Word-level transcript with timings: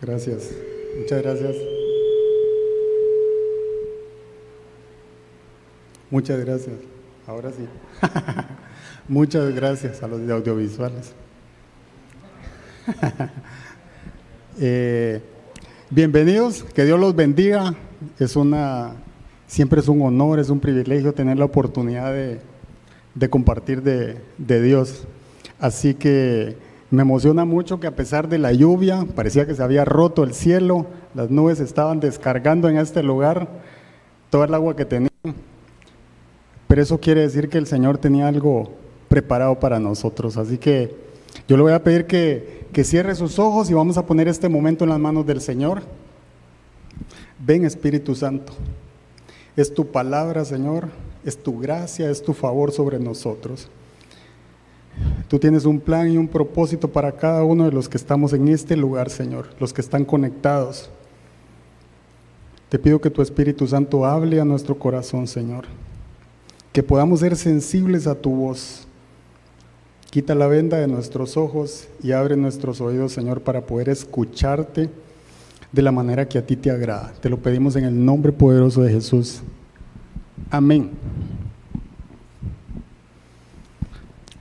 Gracias. 0.00 0.50
Muchas 0.98 1.22
gracias. 1.22 1.56
Muchas 6.10 6.44
gracias. 6.44 6.76
Ahora 7.26 7.50
sí. 7.50 7.66
Muchas 9.08 9.54
gracias 9.54 10.02
a 10.02 10.08
los 10.08 10.26
de 10.26 10.32
audiovisuales. 10.32 11.12
Eh, 14.58 15.20
bienvenidos, 15.90 16.62
que 16.62 16.86
Dios 16.86 16.98
los 16.98 17.14
bendiga. 17.14 17.74
Es 18.18 18.36
una, 18.36 18.94
siempre 19.46 19.80
es 19.82 19.88
un 19.88 20.00
honor, 20.00 20.38
es 20.38 20.48
un 20.48 20.60
privilegio 20.60 21.12
tener 21.12 21.36
la 21.36 21.44
oportunidad 21.44 22.10
de, 22.10 23.28
compartir 23.28 23.82
de, 23.82 24.16
de 24.38 24.62
Dios. 24.62 25.06
Así 25.58 25.92
que 25.92 26.56
me 26.96 27.02
emociona 27.02 27.44
mucho 27.44 27.78
que 27.78 27.86
a 27.86 27.94
pesar 27.94 28.26
de 28.26 28.38
la 28.38 28.54
lluvia, 28.54 29.06
parecía 29.14 29.46
que 29.46 29.54
se 29.54 29.62
había 29.62 29.84
roto 29.84 30.24
el 30.24 30.32
cielo, 30.32 30.86
las 31.14 31.28
nubes 31.28 31.60
estaban 31.60 32.00
descargando 32.00 32.70
en 32.70 32.78
este 32.78 33.02
lugar 33.02 33.48
toda 34.30 34.46
el 34.46 34.54
agua 34.54 34.74
que 34.74 34.86
tenían. 34.86 35.10
Pero 36.66 36.80
eso 36.80 36.98
quiere 36.98 37.20
decir 37.20 37.50
que 37.50 37.58
el 37.58 37.66
Señor 37.66 37.98
tenía 37.98 38.28
algo 38.28 38.72
preparado 39.08 39.60
para 39.60 39.78
nosotros. 39.78 40.38
Así 40.38 40.56
que 40.56 40.96
yo 41.46 41.58
le 41.58 41.64
voy 41.64 41.74
a 41.74 41.84
pedir 41.84 42.06
que, 42.06 42.66
que 42.72 42.82
cierre 42.82 43.14
sus 43.14 43.38
ojos 43.38 43.68
y 43.68 43.74
vamos 43.74 43.98
a 43.98 44.06
poner 44.06 44.26
este 44.26 44.48
momento 44.48 44.84
en 44.84 44.88
las 44.88 44.98
manos 44.98 45.26
del 45.26 45.42
Señor. 45.42 45.82
Ven 47.38 47.66
Espíritu 47.66 48.14
Santo. 48.14 48.54
Es 49.54 49.74
tu 49.74 49.86
palabra, 49.88 50.46
Señor. 50.46 50.88
Es 51.26 51.36
tu 51.36 51.58
gracia, 51.58 52.08
es 52.08 52.22
tu 52.22 52.32
favor 52.32 52.72
sobre 52.72 52.98
nosotros. 52.98 53.68
Tú 55.28 55.38
tienes 55.38 55.64
un 55.64 55.80
plan 55.80 56.10
y 56.10 56.16
un 56.16 56.28
propósito 56.28 56.88
para 56.88 57.12
cada 57.12 57.44
uno 57.44 57.64
de 57.64 57.72
los 57.72 57.88
que 57.88 57.96
estamos 57.96 58.32
en 58.32 58.48
este 58.48 58.76
lugar, 58.76 59.10
Señor, 59.10 59.48
los 59.58 59.72
que 59.72 59.80
están 59.80 60.04
conectados. 60.04 60.90
Te 62.68 62.78
pido 62.78 63.00
que 63.00 63.10
tu 63.10 63.22
Espíritu 63.22 63.66
Santo 63.66 64.04
hable 64.04 64.40
a 64.40 64.44
nuestro 64.44 64.78
corazón, 64.78 65.26
Señor 65.26 65.66
que 66.76 66.82
podamos 66.82 67.20
ser 67.20 67.36
sensibles 67.36 68.06
a 68.06 68.14
tu 68.14 68.28
voz. 68.28 68.86
Quita 70.10 70.34
la 70.34 70.46
venda 70.46 70.76
de 70.76 70.86
nuestros 70.86 71.38
ojos 71.38 71.88
y 72.02 72.12
abre 72.12 72.36
nuestros 72.36 72.82
oídos, 72.82 73.12
Señor, 73.12 73.40
para 73.40 73.64
poder 73.64 73.88
escucharte 73.88 74.90
de 75.72 75.82
la 75.82 75.90
manera 75.90 76.28
que 76.28 76.36
a 76.36 76.44
ti 76.44 76.54
te 76.54 76.70
agrada. 76.70 77.14
Te 77.22 77.30
lo 77.30 77.38
pedimos 77.38 77.76
en 77.76 77.84
el 77.84 78.04
nombre 78.04 78.30
poderoso 78.30 78.82
de 78.82 78.92
Jesús. 78.92 79.40
Amén. 80.50 80.90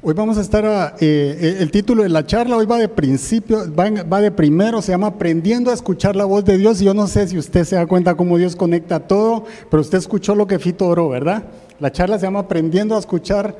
Hoy 0.07 0.13
vamos 0.13 0.37
a 0.37 0.41
estar, 0.41 0.63
a, 0.67 0.89
eh, 0.99 1.35
eh, 1.41 1.57
el 1.61 1.71
título 1.71 2.03
de 2.03 2.09
la 2.09 2.27
charla 2.27 2.57
hoy 2.57 2.67
va 2.67 2.77
de 2.77 2.87
principio, 2.87 3.63
va, 3.73 4.21
de 4.21 4.29
primero, 4.29 4.79
se 4.83 4.91
llama 4.91 5.07
Aprendiendo 5.07 5.71
a 5.71 5.73
escuchar 5.73 6.15
la 6.15 6.25
voz 6.25 6.45
de 6.45 6.59
Dios. 6.59 6.79
Y 6.79 6.85
yo 6.85 6.93
no 6.93 7.07
sé 7.07 7.27
si 7.27 7.39
usted 7.39 7.63
se 7.63 7.75
da 7.75 7.87
cuenta 7.87 8.13
cómo 8.13 8.37
Dios 8.37 8.55
conecta 8.55 8.99
todo, 8.99 9.45
pero 9.71 9.81
usted 9.81 9.97
escuchó 9.97 10.35
lo 10.35 10.45
que 10.45 10.59
Fito 10.59 10.85
oró, 10.85 11.09
¿verdad? 11.09 11.45
La 11.79 11.91
charla 11.91 12.19
se 12.19 12.27
llama 12.27 12.41
Aprendiendo 12.41 12.95
a 12.95 12.99
escuchar 12.99 13.57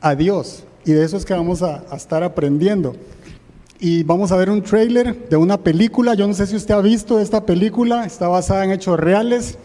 a 0.00 0.14
Dios 0.14 0.62
y 0.84 0.92
de 0.92 1.04
eso 1.04 1.16
es 1.16 1.24
que 1.24 1.34
vamos 1.34 1.60
a, 1.60 1.82
estar 1.96 2.22
aprendiendo. 2.22 2.94
Y 3.80 4.04
vamos 4.04 4.30
a 4.30 4.36
ver 4.36 4.48
un 4.48 4.62
trailer 4.62 5.28
de 5.28 5.36
una 5.36 5.58
película, 5.58 6.14
yo 6.14 6.28
no 6.28 6.34
sé 6.34 6.46
si 6.46 6.54
usted 6.54 6.72
ha 6.72 6.80
visto 6.80 7.18
esta 7.18 7.44
película, 7.44 8.04
está 8.04 8.28
basada 8.28 8.64
en 8.64 8.70
hechos 8.70 9.00
reales, 9.00 9.58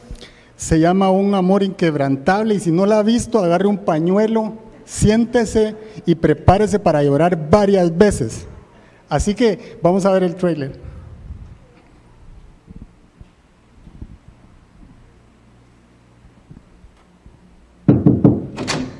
se 0.57 0.79
llama 0.79 1.11
Un 1.11 1.35
amor 1.35 1.61
inquebrantable 1.61 2.55
y 2.55 2.59
si 2.59 2.71
no 2.71 2.87
la 2.87 2.97
ha 2.97 3.03
visto, 3.03 3.37
agarre 3.37 3.67
un 3.67 3.77
pañuelo, 3.77 4.70
siéntese 4.91 5.75
y 6.05 6.15
prepárese 6.15 6.77
para 6.77 7.01
llorar 7.01 7.49
varias 7.49 7.97
veces. 7.97 8.45
Así 9.07 9.33
que 9.33 9.79
vamos 9.81 10.05
a 10.05 10.11
ver 10.11 10.23
el 10.23 10.35
trailer. 10.35 10.79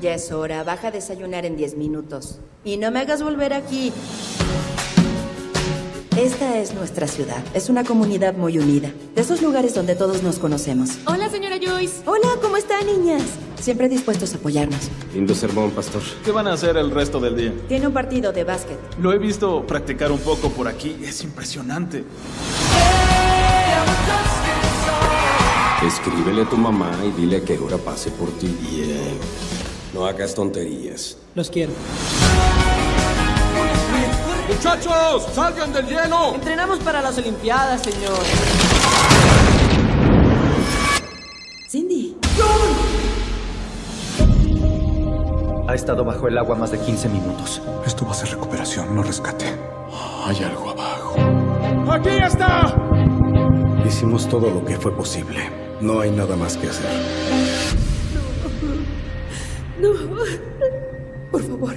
Ya 0.00 0.14
es 0.14 0.32
hora, 0.32 0.64
baja 0.64 0.88
a 0.88 0.90
desayunar 0.90 1.44
en 1.44 1.56
10 1.56 1.76
minutos. 1.76 2.40
Y 2.64 2.76
no 2.76 2.90
me 2.90 3.00
hagas 3.00 3.22
volver 3.22 3.52
aquí. 3.52 3.92
Esta 6.16 6.58
es 6.58 6.74
nuestra 6.74 7.06
ciudad. 7.06 7.42
Es 7.54 7.68
una 7.68 7.84
comunidad 7.84 8.34
muy 8.34 8.58
unida. 8.58 8.90
De 9.14 9.20
esos 9.20 9.40
lugares 9.40 9.74
donde 9.74 9.94
todos 9.94 10.22
nos 10.22 10.38
conocemos. 10.38 10.98
Hola, 11.06 11.30
señora 11.30 11.56
Joyce. 11.62 12.02
Hola, 12.06 12.28
¿cómo 12.42 12.56
están, 12.56 12.86
niñas? 12.86 13.22
Siempre 13.62 13.88
dispuestos 13.88 14.34
a 14.34 14.38
apoyarnos. 14.38 14.90
Lindo 15.14 15.36
sermón, 15.36 15.70
pastor. 15.70 16.02
¿Qué 16.24 16.32
van 16.32 16.48
a 16.48 16.54
hacer 16.54 16.76
el 16.76 16.90
resto 16.90 17.20
del 17.20 17.36
día? 17.36 17.54
Tiene 17.68 17.86
un 17.86 17.92
partido 17.92 18.32
de 18.32 18.42
básquet. 18.42 18.76
Lo 18.98 19.12
he 19.12 19.18
visto 19.18 19.64
practicar 19.64 20.10
un 20.10 20.18
poco 20.18 20.50
por 20.50 20.66
aquí. 20.66 20.96
Es 21.04 21.22
impresionante. 21.22 22.02
Escríbele 25.86 26.42
a 26.42 26.50
tu 26.50 26.56
mamá 26.56 26.90
y 27.06 27.20
dile 27.20 27.42
que 27.44 27.56
ahora 27.56 27.78
pase 27.78 28.10
por 28.10 28.30
ti. 28.32 28.48
Bien. 28.68 29.16
No 29.94 30.06
hagas 30.06 30.34
tonterías. 30.34 31.16
Los 31.36 31.48
quiero. 31.48 31.72
¡Muchachos! 34.48 35.28
¡Salgan 35.36 35.72
del 35.72 35.86
hielo! 35.86 36.34
Entrenamos 36.34 36.80
para 36.80 37.00
las 37.00 37.16
Olimpiadas, 37.16 37.80
señor. 37.82 38.18
Cindy. 41.68 42.16
Ha 45.72 45.74
estado 45.74 46.04
bajo 46.04 46.28
el 46.28 46.36
agua 46.36 46.54
más 46.54 46.70
de 46.70 46.78
15 46.78 47.08
minutos. 47.08 47.62
Esto 47.86 48.04
va 48.04 48.10
a 48.10 48.14
ser 48.14 48.28
recuperación, 48.28 48.94
no 48.94 49.02
rescate. 49.02 49.46
Hay 50.26 50.36
algo 50.44 50.68
abajo. 50.68 51.14
¡Aquí 51.90 52.10
está! 52.10 52.76
Hicimos 53.82 54.28
todo 54.28 54.50
lo 54.50 54.62
que 54.66 54.76
fue 54.76 54.94
posible. 54.94 55.48
No 55.80 56.00
hay 56.00 56.10
nada 56.10 56.36
más 56.36 56.58
que 56.58 56.68
hacer. 56.68 56.90
No. 59.80 59.92
Por 61.30 61.42
favor, 61.42 61.74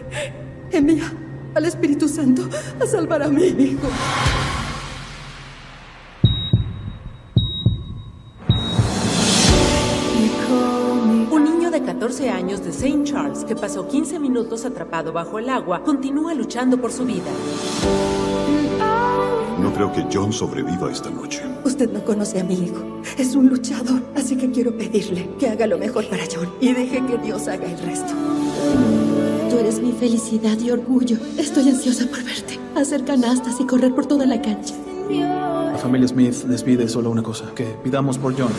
envía 0.71 1.13
al 1.53 1.63
Espíritu 1.63 2.09
Santo 2.09 2.49
a 2.81 2.85
salvar 2.85 3.23
a 3.23 3.29
mi 3.29 3.45
hijo. 3.45 3.87
14 12.05 12.29
años 12.29 12.63
de 12.63 12.69
St. 12.69 13.03
Charles 13.03 13.43
que 13.45 13.55
pasó 13.55 13.87
15 13.87 14.19
minutos 14.19 14.63
atrapado 14.63 15.11
bajo 15.11 15.39
el 15.39 15.49
agua 15.49 15.81
continúa 15.81 16.35
luchando 16.35 16.79
por 16.79 16.91
su 16.91 17.03
vida. 17.03 17.31
No 19.59 19.73
creo 19.73 19.91
que 19.91 20.05
John 20.13 20.31
sobreviva 20.31 20.91
esta 20.91 21.09
noche. 21.09 21.41
Usted 21.63 21.91
no 21.91 22.05
conoce 22.05 22.39
a 22.39 22.43
mi 22.43 22.53
hijo. 22.53 23.01
Es 23.17 23.35
un 23.35 23.49
luchador, 23.49 24.03
así 24.15 24.37
que 24.37 24.51
quiero 24.51 24.77
pedirle 24.77 25.31
que 25.39 25.49
haga 25.49 25.65
lo 25.65 25.79
mejor 25.79 26.07
para 26.07 26.25
John 26.31 26.47
y 26.61 26.73
deje 26.73 27.03
que 27.07 27.17
Dios 27.17 27.47
haga 27.47 27.65
el 27.65 27.79
resto. 27.79 28.13
Tú 29.49 29.57
eres 29.57 29.79
mi 29.79 29.91
felicidad 29.91 30.59
y 30.59 30.69
orgullo. 30.69 31.17
Estoy 31.39 31.69
ansiosa 31.69 32.05
por 32.05 32.23
verte, 32.23 32.59
hacer 32.75 33.03
canastas 33.03 33.59
y 33.59 33.65
correr 33.65 33.95
por 33.95 34.05
toda 34.05 34.27
la 34.27 34.39
cancha. 34.43 34.75
La 35.09 35.79
familia 35.79 36.07
Smith 36.07 36.45
les 36.47 36.61
pide 36.61 36.87
solo 36.87 37.09
una 37.09 37.23
cosa, 37.23 37.45
que 37.55 37.65
pidamos 37.83 38.19
por 38.19 38.37
John. 38.37 38.51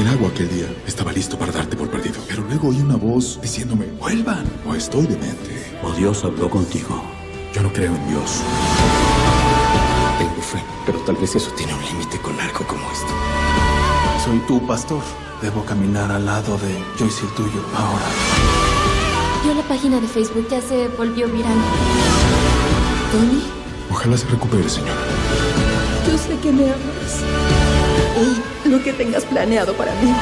En 0.00 0.06
el 0.06 0.14
agua 0.14 0.30
aquel 0.30 0.48
día 0.48 0.64
estaba 0.86 1.12
listo 1.12 1.38
para 1.38 1.52
darte 1.52 1.76
por 1.76 1.90
perdido, 1.90 2.22
pero 2.26 2.42
luego 2.44 2.68
oí 2.68 2.80
una 2.80 2.96
voz 2.96 3.38
diciéndome, 3.42 3.84
vuelvan, 4.00 4.50
o 4.66 4.74
estoy 4.74 5.02
demente. 5.02 5.76
O 5.82 5.92
Dios 5.92 6.24
habló 6.24 6.48
contigo. 6.48 7.02
Yo 7.52 7.62
no 7.62 7.70
creo 7.70 7.94
en 7.94 8.08
Dios. 8.08 8.40
Tengo 10.16 10.40
fe, 10.40 10.58
pero 10.86 11.00
tal 11.00 11.16
vez 11.16 11.36
eso 11.36 11.50
tiene 11.50 11.74
un 11.74 11.84
límite 11.84 12.18
con 12.22 12.32
algo 12.40 12.66
como 12.66 12.80
esto. 12.90 13.12
Soy 14.24 14.38
tu 14.48 14.66
pastor. 14.66 15.02
Debo 15.42 15.66
caminar 15.66 16.10
al 16.10 16.24
lado 16.24 16.56
de 16.56 16.82
Joyce 16.98 17.26
el 17.26 17.34
tuyo 17.34 17.62
ahora. 17.76 18.06
Yo 19.44 19.52
la 19.52 19.68
página 19.68 20.00
de 20.00 20.08
Facebook 20.08 20.48
ya 20.50 20.62
se 20.62 20.88
volvió 20.96 21.28
viral. 21.28 21.58
¿Tony? 23.12 23.42
Ojalá 23.90 24.16
se 24.16 24.26
recupere, 24.28 24.66
señor. 24.66 24.96
Yo 26.10 26.16
sé 26.16 26.38
que 26.38 26.52
me 26.52 26.64
amas. 26.70 27.20
Y 28.59 28.59
lo 28.70 28.80
que 28.82 28.92
tengas 28.92 29.24
planeado 29.24 29.74
para 29.74 29.92
mí. 29.96 30.14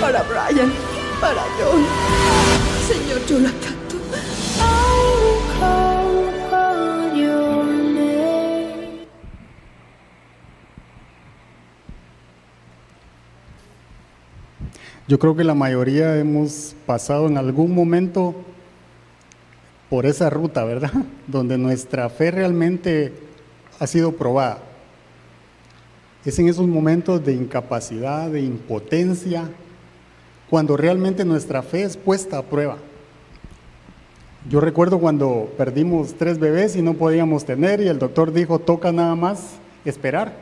Para 0.00 0.24
Brian. 0.24 0.72
Para 1.20 1.42
John. 1.56 1.86
Señor, 2.88 3.24
yo. 3.26 3.38
Yo 15.06 15.18
creo 15.18 15.36
que 15.36 15.44
la 15.44 15.54
mayoría 15.54 16.16
hemos 16.16 16.74
pasado 16.86 17.28
en 17.28 17.36
algún 17.36 17.74
momento 17.74 18.34
por 19.90 20.06
esa 20.06 20.28
ruta, 20.28 20.64
¿verdad? 20.64 20.90
Donde 21.28 21.56
nuestra 21.56 22.08
fe 22.08 22.32
realmente 22.32 23.12
ha 23.78 23.86
sido 23.86 24.12
probada. 24.12 24.73
Es 26.24 26.38
en 26.38 26.48
esos 26.48 26.66
momentos 26.66 27.24
de 27.24 27.34
incapacidad, 27.34 28.30
de 28.30 28.40
impotencia, 28.40 29.50
cuando 30.48 30.76
realmente 30.76 31.24
nuestra 31.24 31.62
fe 31.62 31.82
es 31.82 31.96
puesta 31.96 32.38
a 32.38 32.42
prueba. 32.42 32.78
Yo 34.48 34.60
recuerdo 34.60 34.98
cuando 34.98 35.52
perdimos 35.56 36.14
tres 36.14 36.38
bebés 36.38 36.76
y 36.76 36.82
no 36.82 36.94
podíamos 36.94 37.44
tener 37.44 37.80
y 37.80 37.88
el 37.88 37.98
doctor 37.98 38.32
dijo, 38.32 38.58
toca 38.58 38.92
nada 38.92 39.14
más 39.14 39.54
esperar. 39.84 40.34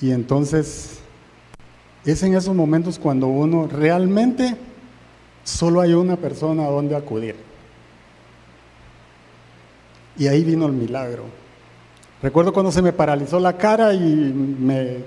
Y 0.00 0.10
entonces 0.10 0.98
es 2.04 2.22
en 2.22 2.34
esos 2.34 2.54
momentos 2.54 2.98
cuando 2.98 3.26
uno 3.28 3.66
realmente 3.66 4.56
solo 5.44 5.80
hay 5.80 5.94
una 5.94 6.16
persona 6.16 6.64
a 6.64 6.70
donde 6.70 6.94
acudir. 6.94 7.36
Y 10.18 10.26
ahí 10.26 10.44
vino 10.44 10.66
el 10.66 10.72
milagro. 10.72 11.45
Recuerdo 12.22 12.54
cuando 12.54 12.72
se 12.72 12.80
me 12.80 12.94
paralizó 12.94 13.38
la 13.38 13.58
cara 13.58 13.92
y 13.92 13.98
me, 13.98 14.98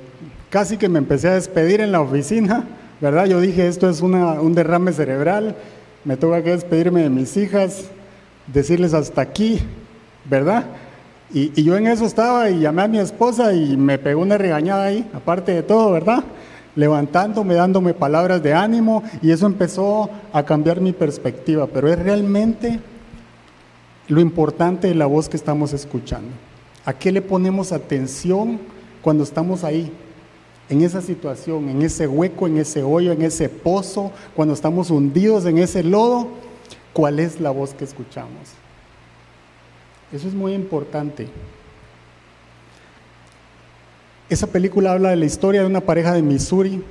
casi 0.50 0.78
que 0.78 0.90
me 0.90 1.00
empecé 1.00 1.28
a 1.28 1.34
despedir 1.34 1.82
en 1.82 1.92
la 1.92 2.02
oficina, 2.02 2.66
¿verdad? 3.02 3.26
Yo 3.26 3.42
dije, 3.42 3.68
esto 3.68 3.90
es 3.90 4.02
un 4.02 4.54
derrame 4.54 4.92
cerebral, 4.92 5.56
me 6.06 6.18
toca 6.18 6.44
que 6.44 6.52
despedirme 6.52 7.02
de 7.02 7.10
mis 7.10 7.36
hijas, 7.36 7.86
decirles 8.46 8.94
hasta 8.94 9.22
aquí, 9.22 9.60
¿verdad? 10.26 10.66
Y, 11.34 11.52
y, 11.60 11.64
yo 11.64 11.78
en 11.78 11.88
eso 11.88 12.06
estaba 12.06 12.50
y 12.50 12.60
llamé 12.60 12.84
a 12.84 12.88
mi 12.88 13.00
esposa 13.00 13.54
y 13.54 13.76
me 13.76 13.98
pegó 13.98 14.22
una 14.22 14.38
regañada 14.38 14.86
ahí, 14.86 15.08
aparte 15.14 15.52
de 15.52 15.64
todo, 15.64 15.92
¿verdad? 15.92 16.24
Levantándome, 16.76 17.56
dándome 17.56 17.96
palabras 17.96 18.42
de 18.42 18.54
ánimo 18.54 19.04
y 19.22 19.32
eso 19.32 19.48
empezó 19.48 20.10
a 20.32 20.44
cambiar 20.44 20.80
mi 20.80 20.94
perspectiva, 20.94 21.68
pero 21.68 21.88
es 21.88 21.98
realmente 21.98 22.80
lo 24.08 24.22
importante 24.22 24.88
de 24.88 24.96
la 24.96 25.08
voz 25.08 25.28
que 25.28 25.38
estamos 25.38 25.74
escuchando. 25.74 26.49
¿A 26.90 26.98
qué 26.98 27.12
le 27.12 27.22
ponemos 27.22 27.72
atención 27.72 28.60
cuando 29.04 29.24
estamos 29.24 29.64
ahí? 29.64 29.92
En 30.70 30.82
esa 30.82 31.04
situación, 31.04 31.70
en 31.70 31.84
ese 31.84 32.08
hueco, 32.08 32.48
en 32.48 32.58
ese 32.58 32.82
hoyo, 32.82 33.12
en 33.12 33.22
ese 33.22 33.48
pozo, 33.48 34.12
cuando 34.36 34.56
estamos 34.56 34.90
hundidos 34.90 35.46
en 35.46 35.60
ese 35.60 35.84
lodo, 35.84 36.30
¿cuál 36.92 37.20
es 37.20 37.40
la 37.40 37.52
voz 37.52 37.76
que 37.76 37.84
escuchamos? 37.84 38.54
Eso 40.12 40.28
es 40.28 40.34
muy 40.34 40.54
importante. 40.54 41.28
Esa 44.28 44.48
película 44.48 44.94
habla 44.94 45.12
de 45.12 45.18
la 45.18 45.26
historia 45.26 45.62
de 45.62 45.68
una 45.68 45.82
pareja 45.82 46.16
de 46.16 46.24
Missouri, 46.24 46.84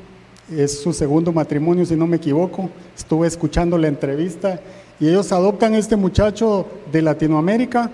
es 0.57 0.81
su 0.81 0.93
segundo 0.93 1.33
matrimonio 1.33 1.85
si 1.85 1.97
no 1.97 2.07
me 2.07 2.19
equivoco, 2.19 2.71
estuve 2.97 3.27
escuchando 3.27 3.77
la 3.77 3.89
entrevista 3.89 4.61
y 5.01 5.09
ellos 5.09 5.33
adoptan 5.33 5.75
a 5.75 5.79
este 5.79 5.97
muchacho 5.97 6.69
de 6.93 7.03
Latinoamérica 7.03 7.91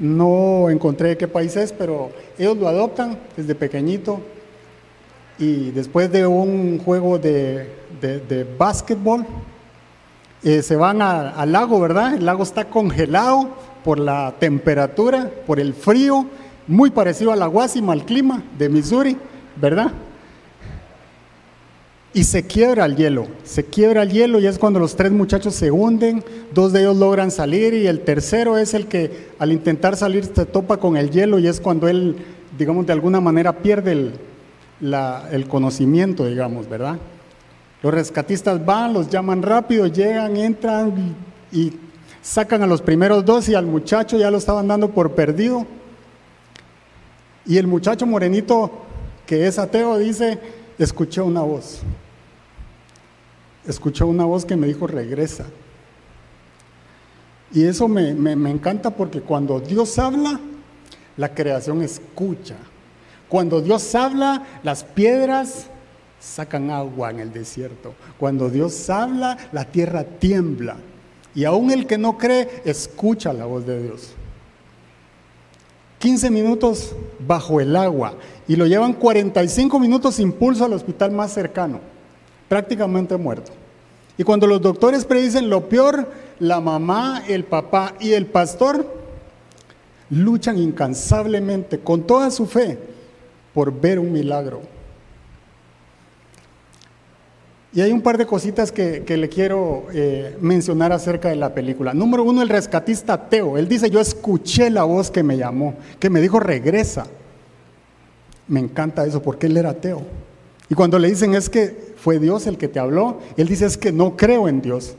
no 0.00 0.70
encontré 0.70 1.16
qué 1.16 1.28
país 1.28 1.56
es, 1.56 1.72
pero 1.72 2.10
ellos 2.38 2.56
lo 2.56 2.68
adoptan 2.68 3.18
desde 3.36 3.54
pequeñito 3.54 4.20
y 5.38 5.70
después 5.70 6.10
de 6.10 6.26
un 6.26 6.78
juego 6.78 7.18
de, 7.18 7.70
de, 8.00 8.46
básquetbol, 8.58 9.24
eh, 10.42 10.62
se 10.62 10.76
van 10.76 11.00
al 11.00 11.52
lago, 11.52 11.80
¿verdad? 11.80 12.14
El 12.14 12.26
lago 12.26 12.42
está 12.42 12.64
congelado 12.64 13.48
por 13.84 13.98
la 13.98 14.34
temperatura, 14.38 15.30
por 15.46 15.60
el 15.60 15.74
frío, 15.74 16.26
muy 16.66 16.90
parecido 16.90 17.32
a 17.32 17.36
la 17.36 17.46
Guasima, 17.46 17.92
al 17.92 18.04
clima 18.04 18.42
de 18.58 18.68
Missouri, 18.68 19.16
¿verdad? 19.56 19.92
Y 22.14 22.24
se 22.24 22.46
quiebra 22.46 22.86
el 22.86 22.96
hielo, 22.96 23.26
se 23.44 23.64
quiebra 23.64 24.02
el 24.02 24.10
hielo 24.10 24.40
y 24.40 24.46
es 24.46 24.58
cuando 24.58 24.80
los 24.80 24.96
tres 24.96 25.12
muchachos 25.12 25.54
se 25.54 25.70
hunden, 25.70 26.24
dos 26.54 26.72
de 26.72 26.80
ellos 26.80 26.96
logran 26.96 27.30
salir 27.30 27.74
y 27.74 27.86
el 27.86 28.00
tercero 28.00 28.56
es 28.56 28.72
el 28.74 28.86
que 28.86 29.28
al 29.38 29.52
intentar 29.52 29.96
salir 29.96 30.24
se 30.24 30.46
topa 30.46 30.78
con 30.78 30.96
el 30.96 31.10
hielo 31.10 31.38
y 31.38 31.46
es 31.46 31.60
cuando 31.60 31.86
él, 31.86 32.16
digamos, 32.58 32.86
de 32.86 32.94
alguna 32.94 33.20
manera 33.20 33.58
pierde 33.58 33.92
el, 34.80 35.48
conocimiento, 35.48 36.24
digamos, 36.26 36.68
¿verdad? 36.68 36.98
Los 37.82 37.92
rescatistas 37.92 38.64
van, 38.64 38.94
los 38.94 39.10
llaman 39.10 39.42
rápido, 39.42 39.86
llegan, 39.86 40.36
entran 40.36 41.14
y 41.52 41.72
sacan 42.22 42.62
a 42.62 42.66
los 42.66 42.80
primeros 42.80 43.24
dos 43.24 43.48
y 43.48 43.54
al 43.54 43.66
muchacho 43.66 44.18
ya 44.18 44.30
lo 44.30 44.38
estaban 44.38 44.66
dando 44.66 44.90
por 44.90 45.12
perdido. 45.12 45.66
Y 47.46 47.58
el 47.58 47.66
muchacho 47.66 48.06
morenito, 48.06 48.70
que 49.26 49.46
es 49.46 49.58
ateo, 49.58 49.98
dice, 49.98 50.38
escuché 50.78 51.20
una 51.20 51.42
voz. 51.42 51.80
Escuché 53.66 54.04
una 54.04 54.24
voz 54.24 54.44
que 54.44 54.56
me 54.56 54.66
dijo, 54.66 54.86
regresa. 54.86 55.44
Y 57.52 57.64
eso 57.64 57.88
me, 57.88 58.10
encanta 58.50 58.90
porque 58.90 59.20
cuando 59.20 59.60
Dios 59.60 59.98
habla, 59.98 60.38
la 61.16 61.34
creación 61.34 61.82
escucha. 61.82 62.56
Cuando 63.28 63.60
Dios 63.60 63.94
habla, 63.94 64.46
las 64.62 64.84
piedras 64.84 65.66
sacan 66.20 66.70
agua 66.70 67.10
en 67.10 67.20
el 67.20 67.32
desierto. 67.32 67.94
Cuando 68.18 68.50
Dios 68.50 68.88
habla, 68.90 69.36
la 69.52 69.64
tierra 69.64 70.04
tiembla. 70.04 70.76
Y 71.34 71.44
aún 71.44 71.70
el 71.70 71.86
que 71.86 71.98
no 71.98 72.18
cree, 72.18 72.62
escucha 72.64 73.32
la 73.32 73.44
voz 73.44 73.66
de 73.66 73.82
Dios. 73.82 74.14
15 75.98 76.30
minutos 76.30 76.94
bajo 77.26 77.60
el 77.60 77.74
agua 77.74 78.14
y 78.46 78.56
lo 78.56 78.66
llevan 78.66 78.92
45 78.92 79.78
minutos 79.80 80.18
impulso 80.20 80.64
al 80.64 80.72
hospital 80.72 81.10
más 81.12 81.32
cercano, 81.32 81.80
prácticamente 82.48 83.16
muerto. 83.16 83.52
Y 84.16 84.24
cuando 84.24 84.46
los 84.46 84.60
doctores 84.60 85.04
predicen 85.04 85.48
lo 85.50 85.68
peor, 85.68 86.10
la 86.38 86.60
mamá, 86.60 87.22
el 87.28 87.44
papá 87.44 87.94
y 88.00 88.12
el 88.12 88.26
pastor 88.26 88.86
luchan 90.10 90.58
incansablemente 90.58 91.80
con 91.80 92.04
toda 92.06 92.30
su 92.30 92.46
fe 92.46 92.78
por 93.52 93.72
ver 93.72 93.98
un 93.98 94.12
milagro. 94.12 94.77
Y 97.72 97.82
hay 97.82 97.92
un 97.92 98.00
par 98.00 98.16
de 98.16 98.26
cositas 98.26 98.72
que, 98.72 99.04
le 99.06 99.28
quiero 99.28 99.86
eh, 99.92 100.36
mencionar 100.40 100.92
acerca 100.92 101.28
de 101.28 101.36
la 101.36 101.52
película. 101.52 101.92
Número 101.92 102.24
uno, 102.24 102.40
el 102.40 102.48
rescatista 102.48 103.28
Teo. 103.28 103.58
Él 103.58 103.68
dice, 103.68 103.90
yo 103.90 104.00
escuché 104.00 104.70
la 104.70 104.84
voz 104.84 105.10
que 105.10 105.22
me 105.22 105.36
llamó, 105.36 105.74
que 105.98 106.08
me 106.08 106.20
dijo, 106.20 106.40
regresa. 106.40 107.06
Me 108.46 108.60
encanta 108.60 109.04
eso 109.04 109.20
porque 109.20 109.46
él 109.46 109.56
era 109.58 109.70
ateo. 109.70 110.02
Y 110.70 110.74
cuando 110.74 110.98
le 110.98 111.08
dicen 111.08 111.34
es 111.34 111.50
que 111.50 111.94
fue 111.96 112.18
Dios 112.18 112.46
el 112.46 112.56
que 112.56 112.68
te 112.68 112.78
habló, 112.78 113.20
él 113.36 113.46
dice 113.48 113.66
es 113.66 113.76
que 113.76 113.92
no 113.92 114.16
creo 114.16 114.48
en 114.48 114.62
Dios. 114.62 114.96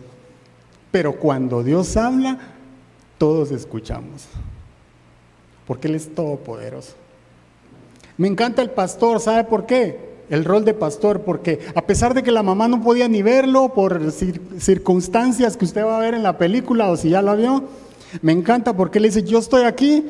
Pero 0.91 1.19
cuando 1.19 1.63
Dios 1.63 1.97
habla, 1.97 2.37
todos 3.17 3.51
escuchamos. 3.51 4.27
Porque 5.67 5.87
Él 5.87 5.95
es 5.95 6.13
todopoderoso. 6.13 6.93
Me 8.17 8.27
encanta 8.27 8.61
el 8.61 8.71
pastor, 8.71 9.19
¿sabe 9.19 9.43
por 9.43 9.65
qué? 9.65 10.08
El 10.29 10.45
rol 10.45 10.63
de 10.63 10.73
pastor, 10.73 11.21
porque 11.21 11.59
a 11.73 11.85
pesar 11.85 12.13
de 12.13 12.21
que 12.23 12.31
la 12.31 12.43
mamá 12.43 12.67
no 12.67 12.81
podía 12.81 13.07
ni 13.07 13.21
verlo 13.21 13.73
por 13.73 14.11
circunstancias 14.11 15.57
que 15.57 15.65
usted 15.65 15.83
va 15.83 15.97
a 15.97 16.01
ver 16.01 16.13
en 16.13 16.23
la 16.23 16.37
película 16.37 16.89
o 16.89 16.97
si 16.97 17.09
ya 17.09 17.21
la 17.21 17.35
vio, 17.35 17.63
me 18.21 18.31
encanta 18.31 18.75
porque 18.75 18.99
él 18.99 19.05
dice, 19.05 19.23
yo 19.23 19.39
estoy 19.39 19.63
aquí 19.63 20.05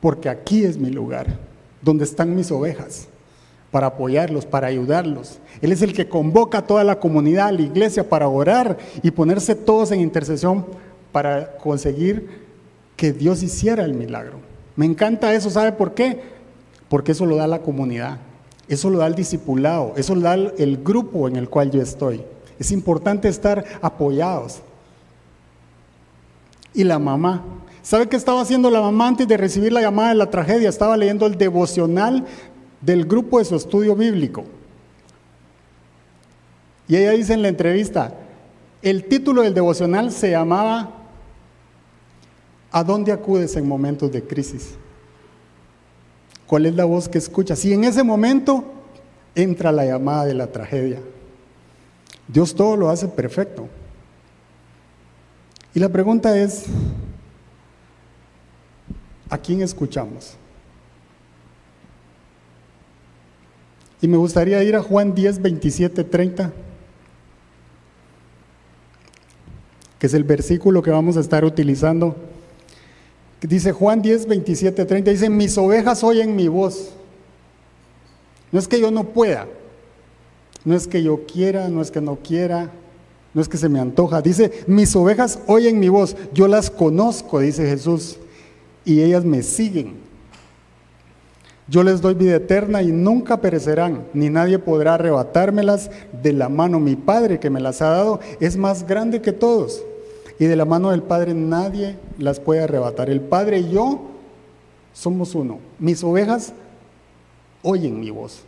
porque 0.00 0.28
aquí 0.28 0.64
es 0.64 0.76
mi 0.76 0.90
lugar 0.90 1.38
donde 1.82 2.04
están 2.04 2.34
mis 2.34 2.50
ovejas, 2.50 3.08
para 3.70 3.88
apoyarlos, 3.88 4.44
para 4.44 4.66
ayudarlos. 4.66 5.38
Él 5.60 5.72
es 5.72 5.82
el 5.82 5.92
que 5.92 6.08
convoca 6.08 6.58
a 6.58 6.66
toda 6.66 6.84
la 6.84 6.98
comunidad, 6.98 7.48
a 7.48 7.52
la 7.52 7.62
iglesia, 7.62 8.08
para 8.08 8.28
orar 8.28 8.76
y 9.02 9.10
ponerse 9.10 9.54
todos 9.54 9.92
en 9.92 10.00
intercesión 10.00 10.66
para 11.12 11.56
conseguir 11.58 12.28
que 12.96 13.12
Dios 13.12 13.42
hiciera 13.42 13.84
el 13.84 13.94
milagro. 13.94 14.38
Me 14.74 14.86
encanta 14.86 15.32
eso, 15.32 15.48
¿sabe 15.48 15.72
por 15.72 15.94
qué? 15.94 16.20
Porque 16.88 17.12
eso 17.12 17.24
lo 17.24 17.36
da 17.36 17.46
la 17.46 17.60
comunidad, 17.60 18.18
eso 18.68 18.90
lo 18.90 18.98
da 18.98 19.06
el 19.06 19.14
discipulado, 19.14 19.94
eso 19.96 20.14
lo 20.14 20.22
da 20.22 20.34
el 20.34 20.82
grupo 20.82 21.28
en 21.28 21.36
el 21.36 21.48
cual 21.48 21.70
yo 21.70 21.80
estoy. 21.80 22.22
Es 22.58 22.72
importante 22.72 23.28
estar 23.28 23.64
apoyados. 23.80 24.60
Y 26.74 26.84
la 26.84 26.98
mamá, 26.98 27.42
¿Sabe 27.86 28.08
qué 28.08 28.16
estaba 28.16 28.40
haciendo 28.40 28.68
la 28.68 28.80
mamá 28.80 29.06
antes 29.06 29.28
de 29.28 29.36
recibir 29.36 29.72
la 29.72 29.80
llamada 29.80 30.08
de 30.08 30.16
la 30.16 30.28
tragedia? 30.28 30.68
Estaba 30.68 30.96
leyendo 30.96 31.24
el 31.24 31.38
devocional 31.38 32.26
del 32.80 33.04
grupo 33.04 33.38
de 33.38 33.44
su 33.44 33.54
estudio 33.54 33.94
bíblico. 33.94 34.44
Y 36.88 36.96
ella 36.96 37.12
dice 37.12 37.34
en 37.34 37.42
la 37.42 37.48
entrevista, 37.48 38.12
el 38.82 39.04
título 39.04 39.42
del 39.42 39.54
devocional 39.54 40.10
se 40.10 40.32
llamaba 40.32 40.94
¿A 42.72 42.82
dónde 42.82 43.12
acudes 43.12 43.54
en 43.54 43.68
momentos 43.68 44.10
de 44.10 44.24
crisis? 44.24 44.74
¿Cuál 46.46 46.66
es 46.66 46.74
la 46.74 46.84
voz 46.84 47.08
que 47.08 47.18
escuchas? 47.18 47.58
Si 47.58 47.72
en 47.72 47.84
ese 47.84 48.02
momento 48.02 48.64
entra 49.34 49.72
la 49.72 49.84
llamada 49.84 50.24
de 50.24 50.34
la 50.34 50.46
tragedia. 50.46 51.00
Dios 52.28 52.54
todo 52.54 52.76
lo 52.76 52.88
hace 52.88 53.08
perfecto. 53.08 53.68
Y 55.74 55.80
la 55.80 55.88
pregunta 55.88 56.36
es, 56.38 56.66
¿A 59.28 59.38
quién 59.38 59.60
escuchamos? 59.60 60.34
Y 64.00 64.06
me 64.06 64.16
gustaría 64.16 64.62
ir 64.62 64.76
a 64.76 64.82
Juan 64.82 65.14
10, 65.14 65.42
27, 65.42 66.04
30, 66.04 66.52
que 69.98 70.06
es 70.06 70.14
el 70.14 70.22
versículo 70.22 70.82
que 70.82 70.90
vamos 70.90 71.16
a 71.16 71.20
estar 71.20 71.44
utilizando. 71.44 72.14
Dice 73.48 73.70
Juan 73.72 74.02
10, 74.02 74.26
27, 74.26 74.84
30, 74.84 75.10
dice, 75.10 75.30
mis 75.30 75.56
ovejas 75.56 76.02
oyen 76.02 76.34
mi 76.34 76.48
voz. 76.48 76.90
No 78.50 78.58
es 78.58 78.66
que 78.66 78.80
yo 78.80 78.90
no 78.90 79.04
pueda, 79.04 79.46
no 80.64 80.74
es 80.74 80.88
que 80.88 81.02
yo 81.02 81.26
quiera, 81.26 81.68
no 81.68 81.80
es 81.80 81.90
que 81.90 82.00
no 82.00 82.16
quiera, 82.16 82.70
no 83.34 83.40
es 83.40 83.48
que 83.48 83.56
se 83.56 83.68
me 83.68 83.78
antoja. 83.78 84.20
Dice, 84.20 84.64
mis 84.66 84.96
ovejas 84.96 85.38
oyen 85.46 85.78
mi 85.78 85.88
voz, 85.88 86.16
yo 86.32 86.48
las 86.48 86.70
conozco, 86.70 87.38
dice 87.40 87.68
Jesús, 87.68 88.18
y 88.84 89.02
ellas 89.02 89.24
me 89.24 89.42
siguen. 89.42 89.94
Yo 91.68 91.82
les 91.82 92.00
doy 92.00 92.14
vida 92.14 92.36
eterna 92.36 92.82
y 92.82 92.92
nunca 92.92 93.40
perecerán, 93.40 94.06
ni 94.12 94.28
nadie 94.28 94.58
podrá 94.58 94.94
arrebatármelas 94.94 95.90
de 96.22 96.32
la 96.32 96.48
mano. 96.48 96.80
Mi 96.80 96.96
Padre 96.96 97.38
que 97.38 97.50
me 97.50 97.60
las 97.60 97.82
ha 97.82 97.90
dado 97.90 98.20
es 98.40 98.56
más 98.56 98.86
grande 98.86 99.20
que 99.20 99.32
todos, 99.32 99.82
y 100.38 100.44
de 100.46 100.56
la 100.56 100.64
mano 100.64 100.90
del 100.90 101.02
Padre 101.02 101.34
nadie 101.34 101.96
las 102.18 102.40
puede 102.40 102.62
arrebatar. 102.62 103.08
El 103.08 103.20
Padre 103.20 103.60
y 103.60 103.70
yo 103.70 104.00
somos 104.92 105.34
uno. 105.34 105.58
Mis 105.78 106.02
ovejas 106.04 106.52
oyen 107.62 107.98
mi 108.00 108.10
voz. 108.10 108.42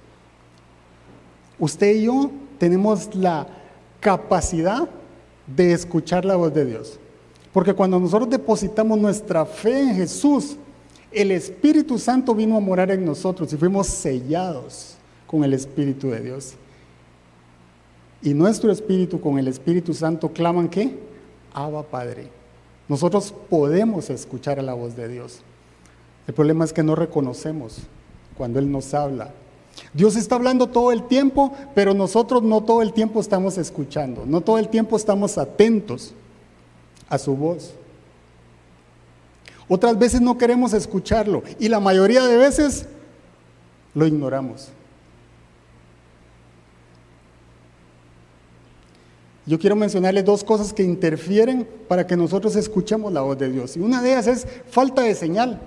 Usted 1.58 1.94
y 1.94 2.04
yo 2.04 2.30
tenemos 2.58 3.14
la 3.14 3.46
capacidad 4.00 4.88
de 5.46 5.72
escuchar 5.72 6.24
la 6.24 6.36
voz 6.36 6.52
de 6.52 6.66
Dios. 6.66 6.98
Porque 7.52 7.74
cuando 7.74 7.98
nosotros 7.98 8.30
depositamos 8.30 8.98
nuestra 8.98 9.44
fe 9.46 9.80
en 9.80 9.94
Jesús, 9.96 10.56
el 11.10 11.30
Espíritu 11.30 11.98
Santo 11.98 12.34
vino 12.34 12.56
a 12.56 12.60
morar 12.60 12.90
en 12.90 13.04
nosotros 13.04 13.52
y 13.52 13.56
fuimos 13.56 13.86
sellados 13.86 14.96
con 15.26 15.42
el 15.42 15.54
Espíritu 15.54 16.10
de 16.10 16.20
Dios. 16.20 16.54
Y 18.20 18.34
nuestro 18.34 18.72
espíritu 18.72 19.20
con 19.20 19.38
el 19.38 19.48
Espíritu 19.48 19.94
Santo 19.94 20.32
claman 20.32 20.68
que, 20.68 20.98
Abba 21.64 21.82
Padre. 21.82 22.28
Nosotros 22.88 23.34
podemos 23.50 24.10
escuchar 24.10 24.58
a 24.58 24.62
la 24.62 24.74
voz 24.74 24.96
de 24.96 25.08
Dios. 25.08 25.40
El 26.26 26.34
problema 26.34 26.64
es 26.64 26.72
que 26.72 26.82
no 26.82 26.94
reconocemos 26.94 27.78
cuando 28.36 28.58
Él 28.58 28.70
nos 28.70 28.94
habla. 28.94 29.32
Dios 29.92 30.16
está 30.16 30.36
hablando 30.36 30.68
todo 30.68 30.92
el 30.92 31.06
tiempo, 31.06 31.52
pero 31.74 31.94
nosotros 31.94 32.42
no 32.42 32.62
todo 32.62 32.82
el 32.82 32.92
tiempo 32.92 33.20
estamos 33.20 33.58
escuchando, 33.58 34.24
no 34.26 34.40
todo 34.40 34.58
el 34.58 34.68
tiempo 34.68 34.96
estamos 34.96 35.38
atentos 35.38 36.14
a 37.08 37.18
su 37.18 37.36
voz. 37.36 37.74
Otras 39.68 39.98
veces 39.98 40.20
no 40.20 40.38
queremos 40.38 40.72
escucharlo 40.72 41.42
y 41.58 41.68
la 41.68 41.80
mayoría 41.80 42.24
de 42.24 42.36
veces 42.36 42.86
lo 43.94 44.06
ignoramos. 44.06 44.70
Yo 49.48 49.58
quiero 49.58 49.76
mencionarles 49.76 50.26
dos 50.26 50.44
cosas 50.44 50.74
que 50.74 50.82
interfieren 50.82 51.66
para 51.88 52.06
que 52.06 52.18
nosotros 52.18 52.54
escuchemos 52.54 53.10
la 53.10 53.22
voz 53.22 53.38
de 53.38 53.50
Dios. 53.50 53.78
Y 53.78 53.80
una 53.80 54.02
de 54.02 54.10
ellas 54.10 54.26
es 54.26 54.46
falta 54.68 55.00
de 55.00 55.14
señal. 55.14 55.58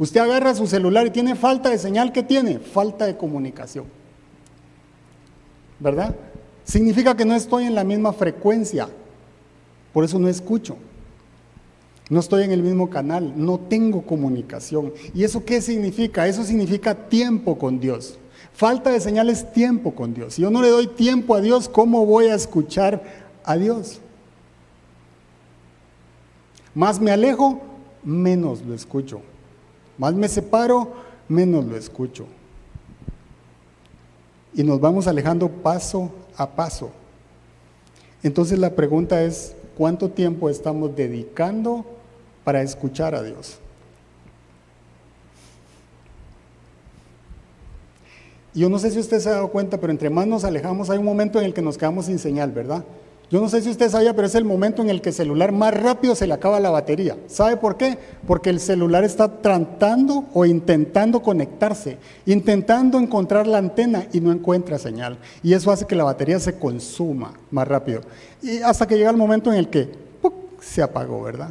Usted 0.00 0.18
agarra 0.18 0.52
su 0.52 0.66
celular 0.66 1.06
y 1.06 1.10
tiene 1.10 1.36
falta 1.36 1.70
de 1.70 1.78
señal. 1.78 2.10
¿Qué 2.10 2.24
tiene? 2.24 2.58
Falta 2.58 3.06
de 3.06 3.16
comunicación. 3.16 3.84
¿Verdad? 5.78 6.16
Significa 6.64 7.16
que 7.16 7.24
no 7.24 7.36
estoy 7.36 7.66
en 7.66 7.76
la 7.76 7.84
misma 7.84 8.12
frecuencia. 8.12 8.88
Por 9.92 10.02
eso 10.02 10.18
no 10.18 10.28
escucho. 10.28 10.76
No 12.10 12.18
estoy 12.18 12.42
en 12.42 12.50
el 12.50 12.64
mismo 12.64 12.90
canal, 12.90 13.32
no 13.36 13.60
tengo 13.60 14.02
comunicación. 14.02 14.92
¿Y 15.14 15.22
eso 15.22 15.44
qué 15.44 15.60
significa? 15.60 16.26
Eso 16.26 16.42
significa 16.42 16.94
tiempo 16.94 17.58
con 17.58 17.78
Dios. 17.78 18.18
Falta 18.58 18.90
de 18.90 18.98
señal 18.98 19.30
es 19.30 19.52
tiempo 19.52 19.94
con 19.94 20.14
Dios. 20.14 20.34
Si 20.34 20.42
yo 20.42 20.50
no 20.50 20.60
le 20.60 20.70
doy 20.70 20.88
tiempo 20.88 21.36
a 21.36 21.40
Dios, 21.40 21.68
¿cómo 21.68 22.04
voy 22.04 22.26
a 22.26 22.34
escuchar 22.34 23.00
a 23.44 23.56
Dios? 23.56 24.00
Más 26.74 26.98
me 26.98 27.12
alejo, 27.12 27.60
menos 28.02 28.62
lo 28.62 28.74
escucho. 28.74 29.20
Más 29.96 30.12
me 30.14 30.26
separo, 30.26 30.92
menos 31.28 31.66
lo 31.66 31.76
escucho. 31.76 32.26
Y 34.52 34.64
nos 34.64 34.80
vamos 34.80 35.06
alejando 35.06 35.48
paso 35.48 36.10
a 36.36 36.50
paso. 36.50 36.90
Entonces 38.24 38.58
la 38.58 38.74
pregunta 38.74 39.22
es, 39.22 39.54
¿cuánto 39.76 40.10
tiempo 40.10 40.50
estamos 40.50 40.96
dedicando 40.96 41.84
para 42.42 42.62
escuchar 42.62 43.14
a 43.14 43.22
Dios. 43.22 43.60
Yo 48.58 48.68
no 48.68 48.80
sé 48.80 48.90
si 48.90 48.98
usted 48.98 49.20
se 49.20 49.28
ha 49.28 49.34
dado 49.34 49.52
cuenta, 49.52 49.78
pero 49.78 49.92
entre 49.92 50.10
más 50.10 50.26
nos 50.26 50.42
alejamos 50.42 50.90
hay 50.90 50.98
un 50.98 51.04
momento 51.04 51.38
en 51.38 51.44
el 51.44 51.54
que 51.54 51.62
nos 51.62 51.78
quedamos 51.78 52.06
sin 52.06 52.18
señal, 52.18 52.50
¿verdad? 52.50 52.84
Yo 53.30 53.40
no 53.40 53.48
sé 53.48 53.62
si 53.62 53.70
usted 53.70 53.88
sabía, 53.88 54.16
pero 54.16 54.26
es 54.26 54.34
el 54.34 54.44
momento 54.44 54.82
en 54.82 54.90
el 54.90 55.00
que 55.00 55.10
el 55.10 55.14
celular 55.14 55.52
más 55.52 55.80
rápido 55.80 56.16
se 56.16 56.26
le 56.26 56.34
acaba 56.34 56.58
la 56.58 56.70
batería. 56.70 57.16
¿Sabe 57.28 57.56
por 57.56 57.76
qué? 57.76 57.98
Porque 58.26 58.50
el 58.50 58.58
celular 58.58 59.04
está 59.04 59.40
tratando 59.40 60.24
o 60.34 60.44
intentando 60.44 61.22
conectarse, 61.22 61.98
intentando 62.26 62.98
encontrar 62.98 63.46
la 63.46 63.58
antena 63.58 64.08
y 64.12 64.20
no 64.20 64.32
encuentra 64.32 64.76
señal. 64.76 65.18
Y 65.44 65.52
eso 65.52 65.70
hace 65.70 65.86
que 65.86 65.94
la 65.94 66.02
batería 66.02 66.40
se 66.40 66.58
consuma 66.58 67.34
más 67.52 67.68
rápido. 67.68 68.00
Y 68.42 68.58
hasta 68.62 68.88
que 68.88 68.96
llega 68.96 69.10
el 69.10 69.16
momento 69.16 69.52
en 69.52 69.58
el 69.60 69.68
que 69.68 69.88
se 70.60 70.82
apagó, 70.82 71.22
¿verdad? 71.22 71.50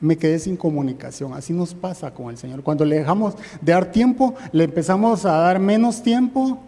Me 0.00 0.16
quedé 0.16 0.38
sin 0.38 0.56
comunicación. 0.56 1.32
Así 1.34 1.52
nos 1.52 1.74
pasa 1.74 2.12
con 2.12 2.30
el 2.30 2.36
Señor. 2.36 2.62
Cuando 2.62 2.84
le 2.84 2.96
dejamos 2.96 3.34
de 3.60 3.72
dar 3.72 3.90
tiempo, 3.92 4.34
le 4.52 4.64
empezamos 4.64 5.24
a 5.24 5.32
dar 5.32 5.58
menos 5.58 6.02
tiempo, 6.02 6.58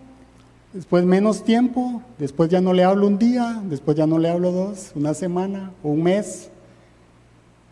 después 0.72 1.04
menos 1.04 1.44
tiempo, 1.44 2.02
después 2.18 2.50
ya 2.50 2.60
no 2.60 2.72
le 2.72 2.84
hablo 2.84 3.06
un 3.06 3.18
día, 3.18 3.60
después 3.64 3.96
ya 3.96 4.06
no 4.06 4.18
le 4.18 4.30
hablo 4.30 4.52
dos, 4.52 4.92
una 4.94 5.14
semana 5.14 5.72
o 5.82 5.90
un 5.90 6.02
mes. 6.02 6.50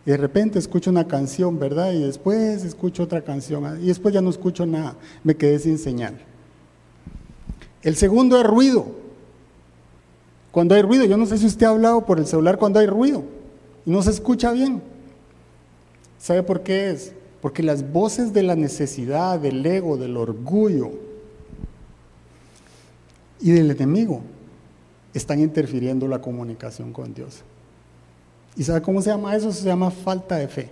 Y 0.04 0.10
de 0.10 0.16
repente 0.16 0.58
escucho 0.58 0.90
una 0.90 1.08
canción, 1.08 1.58
¿verdad? 1.58 1.92
Y 1.92 2.02
después 2.02 2.64
escucho 2.64 3.02
otra 3.02 3.22
canción. 3.22 3.82
Y 3.82 3.86
después 3.86 4.14
ya 4.14 4.20
no 4.20 4.30
escucho 4.30 4.64
nada. 4.64 4.94
Me 5.24 5.34
quedé 5.34 5.58
sin 5.58 5.78
señal. 5.78 6.16
El 7.82 7.96
segundo 7.96 8.38
es 8.38 8.46
ruido. 8.46 8.86
Cuando 10.52 10.74
hay 10.74 10.82
ruido, 10.82 11.04
yo 11.04 11.16
no 11.16 11.26
sé 11.26 11.38
si 11.38 11.46
usted 11.46 11.66
ha 11.66 11.70
hablado 11.70 12.06
por 12.06 12.18
el 12.18 12.26
celular 12.26 12.56
cuando 12.56 12.78
hay 12.78 12.86
ruido 12.86 13.24
y 13.84 13.90
no 13.90 14.00
se 14.02 14.10
escucha 14.10 14.52
bien. 14.52 14.80
¿Sabe 16.18 16.42
por 16.42 16.62
qué 16.62 16.90
es? 16.90 17.12
Porque 17.40 17.62
las 17.62 17.92
voces 17.92 18.32
de 18.32 18.42
la 18.42 18.56
necesidad, 18.56 19.38
del 19.38 19.64
ego, 19.64 19.96
del 19.96 20.16
orgullo 20.16 20.90
y 23.40 23.50
del 23.50 23.70
enemigo 23.70 24.22
están 25.14 25.40
interfiriendo 25.40 26.08
la 26.08 26.20
comunicación 26.20 26.92
con 26.92 27.14
Dios. 27.14 27.42
¿Y 28.56 28.64
sabe 28.64 28.82
cómo 28.82 29.02
se 29.02 29.10
llama 29.10 29.36
eso? 29.36 29.52
Se 29.52 29.64
llama 29.64 29.90
falta 29.90 30.36
de 30.36 30.48
fe. 30.48 30.70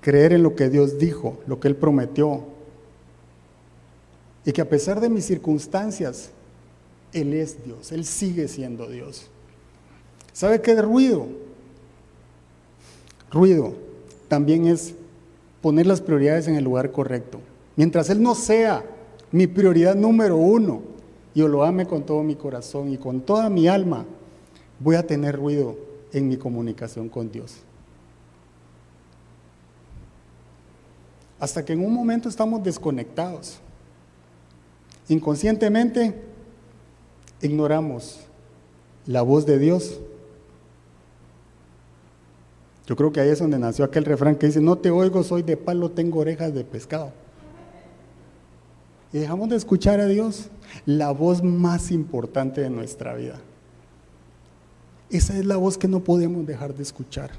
Creer 0.00 0.32
en 0.34 0.42
lo 0.42 0.54
que 0.54 0.68
Dios 0.68 0.98
dijo, 0.98 1.40
lo 1.46 1.60
que 1.60 1.68
Él 1.68 1.76
prometió. 1.76 2.44
Y 4.44 4.52
que 4.52 4.60
a 4.60 4.68
pesar 4.68 5.00
de 5.00 5.08
mis 5.08 5.24
circunstancias, 5.24 6.30
Él 7.12 7.32
es 7.32 7.64
Dios, 7.64 7.92
Él 7.92 8.04
sigue 8.04 8.48
siendo 8.48 8.86
Dios. 8.88 9.30
¿Sabe 10.34 10.60
qué 10.60 10.72
es 10.72 10.84
ruido? 10.84 11.28
Ruido 13.30 13.74
también 14.28 14.66
es 14.66 14.94
poner 15.62 15.86
las 15.86 16.00
prioridades 16.00 16.48
en 16.48 16.56
el 16.56 16.64
lugar 16.64 16.90
correcto. 16.90 17.38
Mientras 17.76 18.10
Él 18.10 18.20
no 18.20 18.34
sea 18.34 18.84
mi 19.30 19.46
prioridad 19.46 19.94
número 19.94 20.36
uno, 20.36 20.82
yo 21.36 21.46
lo 21.46 21.64
ame 21.64 21.86
con 21.86 22.04
todo 22.04 22.22
mi 22.24 22.34
corazón 22.34 22.92
y 22.92 22.98
con 22.98 23.20
toda 23.20 23.48
mi 23.48 23.68
alma, 23.68 24.04
voy 24.80 24.96
a 24.96 25.06
tener 25.06 25.36
ruido 25.36 25.76
en 26.12 26.28
mi 26.28 26.36
comunicación 26.36 27.08
con 27.08 27.30
Dios. 27.30 27.58
Hasta 31.38 31.64
que 31.64 31.74
en 31.74 31.84
un 31.84 31.94
momento 31.94 32.28
estamos 32.28 32.62
desconectados. 32.62 33.58
Inconscientemente 35.08 36.14
ignoramos 37.40 38.20
la 39.06 39.22
voz 39.22 39.46
de 39.46 39.58
Dios 39.58 40.00
yo 42.86 42.96
creo 42.96 43.12
que 43.12 43.20
ahí 43.20 43.30
es 43.30 43.38
donde 43.38 43.58
nació 43.58 43.84
aquel 43.84 44.04
refrán 44.04 44.36
que 44.36 44.46
dice, 44.46 44.60
no 44.60 44.76
te 44.76 44.90
oigo, 44.90 45.22
soy 45.22 45.42
de 45.42 45.56
palo, 45.56 45.90
tengo 45.90 46.18
orejas 46.18 46.52
de 46.52 46.64
pescado. 46.64 47.12
Y 49.12 49.18
dejamos 49.18 49.48
de 49.48 49.56
escuchar 49.56 50.00
a 50.00 50.06
Dios, 50.06 50.48
la 50.84 51.12
voz 51.12 51.42
más 51.42 51.90
importante 51.90 52.60
de 52.60 52.68
nuestra 52.68 53.14
vida. 53.14 53.40
Esa 55.08 55.38
es 55.38 55.46
la 55.46 55.56
voz 55.56 55.78
que 55.78 55.88
no 55.88 56.00
podemos 56.00 56.46
dejar 56.46 56.74
de 56.74 56.82
escuchar. 56.82 57.30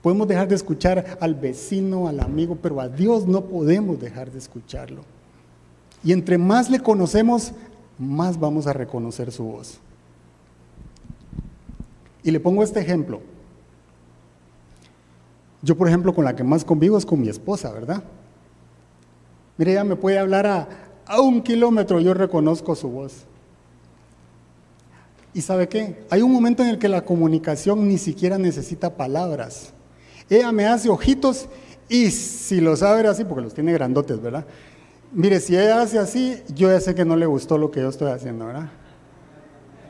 Podemos 0.00 0.28
dejar 0.28 0.48
de 0.48 0.54
escuchar 0.54 1.18
al 1.20 1.34
vecino, 1.34 2.08
al 2.08 2.20
amigo, 2.20 2.56
pero 2.62 2.80
a 2.80 2.88
Dios 2.88 3.26
no 3.26 3.44
podemos 3.44 4.00
dejar 4.00 4.30
de 4.30 4.38
escucharlo. 4.38 5.02
Y 6.04 6.12
entre 6.12 6.38
más 6.38 6.70
le 6.70 6.80
conocemos, 6.80 7.52
más 7.98 8.38
vamos 8.38 8.66
a 8.68 8.72
reconocer 8.72 9.32
su 9.32 9.44
voz. 9.44 9.80
Y 12.22 12.30
le 12.30 12.40
pongo 12.40 12.62
este 12.62 12.80
ejemplo. 12.80 13.20
Yo, 15.62 15.76
por 15.76 15.88
ejemplo, 15.88 16.14
con 16.14 16.24
la 16.24 16.36
que 16.36 16.44
más 16.44 16.64
convivo 16.64 16.98
es 16.98 17.06
con 17.06 17.20
mi 17.20 17.28
esposa, 17.28 17.72
¿verdad? 17.72 18.02
Mire, 19.56 19.72
ella 19.72 19.84
me 19.84 19.96
puede 19.96 20.18
hablar 20.18 20.46
a, 20.46 20.68
a 21.06 21.20
un 21.20 21.42
kilómetro, 21.42 22.00
yo 22.00 22.14
reconozco 22.14 22.76
su 22.76 22.88
voz. 22.88 23.24
¿Y 25.34 25.40
sabe 25.42 25.68
qué? 25.68 26.04
Hay 26.10 26.22
un 26.22 26.32
momento 26.32 26.62
en 26.62 26.70
el 26.70 26.78
que 26.78 26.88
la 26.88 27.04
comunicación 27.04 27.88
ni 27.88 27.98
siquiera 27.98 28.38
necesita 28.38 28.96
palabras. 28.96 29.72
Ella 30.30 30.52
me 30.52 30.66
hace 30.66 30.88
ojitos 30.88 31.48
y 31.88 32.10
si 32.10 32.60
lo 32.60 32.76
sabe 32.76 33.06
así, 33.08 33.24
porque 33.24 33.42
los 33.42 33.54
tiene 33.54 33.72
grandotes, 33.72 34.20
¿verdad? 34.20 34.44
Mire, 35.12 35.40
si 35.40 35.56
ella 35.56 35.80
hace 35.80 35.98
así, 35.98 36.42
yo 36.54 36.70
ya 36.70 36.80
sé 36.80 36.94
que 36.94 37.04
no 37.04 37.16
le 37.16 37.26
gustó 37.26 37.56
lo 37.56 37.70
que 37.70 37.80
yo 37.80 37.88
estoy 37.88 38.10
haciendo, 38.10 38.46
¿verdad? 38.46 38.68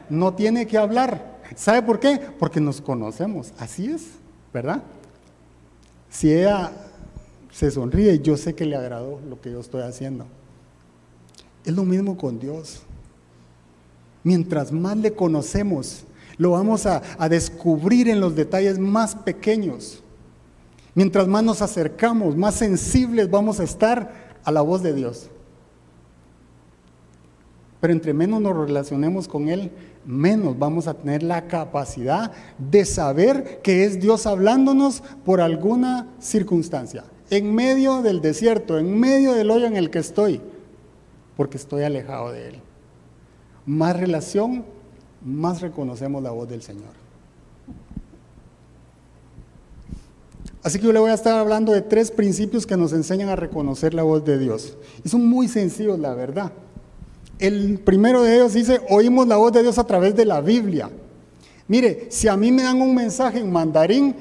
No 0.09 0.35
tiene 0.35 0.67
que 0.67 0.79
hablar. 0.79 1.38
¿Sabe 1.57 1.83
por 1.83 1.99
qué? 2.01 2.21
Porque 2.39 2.61
nos 2.61 2.81
conocemos. 2.81 3.53
Así 3.59 3.87
es, 3.91 4.07
¿verdad? 4.53 4.83
Si 6.11 6.33
ella 6.33 6.73
se 7.51 7.71
sonríe, 7.71 8.19
yo 8.21 8.37
sé 8.37 8.55
que 8.55 8.65
le 8.65 8.77
agradó 8.77 9.21
lo 9.29 9.41
que 9.41 9.51
yo 9.51 9.61
estoy 9.61 9.83
haciendo. 9.83 10.27
Es 11.65 11.75
lo 11.75 11.85
mismo 11.85 12.17
con 12.17 12.39
Dios. 12.39 12.83
Mientras 14.23 14.73
más 14.73 14.97
le 14.97 15.13
conocemos, 15.13 16.05
lo 16.37 16.53
vamos 16.53 16.87
a, 16.87 17.03
a 17.19 17.29
descubrir 17.29 18.09
en 18.09 18.21
los 18.21 18.35
detalles 18.35 18.79
más 18.79 19.15
pequeños. 19.15 20.03
Mientras 20.95 21.29
más 21.29 21.45
nos 21.45 21.63
acercamos, 21.63 22.37
más 22.37 22.57
sensibles 22.57 23.31
vamos 23.31 23.61
a 23.61 23.65
estar 23.65 24.39
a 24.45 24.53
la 24.53 24.63
voz 24.63 24.83
de 24.83 24.95
Dios. 24.95 25.29
Pero 27.81 27.93
entre 27.93 28.13
menos 28.13 28.41
nos 28.41 28.57
relacionemos 28.57 29.29
con 29.29 29.49
Él, 29.49 29.71
menos 30.09 30.59
vamos 30.59 30.89
a 30.89 30.95
tener 30.95 31.23
la 31.23 31.47
capacidad 31.49 32.33
de 32.57 32.87
saber 32.87 33.61
que 33.63 33.85
es 33.85 34.01
Dios 34.01 34.27
hablándonos 34.27 35.03
por 35.23 35.43
alguna 35.43 36.09
circunstancia. 36.19 37.05
En 37.29 37.55
medio 37.55 38.01
del 38.01 38.23
desierto, 38.23 38.79
en 38.79 38.99
medio 38.99 39.35
del 39.35 39.51
hoyo 39.51 39.67
en 39.67 39.77
el 39.77 39.91
que 39.91 39.99
estoy, 39.99 40.41
porque 41.37 41.59
estoy 41.59 41.83
alejado 41.83 42.33
de 42.33 42.49
Él. 42.49 42.55
Más 43.67 44.01
relación, 44.01 44.65
más 45.23 45.61
reconocemos 45.61 46.23
la 46.23 46.31
voz 46.31 46.49
del 46.49 46.63
Señor. 46.63 46.97
Así 50.63 50.79
que 50.79 50.87
yo 50.87 50.93
le 50.93 51.01
voy 51.01 51.11
a 51.11 51.15
estar 51.15 51.39
hablando 51.39 51.73
de 51.73 51.83
tres 51.83 52.11
principios 52.11 52.67
que 52.67 52.79
nos 52.79 52.95
enseñan 52.95 53.29
a 53.29 53.37
reconocer 53.37 53.93
la 53.93 54.05
voz 54.05 54.25
de 54.25 54.39
Dios. 54.39 54.79
Y 55.05 55.11
son 55.11 55.27
muy 55.27 55.49
sencillos, 55.49 55.99
la 55.99 56.15
verdad. 56.15 56.51
El 57.39 57.79
primero 57.79 58.23
de 58.23 58.35
ellos 58.35 58.55
dice, 58.55 58.81
oímos 58.89 59.29
la 59.29 59.37
voz 59.37 59.53
de 59.53 59.63
Dios 59.63 59.79
a 59.79 59.85
través 59.85 60.17
de 60.17 60.25
la 60.25 60.41
Biblia. 60.41 60.91
Mire, 61.69 62.09
si 62.11 62.27
a 62.27 62.37
mí 62.37 62.51
me 62.51 62.63
dan 62.63 62.81
un 62.81 62.95
mensaje 62.95 63.39
en 63.39 63.53
mandarín, 63.53 64.17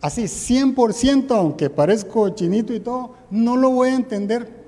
así 0.00 0.24
100%, 0.24 1.34
aunque 1.36 1.70
parezco 1.70 2.28
chinito 2.30 2.72
y 2.72 2.80
todo, 2.80 3.14
no 3.30 3.56
lo 3.56 3.70
voy 3.70 3.88
a 3.88 3.94
entender. 3.94 4.62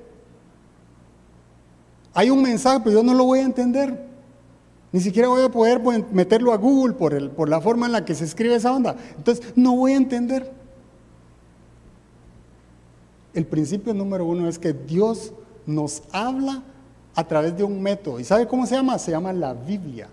Hay 2.15 2.31
un 2.31 2.43
mensaje, 2.43 2.81
pero 2.83 2.97
yo 2.97 3.03
no 3.03 3.15
lo 3.15 3.25
voy 3.25 3.41
a 3.41 3.45
entender. 3.45 4.09
Ni 4.91 5.01
siquiera 5.01 5.29
voy 5.29 5.43
a 5.43 5.49
poder 5.49 5.81
meterlo 6.13 6.53
a 6.53 6.57
Google 6.57 6.95
por, 6.95 7.15
el, 7.15 7.31
por 7.31 7.49
la 7.49 7.61
forma 7.61 7.87
en 7.87 7.93
la 7.93 8.05
que 8.05 8.15
se 8.15 8.25
escribe 8.25 8.55
esa 8.55 8.73
onda. 8.73 8.97
Entonces, 9.17 9.45
no 9.55 9.77
voy 9.77 9.93
a 9.93 9.97
entender. 9.97 10.53
El 13.35 13.47
principio 13.47 13.93
número 13.93 14.25
uno 14.25 14.49
es 14.49 14.59
que 14.59 14.73
Dios 14.73 15.33
nos 15.67 16.05
habla 16.13 16.63
a 17.15 17.25
través 17.25 17.57
de 17.57 17.65
un 17.65 17.81
método. 17.81 18.21
¿Y 18.21 18.25
sabe 18.25 18.47
cómo 18.47 18.67
se 18.67 18.75
llama? 18.75 18.99
Se 18.99 19.11
llama 19.11 19.33
la 19.33 19.55
Biblia. 19.55 20.09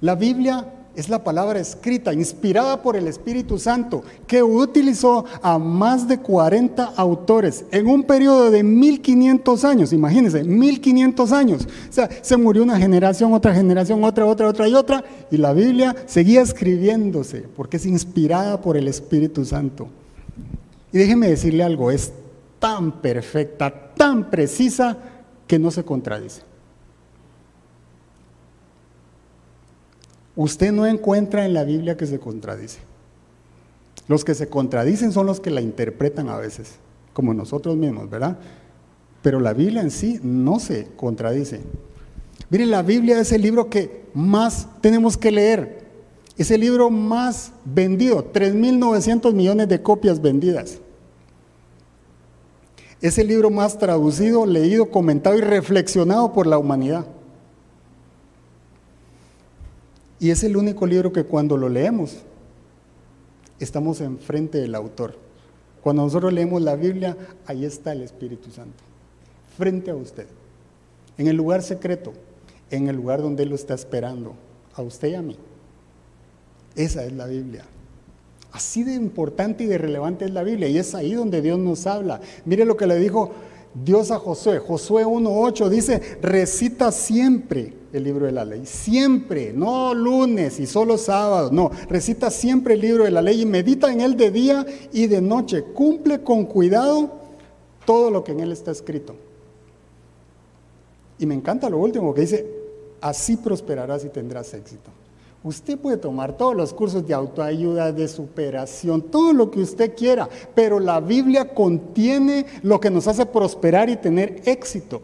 La 0.00 0.14
Biblia 0.14 0.66
es 0.98 1.08
la 1.08 1.22
palabra 1.22 1.60
escrita, 1.60 2.12
inspirada 2.12 2.82
por 2.82 2.96
el 2.96 3.06
Espíritu 3.06 3.56
Santo, 3.56 4.02
que 4.26 4.42
utilizó 4.42 5.24
a 5.42 5.56
más 5.56 6.08
de 6.08 6.18
40 6.18 6.92
autores 6.96 7.64
en 7.70 7.86
un 7.86 8.02
periodo 8.02 8.50
de 8.50 8.64
1500 8.64 9.64
años. 9.64 9.92
Imagínense, 9.92 10.42
1500 10.42 11.30
años. 11.30 11.68
O 11.88 11.92
sea, 11.92 12.08
se 12.20 12.36
murió 12.36 12.64
una 12.64 12.78
generación, 12.78 13.32
otra 13.32 13.54
generación, 13.54 14.02
otra, 14.02 14.26
otra, 14.26 14.48
otra 14.48 14.68
y 14.68 14.74
otra, 14.74 15.04
y 15.30 15.36
la 15.36 15.52
Biblia 15.52 15.94
seguía 16.06 16.42
escribiéndose 16.42 17.44
porque 17.56 17.76
es 17.76 17.86
inspirada 17.86 18.60
por 18.60 18.76
el 18.76 18.88
Espíritu 18.88 19.44
Santo. 19.44 19.86
Y 20.92 20.98
déjeme 20.98 21.28
decirle 21.28 21.62
algo, 21.62 21.92
es 21.92 22.12
tan 22.58 23.00
perfecta, 23.00 23.94
tan 23.94 24.30
precisa, 24.30 24.96
que 25.48 25.58
no 25.58 25.70
se 25.70 25.82
contradice. 25.84 26.42
Usted 30.36 30.70
no 30.70 30.86
encuentra 30.86 31.44
en 31.46 31.54
la 31.54 31.64
Biblia 31.64 31.96
que 31.96 32.06
se 32.06 32.20
contradice. 32.20 32.78
Los 34.06 34.24
que 34.24 34.34
se 34.34 34.48
contradicen 34.48 35.10
son 35.10 35.26
los 35.26 35.40
que 35.40 35.50
la 35.50 35.60
interpretan 35.60 36.28
a 36.28 36.36
veces, 36.36 36.76
como 37.12 37.34
nosotros 37.34 37.76
mismos, 37.76 38.08
¿verdad? 38.08 38.38
Pero 39.22 39.40
la 39.40 39.52
Biblia 39.52 39.82
en 39.82 39.90
sí 39.90 40.20
no 40.22 40.60
se 40.60 40.86
contradice. 40.96 41.62
Miren, 42.50 42.70
la 42.70 42.82
Biblia 42.82 43.18
es 43.18 43.32
el 43.32 43.42
libro 43.42 43.68
que 43.68 44.06
más 44.14 44.68
tenemos 44.80 45.16
que 45.16 45.32
leer. 45.32 45.88
Es 46.36 46.52
el 46.52 46.60
libro 46.60 46.88
más 46.88 47.50
vendido, 47.64 48.32
3.900 48.32 49.32
millones 49.32 49.68
de 49.68 49.82
copias 49.82 50.22
vendidas. 50.22 50.78
Es 53.00 53.16
el 53.18 53.28
libro 53.28 53.50
más 53.50 53.78
traducido, 53.78 54.44
leído, 54.44 54.90
comentado 54.90 55.36
y 55.38 55.40
reflexionado 55.40 56.32
por 56.32 56.46
la 56.46 56.58
humanidad. 56.58 57.06
Y 60.18 60.30
es 60.30 60.42
el 60.42 60.56
único 60.56 60.84
libro 60.84 61.12
que 61.12 61.24
cuando 61.24 61.56
lo 61.56 61.68
leemos, 61.68 62.16
estamos 63.60 64.00
enfrente 64.00 64.58
del 64.58 64.74
autor. 64.74 65.16
Cuando 65.80 66.02
nosotros 66.02 66.32
leemos 66.32 66.60
la 66.60 66.74
Biblia, 66.74 67.16
ahí 67.46 67.64
está 67.64 67.92
el 67.92 68.02
Espíritu 68.02 68.50
Santo, 68.50 68.82
frente 69.56 69.92
a 69.92 69.94
usted, 69.94 70.26
en 71.16 71.28
el 71.28 71.36
lugar 71.36 71.62
secreto, 71.62 72.12
en 72.70 72.88
el 72.88 72.96
lugar 72.96 73.22
donde 73.22 73.44
Él 73.44 73.50
lo 73.50 73.54
está 73.54 73.74
esperando, 73.74 74.34
a 74.74 74.82
usted 74.82 75.08
y 75.08 75.14
a 75.14 75.22
mí. 75.22 75.36
Esa 76.74 77.04
es 77.04 77.12
la 77.12 77.26
Biblia. 77.26 77.64
Así 78.52 78.82
de 78.82 78.94
importante 78.94 79.64
y 79.64 79.66
de 79.66 79.78
relevante 79.78 80.24
es 80.24 80.30
la 80.30 80.42
Biblia 80.42 80.68
y 80.68 80.78
es 80.78 80.94
ahí 80.94 81.12
donde 81.12 81.42
Dios 81.42 81.58
nos 81.58 81.86
habla. 81.86 82.20
Mire 82.44 82.64
lo 82.64 82.76
que 82.76 82.86
le 82.86 82.98
dijo 82.98 83.30
Dios 83.74 84.10
a 84.10 84.18
Josué. 84.18 84.58
Josué 84.58 85.04
1.8 85.04 85.68
dice, 85.68 86.18
recita 86.22 86.90
siempre 86.90 87.74
el 87.92 88.04
libro 88.04 88.26
de 88.26 88.32
la 88.32 88.44
ley. 88.44 88.64
Siempre, 88.64 89.52
no 89.52 89.94
lunes 89.94 90.58
y 90.60 90.66
solo 90.66 90.96
sábados, 90.98 91.52
no. 91.52 91.70
Recita 91.88 92.30
siempre 92.30 92.74
el 92.74 92.80
libro 92.80 93.04
de 93.04 93.10
la 93.10 93.22
ley 93.22 93.42
y 93.42 93.46
medita 93.46 93.92
en 93.92 94.00
él 94.00 94.16
de 94.16 94.30
día 94.30 94.66
y 94.92 95.06
de 95.06 95.20
noche. 95.20 95.62
Cumple 95.62 96.22
con 96.22 96.44
cuidado 96.46 97.10
todo 97.84 98.10
lo 98.10 98.24
que 98.24 98.32
en 98.32 98.40
él 98.40 98.52
está 98.52 98.70
escrito. 98.70 99.14
Y 101.18 101.26
me 101.26 101.34
encanta 101.34 101.68
lo 101.68 101.78
último 101.78 102.14
que 102.14 102.22
dice, 102.22 102.46
así 103.00 103.36
prosperarás 103.36 104.04
y 104.04 104.08
tendrás 104.08 104.54
éxito. 104.54 104.90
Usted 105.44 105.78
puede 105.78 105.98
tomar 105.98 106.36
todos 106.36 106.56
los 106.56 106.74
cursos 106.74 107.06
de 107.06 107.14
autoayuda, 107.14 107.92
de 107.92 108.08
superación, 108.08 109.02
todo 109.02 109.32
lo 109.32 109.50
que 109.50 109.60
usted 109.60 109.94
quiera, 109.94 110.28
pero 110.54 110.80
la 110.80 111.00
Biblia 111.00 111.54
contiene 111.54 112.46
lo 112.62 112.80
que 112.80 112.90
nos 112.90 113.06
hace 113.06 113.24
prosperar 113.24 113.88
y 113.88 113.96
tener 113.96 114.42
éxito. 114.46 115.00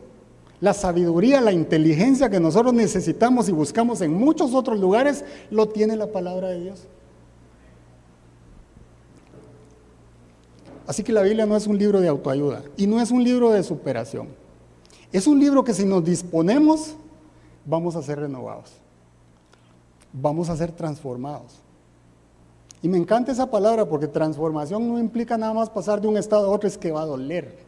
La 0.60 0.74
sabiduría, 0.74 1.40
la 1.40 1.52
inteligencia 1.52 2.30
que 2.30 2.40
nosotros 2.40 2.74
necesitamos 2.74 3.48
y 3.48 3.52
buscamos 3.52 4.00
en 4.00 4.12
muchos 4.12 4.54
otros 4.54 4.80
lugares, 4.80 5.24
lo 5.50 5.68
tiene 5.68 5.94
la 5.94 6.08
palabra 6.08 6.48
de 6.48 6.60
Dios. 6.60 6.82
Así 10.86 11.02
que 11.04 11.12
la 11.12 11.22
Biblia 11.22 11.46
no 11.46 11.56
es 11.56 11.66
un 11.66 11.78
libro 11.78 12.00
de 12.00 12.08
autoayuda 12.08 12.62
y 12.76 12.86
no 12.86 13.00
es 13.00 13.10
un 13.10 13.22
libro 13.22 13.50
de 13.50 13.62
superación. 13.62 14.28
Es 15.12 15.28
un 15.28 15.38
libro 15.38 15.62
que 15.62 15.72
si 15.72 15.84
nos 15.84 16.04
disponemos, 16.04 16.96
vamos 17.64 17.94
a 17.94 18.02
ser 18.02 18.18
renovados 18.18 18.83
vamos 20.14 20.48
a 20.48 20.56
ser 20.56 20.72
transformados. 20.72 21.60
Y 22.80 22.88
me 22.88 22.96
encanta 22.98 23.32
esa 23.32 23.50
palabra 23.50 23.86
porque 23.88 24.06
transformación 24.06 24.86
no 24.88 24.98
implica 24.98 25.36
nada 25.36 25.52
más 25.52 25.68
pasar 25.68 26.00
de 26.00 26.08
un 26.08 26.16
estado 26.16 26.46
a 26.46 26.50
otro, 26.50 26.68
es 26.68 26.78
que 26.78 26.92
va 26.92 27.02
a 27.02 27.06
doler. 27.06 27.58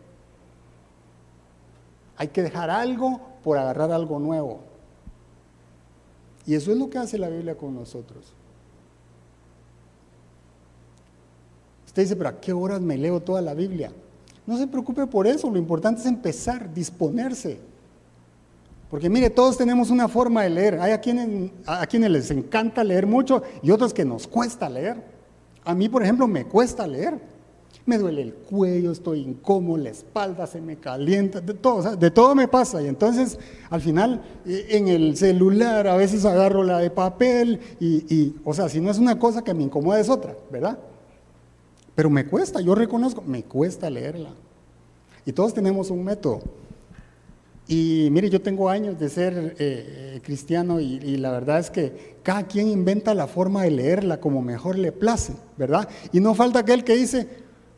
Hay 2.17 2.29
que 2.29 2.43
dejar 2.43 2.71
algo 2.71 3.21
por 3.43 3.59
agarrar 3.59 3.91
algo 3.91 4.19
nuevo. 4.19 4.61
Y 6.47 6.55
eso 6.55 6.71
es 6.71 6.79
lo 6.79 6.89
que 6.89 6.99
hace 6.99 7.19
la 7.19 7.29
Biblia 7.29 7.57
con 7.57 7.75
nosotros. 7.75 8.33
Usted 11.87 12.03
dice, 12.03 12.17
pero 12.17 12.29
¿a 12.29 12.41
qué 12.41 12.53
horas 12.53 12.81
me 12.81 12.97
leo 12.97 13.21
toda 13.21 13.41
la 13.41 13.55
Biblia? 13.55 13.91
No 14.47 14.57
se 14.57 14.67
preocupe 14.67 15.07
por 15.07 15.27
eso, 15.27 15.51
lo 15.51 15.59
importante 15.59 16.01
es 16.01 16.07
empezar, 16.07 16.73
disponerse. 16.73 17.59
Porque 18.91 19.11
mire, 19.11 19.31
todos 19.31 19.57
tenemos 19.57 19.91
una 19.91 20.09
forma 20.09 20.43
de 20.45 20.51
leer. 20.51 20.79
Hay 20.81 20.93
a 20.93 21.01
quienes, 21.01 21.51
a 21.67 21.87
quienes 21.87 22.11
les 22.11 22.31
encanta 22.31 22.85
leer 22.85 23.07
mucho 23.07 23.43
y 23.63 23.71
otros 23.71 23.93
que 23.93 24.05
nos 24.05 24.27
cuesta 24.27 24.69
leer. 24.69 25.03
A 25.65 25.75
mí, 25.75 25.89
por 25.89 26.03
ejemplo, 26.03 26.29
me 26.29 26.45
cuesta 26.45 26.87
leer. 26.87 27.19
Me 27.85 27.99
duele 27.99 28.23
el 28.23 28.35
cuello, 28.35 28.91
estoy 28.91 29.21
incómodo, 29.21 29.77
la 29.77 29.91
espalda 29.91 30.49
se 30.49 30.61
me 30.61 30.77
calienta, 30.77 31.41
de 31.41 31.55
todo, 32.11 32.35
me 32.35 32.49
pasa. 32.49 32.83
Y 32.83 32.89
entonces, 32.89 33.39
al 33.71 33.81
final, 33.81 34.23
eh, 34.45 34.67
en 34.71 34.89
el 34.89 35.17
celular 35.17 35.87
a 35.87 35.97
veces 35.97 36.25
agarro 36.25 36.65
la 36.65 36.79
de 36.79 36.91
papel 36.91 37.61
y, 37.79 38.35
o 38.45 38.53
sea, 38.55 38.69
si 38.69 38.81
no 38.81 38.91
es 38.91 38.99
una 38.99 39.21
cosa 39.21 39.43
que 39.43 39.55
me 39.55 39.63
incomoda 39.63 40.01
es 40.01 40.09
otra, 40.09 40.37
¿verdad? 40.51 40.79
Pero 41.95 42.11
me 42.11 42.27
cuesta, 42.27 42.61
yo 42.61 42.75
reconozco, 42.75 43.23
me 43.23 43.45
cuesta 43.45 43.89
leerla. 43.89 44.31
Y 45.25 45.33
todos 45.33 45.55
tenemos 45.55 45.89
un 45.91 46.05
método. 46.05 46.41
Y 47.69 48.09
mire, 48.13 48.31
yo 48.31 48.41
tengo 48.41 48.69
años 48.69 48.99
de 48.99 49.09
ser 49.09 49.35
eh, 49.37 49.55
eh, 49.59 50.21
cristiano 50.23 50.79
y, 50.79 51.17
la 51.17 51.33
verdad 51.33 51.59
es 51.59 51.71
que 51.71 52.17
cada 52.23 52.45
quien 52.45 52.69
inventa 52.69 53.13
la 53.13 53.27
forma 53.27 53.65
de 53.65 53.73
leerla 53.73 54.21
como 54.21 54.41
mejor 54.41 54.79
le 54.79 54.93
place, 54.93 55.33
¿verdad? 55.57 55.89
Y 56.13 56.21
no 56.21 56.35
falta 56.35 56.61
aquel 56.61 56.85
que 56.85 56.95
dice, 56.95 57.29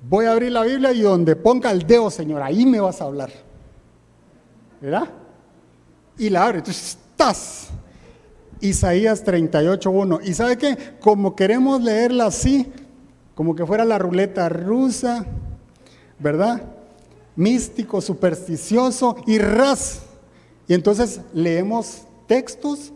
voy 0.07 0.27
a 0.27 0.33
abrir 0.33 0.53
la 0.53 0.63
Biblia 0.63 0.93
y 0.93 1.01
donde 1.01 1.37
ponga 1.37 1.71
el 1.71 1.87
dedo, 1.87 2.11
Señor, 2.11 2.43
ahí 2.43 2.67
me 2.67 2.81
vas 2.81 3.01
a 3.01 3.05
hablar. 3.05 3.31
¿Verdad? 4.81 5.09
Y 6.19 6.29
la 6.29 6.45
abre, 6.45 6.59
entonces. 6.59 6.99
Isaías 8.61 9.25
38.1. 9.25 10.21
¿Y 10.25 10.35
sabe 10.35 10.57
qué? 10.57 10.77
Como 11.01 11.35
queremos 11.37 11.83
leerla 11.83 12.27
así, 12.27 12.71
como 13.35 13.55
que 13.55 13.67
fuera 13.67 13.85
la 13.85 13.99
ruleta 13.99 14.49
rusa, 14.49 15.27
¿verdad? 16.19 16.63
Místico, 17.39 18.01
supersticioso 18.01 19.17
y 19.25 19.39
ras. 19.39 20.01
Y 20.67 20.75
entonces 20.75 21.21
leemos 21.33 22.03
textos 22.27 22.93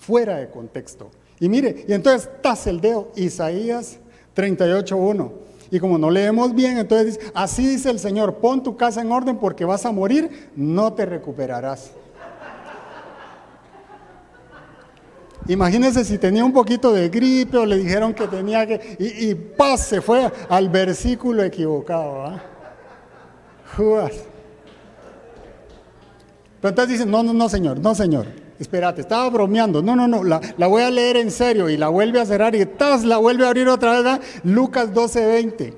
fuera 0.00 0.38
de 0.38 0.50
contexto. 0.50 1.12
Y 1.38 1.48
mire, 1.48 1.84
y 1.86 1.92
entonces 1.92 2.28
estás 2.28 2.66
el 2.66 2.80
dedo, 2.80 3.12
Isaías 3.14 3.98
38.1. 4.34 5.30
Y 5.70 5.78
como 5.78 5.96
no 5.96 6.10
leemos 6.10 6.52
bien, 6.56 6.76
entonces 6.78 7.18
dice, 7.18 7.32
así 7.34 7.68
dice 7.68 7.88
el 7.88 8.00
Señor, 8.00 8.38
pon 8.38 8.64
tu 8.64 8.76
casa 8.76 9.00
en 9.00 9.12
orden 9.12 9.38
porque 9.38 9.64
vas 9.64 9.86
a 9.86 9.92
morir, 9.92 10.50
no 10.56 10.92
te 10.92 11.06
recuperarás. 11.06 11.92
Imagínense 15.46 16.04
si 16.04 16.18
tenía 16.18 16.44
un 16.44 16.52
poquito 16.52 16.92
de 16.92 17.08
gripe 17.10 17.58
o 17.58 17.64
le 17.64 17.76
dijeron 17.76 18.12
que 18.12 18.26
tenía 18.26 18.66
que... 18.66 18.96
Y, 18.98 19.30
y 19.30 19.34
paz, 19.36 19.86
se 19.86 20.00
fue 20.00 20.32
al 20.48 20.68
versículo 20.68 21.44
equivocado. 21.44 22.24
¿ah? 22.24 22.42
Judas. 23.76 24.12
Pero 26.60 26.70
entonces 26.70 26.92
dicen, 26.94 27.10
no, 27.10 27.22
no, 27.22 27.32
no, 27.32 27.48
señor, 27.48 27.78
no, 27.78 27.94
señor. 27.94 28.26
Espérate, 28.58 29.02
estaba 29.02 29.28
bromeando. 29.28 29.82
No, 29.82 29.96
no, 29.96 30.06
no, 30.06 30.22
la, 30.22 30.40
la, 30.56 30.66
voy 30.66 30.82
a 30.82 30.90
leer 30.90 31.16
en 31.16 31.30
serio 31.30 31.68
y 31.68 31.76
la 31.76 31.88
vuelve 31.88 32.20
a 32.20 32.26
cerrar 32.26 32.54
y 32.54 32.64
¡tas! 32.64 33.04
la 33.04 33.18
vuelve 33.18 33.44
a 33.44 33.48
abrir 33.48 33.68
otra 33.68 34.00
vez. 34.00 34.20
Lucas 34.44 34.94
12, 34.94 35.26
20. 35.26 35.74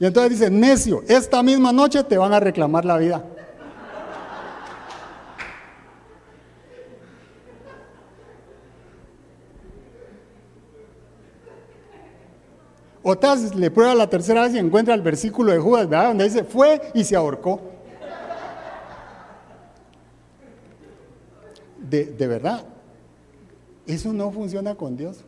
Y 0.00 0.06
entonces 0.06 0.38
dice, 0.38 0.50
necio, 0.50 1.02
esta 1.08 1.42
misma 1.42 1.72
noche 1.72 2.04
te 2.04 2.16
van 2.16 2.32
a 2.32 2.40
reclamar 2.40 2.84
la 2.84 2.96
vida. 2.98 3.24
Otas 13.02 13.54
le 13.54 13.70
prueba 13.70 13.94
la 13.94 14.08
tercera 14.10 14.42
vez 14.42 14.54
y 14.54 14.58
encuentra 14.58 14.94
el 14.94 15.02
versículo 15.02 15.52
de 15.52 15.58
Judas, 15.58 15.88
¿verdad? 15.88 16.08
Donde 16.08 16.24
dice, 16.24 16.44
fue 16.44 16.80
y 16.94 17.04
se 17.04 17.16
ahorcó. 17.16 17.60
De, 21.78 22.04
de 22.04 22.26
verdad, 22.26 22.64
eso 23.86 24.12
no 24.12 24.30
funciona 24.30 24.74
con 24.74 24.96
Dios. 24.96 25.18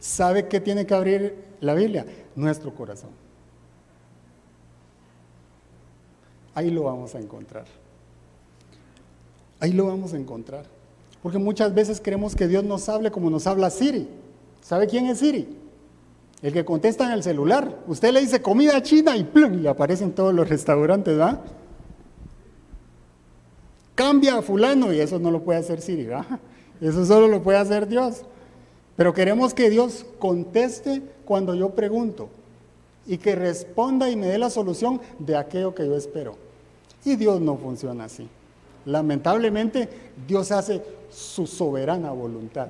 ¿Sabe 0.00 0.48
qué 0.48 0.60
tiene 0.60 0.86
que 0.86 0.94
abrir 0.94 1.44
la 1.60 1.74
Biblia? 1.74 2.06
Nuestro 2.34 2.74
corazón. 2.74 3.10
Ahí 6.54 6.70
lo 6.70 6.84
vamos 6.84 7.14
a 7.14 7.18
encontrar. 7.18 7.66
Ahí 9.60 9.72
lo 9.72 9.86
vamos 9.86 10.14
a 10.14 10.16
encontrar. 10.16 10.64
Porque 11.22 11.38
muchas 11.38 11.74
veces 11.74 12.00
queremos 12.00 12.34
que 12.34 12.48
Dios 12.48 12.64
nos 12.64 12.88
hable 12.88 13.10
como 13.10 13.30
nos 13.30 13.46
habla 13.46 13.68
Siri. 13.70 14.08
¿Sabe 14.62 14.86
quién 14.86 15.06
es 15.06 15.18
Siri? 15.18 15.65
El 16.42 16.52
que 16.52 16.64
contesta 16.64 17.04
en 17.06 17.12
el 17.12 17.22
celular. 17.22 17.78
Usted 17.86 18.12
le 18.12 18.20
dice 18.20 18.42
comida 18.42 18.82
china 18.82 19.16
y 19.16 19.24
plum, 19.24 19.54
y 19.54 19.56
le 19.58 19.68
aparecen 19.68 20.12
todos 20.12 20.34
los 20.34 20.48
restaurantes, 20.48 21.18
¿va? 21.18 21.42
Cambia 23.94 24.36
a 24.36 24.42
fulano 24.42 24.92
y 24.92 25.00
eso 25.00 25.18
no 25.18 25.30
lo 25.30 25.42
puede 25.42 25.58
hacer 25.58 25.80
Siri, 25.80 26.06
¿va? 26.06 26.26
Eso 26.80 27.06
solo 27.06 27.28
lo 27.28 27.42
puede 27.42 27.58
hacer 27.58 27.88
Dios. 27.88 28.22
Pero 28.96 29.14
queremos 29.14 29.54
que 29.54 29.70
Dios 29.70 30.04
conteste 30.18 31.02
cuando 31.24 31.54
yo 31.54 31.70
pregunto 31.70 32.28
y 33.06 33.18
que 33.18 33.34
responda 33.34 34.10
y 34.10 34.16
me 34.16 34.26
dé 34.26 34.38
la 34.38 34.50
solución 34.50 35.00
de 35.18 35.36
aquello 35.36 35.74
que 35.74 35.86
yo 35.86 35.96
espero. 35.96 36.36
Y 37.04 37.16
Dios 37.16 37.40
no 37.40 37.56
funciona 37.56 38.04
así. 38.04 38.28
Lamentablemente, 38.84 39.88
Dios 40.26 40.52
hace 40.52 40.82
su 41.10 41.46
soberana 41.46 42.10
voluntad. 42.10 42.68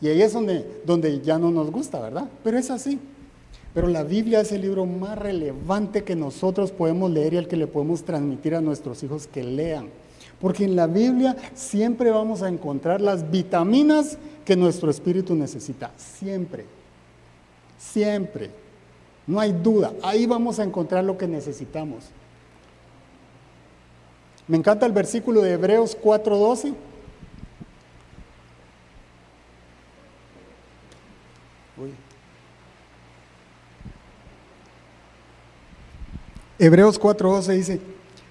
Y 0.00 0.08
ahí 0.08 0.22
es 0.22 0.32
donde, 0.32 0.82
donde 0.84 1.20
ya 1.20 1.38
no 1.38 1.50
nos 1.50 1.70
gusta, 1.70 2.00
¿verdad? 2.00 2.28
Pero 2.44 2.58
es 2.58 2.70
así. 2.70 2.98
Pero 3.74 3.88
la 3.88 4.04
Biblia 4.04 4.40
es 4.40 4.52
el 4.52 4.62
libro 4.62 4.86
más 4.86 5.18
relevante 5.18 6.02
que 6.02 6.16
nosotros 6.16 6.70
podemos 6.72 7.10
leer 7.10 7.34
y 7.34 7.36
el 7.36 7.48
que 7.48 7.56
le 7.56 7.66
podemos 7.66 8.04
transmitir 8.04 8.54
a 8.54 8.60
nuestros 8.60 9.02
hijos 9.02 9.26
que 9.26 9.44
lean. 9.44 9.88
Porque 10.40 10.64
en 10.64 10.76
la 10.76 10.86
Biblia 10.86 11.36
siempre 11.54 12.10
vamos 12.10 12.42
a 12.42 12.48
encontrar 12.48 13.00
las 13.00 13.30
vitaminas 13.30 14.18
que 14.44 14.56
nuestro 14.56 14.90
espíritu 14.90 15.34
necesita. 15.34 15.92
Siempre. 15.96 16.64
Siempre. 17.78 18.50
No 19.26 19.40
hay 19.40 19.52
duda. 19.52 19.92
Ahí 20.02 20.26
vamos 20.26 20.58
a 20.58 20.64
encontrar 20.64 21.04
lo 21.04 21.18
que 21.18 21.26
necesitamos. 21.26 22.04
Me 24.48 24.56
encanta 24.56 24.86
el 24.86 24.92
versículo 24.92 25.42
de 25.42 25.52
Hebreos 25.52 25.96
4:12. 26.00 26.74
Hebreos 36.58 36.98
4:12 36.98 37.52
dice, 37.52 37.80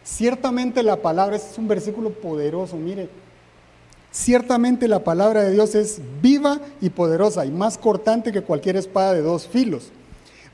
ciertamente 0.03 0.81
la 0.81 1.01
palabra, 1.01 1.35
este 1.35 1.51
es 1.51 1.57
un 1.57 1.67
versículo 1.67 2.09
poderoso, 2.09 2.75
mire, 2.75 3.07
ciertamente 4.11 4.87
la 4.87 5.03
palabra 5.03 5.43
de 5.43 5.51
Dios 5.51 5.75
es 5.75 5.99
viva 6.21 6.59
y 6.81 6.89
poderosa 6.89 7.45
y 7.45 7.51
más 7.51 7.77
cortante 7.77 8.31
que 8.31 8.41
cualquier 8.41 8.77
espada 8.77 9.13
de 9.13 9.21
dos 9.21 9.47
filos. 9.47 9.91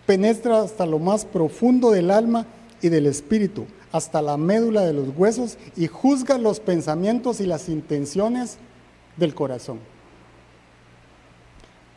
Penetra 0.06 0.62
hasta 0.62 0.86
lo 0.86 1.00
más 1.00 1.24
profundo 1.24 1.92
del 1.92 2.12
alma 2.12 2.46
y 2.82 2.90
del 2.90 3.06
espíritu, 3.06 3.66
hasta 3.94 4.22
la 4.22 4.36
médula 4.36 4.82
de 4.82 4.94
los 4.94 5.10
huesos 5.16 5.58
y 5.78 5.88
juzga 5.88 6.38
los 6.38 6.60
pensamientos 6.60 7.40
y 7.40 7.46
las 7.46 7.70
intenciones 7.70 8.58
del 9.16 9.34
corazón. 9.34 9.80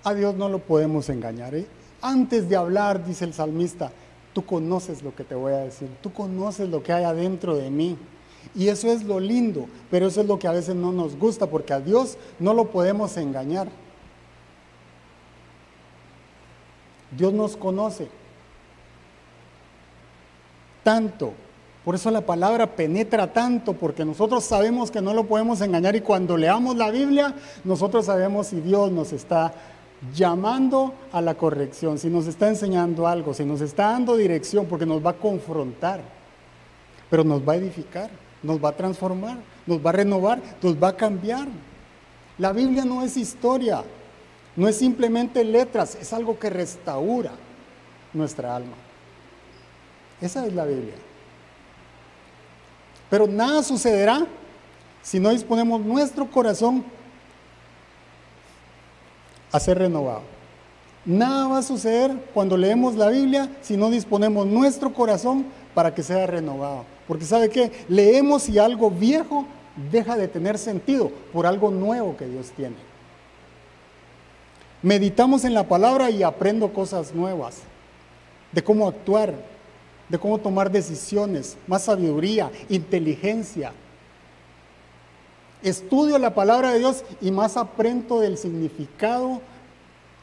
A 0.04 0.14
Dios 0.14 0.36
no 0.36 0.48
lo 0.48 0.58
podemos 0.58 1.08
engañar. 1.08 1.54
¿eh? 1.54 1.66
Antes 2.02 2.48
de 2.48 2.56
hablar, 2.56 3.04
dice 3.06 3.24
el 3.24 3.32
salmista, 3.32 3.90
tú 4.34 4.44
conoces 4.44 5.02
lo 5.02 5.14
que 5.14 5.24
te 5.24 5.34
voy 5.34 5.52
a 5.54 5.58
decir, 5.58 5.88
tú 6.02 6.12
conoces 6.12 6.68
lo 6.68 6.82
que 6.82 6.92
hay 6.92 7.04
adentro 7.04 7.56
de 7.56 7.70
mí. 7.70 7.96
Y 8.54 8.68
eso 8.68 8.88
es 8.88 9.04
lo 9.04 9.18
lindo, 9.18 9.66
pero 9.90 10.06
eso 10.08 10.20
es 10.20 10.26
lo 10.26 10.38
que 10.38 10.46
a 10.46 10.52
veces 10.52 10.74
no 10.74 10.92
nos 10.92 11.16
gusta, 11.16 11.46
porque 11.46 11.72
a 11.72 11.80
Dios 11.80 12.18
no 12.38 12.52
lo 12.52 12.66
podemos 12.70 13.16
engañar. 13.16 13.68
Dios 17.16 17.32
nos 17.32 17.56
conoce 17.56 18.08
tanto. 20.82 21.32
Por 21.84 21.94
eso 21.94 22.10
la 22.10 22.22
palabra 22.22 22.76
penetra 22.76 23.32
tanto, 23.32 23.74
porque 23.74 24.04
nosotros 24.04 24.44
sabemos 24.44 24.90
que 24.90 25.00
no 25.00 25.14
lo 25.14 25.24
podemos 25.24 25.60
engañar 25.60 25.94
y 25.96 26.00
cuando 26.00 26.36
leamos 26.36 26.76
la 26.76 26.90
Biblia, 26.90 27.34
nosotros 27.62 28.06
sabemos 28.06 28.48
si 28.48 28.60
Dios 28.60 28.90
nos 28.90 29.12
está 29.12 29.52
llamando 30.12 30.94
a 31.12 31.20
la 31.20 31.34
corrección, 31.34 31.98
si 31.98 32.08
nos 32.08 32.26
está 32.26 32.48
enseñando 32.48 33.06
algo, 33.06 33.32
si 33.32 33.44
nos 33.44 33.60
está 33.60 33.92
dando 33.92 34.16
dirección, 34.16 34.66
porque 34.66 34.86
nos 34.86 35.04
va 35.04 35.10
a 35.10 35.16
confrontar, 35.16 36.00
pero 37.08 37.24
nos 37.24 37.46
va 37.46 37.54
a 37.54 37.56
edificar, 37.56 38.10
nos 38.42 38.62
va 38.62 38.70
a 38.70 38.76
transformar, 38.76 39.38
nos 39.66 39.84
va 39.84 39.90
a 39.90 39.94
renovar, 39.94 40.40
nos 40.60 40.82
va 40.82 40.88
a 40.88 40.96
cambiar. 40.96 41.48
La 42.38 42.52
Biblia 42.52 42.84
no 42.84 43.02
es 43.02 43.16
historia, 43.16 43.82
no 44.56 44.68
es 44.68 44.76
simplemente 44.76 45.42
letras, 45.44 45.96
es 46.00 46.12
algo 46.12 46.38
que 46.38 46.50
restaura 46.50 47.32
nuestra 48.12 48.54
alma. 48.54 48.74
Esa 50.20 50.46
es 50.46 50.52
la 50.54 50.64
Biblia. 50.64 50.94
Pero 53.10 53.26
nada 53.26 53.62
sucederá 53.62 54.26
si 55.02 55.20
no 55.20 55.30
disponemos 55.30 55.80
nuestro 55.80 56.30
corazón 56.30 56.84
a 59.54 59.60
ser 59.60 59.78
renovado. 59.78 60.22
Nada 61.04 61.46
va 61.46 61.58
a 61.58 61.62
suceder 61.62 62.12
cuando 62.34 62.56
leemos 62.56 62.96
la 62.96 63.08
Biblia 63.08 63.48
si 63.62 63.76
no 63.76 63.88
disponemos 63.88 64.48
nuestro 64.48 64.92
corazón 64.92 65.46
para 65.74 65.94
que 65.94 66.02
sea 66.02 66.26
renovado. 66.26 66.84
Porque 67.06 67.24
sabe 67.24 67.50
qué, 67.50 67.70
leemos 67.88 68.48
y 68.48 68.58
algo 68.58 68.90
viejo 68.90 69.46
deja 69.92 70.16
de 70.16 70.26
tener 70.26 70.58
sentido 70.58 71.12
por 71.32 71.46
algo 71.46 71.70
nuevo 71.70 72.16
que 72.16 72.26
Dios 72.26 72.50
tiene. 72.50 72.74
Meditamos 74.82 75.44
en 75.44 75.54
la 75.54 75.68
palabra 75.68 76.10
y 76.10 76.24
aprendo 76.24 76.72
cosas 76.72 77.14
nuevas, 77.14 77.58
de 78.50 78.64
cómo 78.64 78.88
actuar, 78.88 79.34
de 80.08 80.18
cómo 80.18 80.38
tomar 80.38 80.68
decisiones, 80.68 81.56
más 81.68 81.84
sabiduría, 81.84 82.50
inteligencia. 82.68 83.72
Estudio 85.64 86.18
la 86.18 86.34
palabra 86.34 86.72
de 86.72 86.78
Dios 86.78 87.04
y 87.22 87.30
más 87.30 87.56
aprendo 87.56 88.20
del 88.20 88.36
significado 88.36 89.40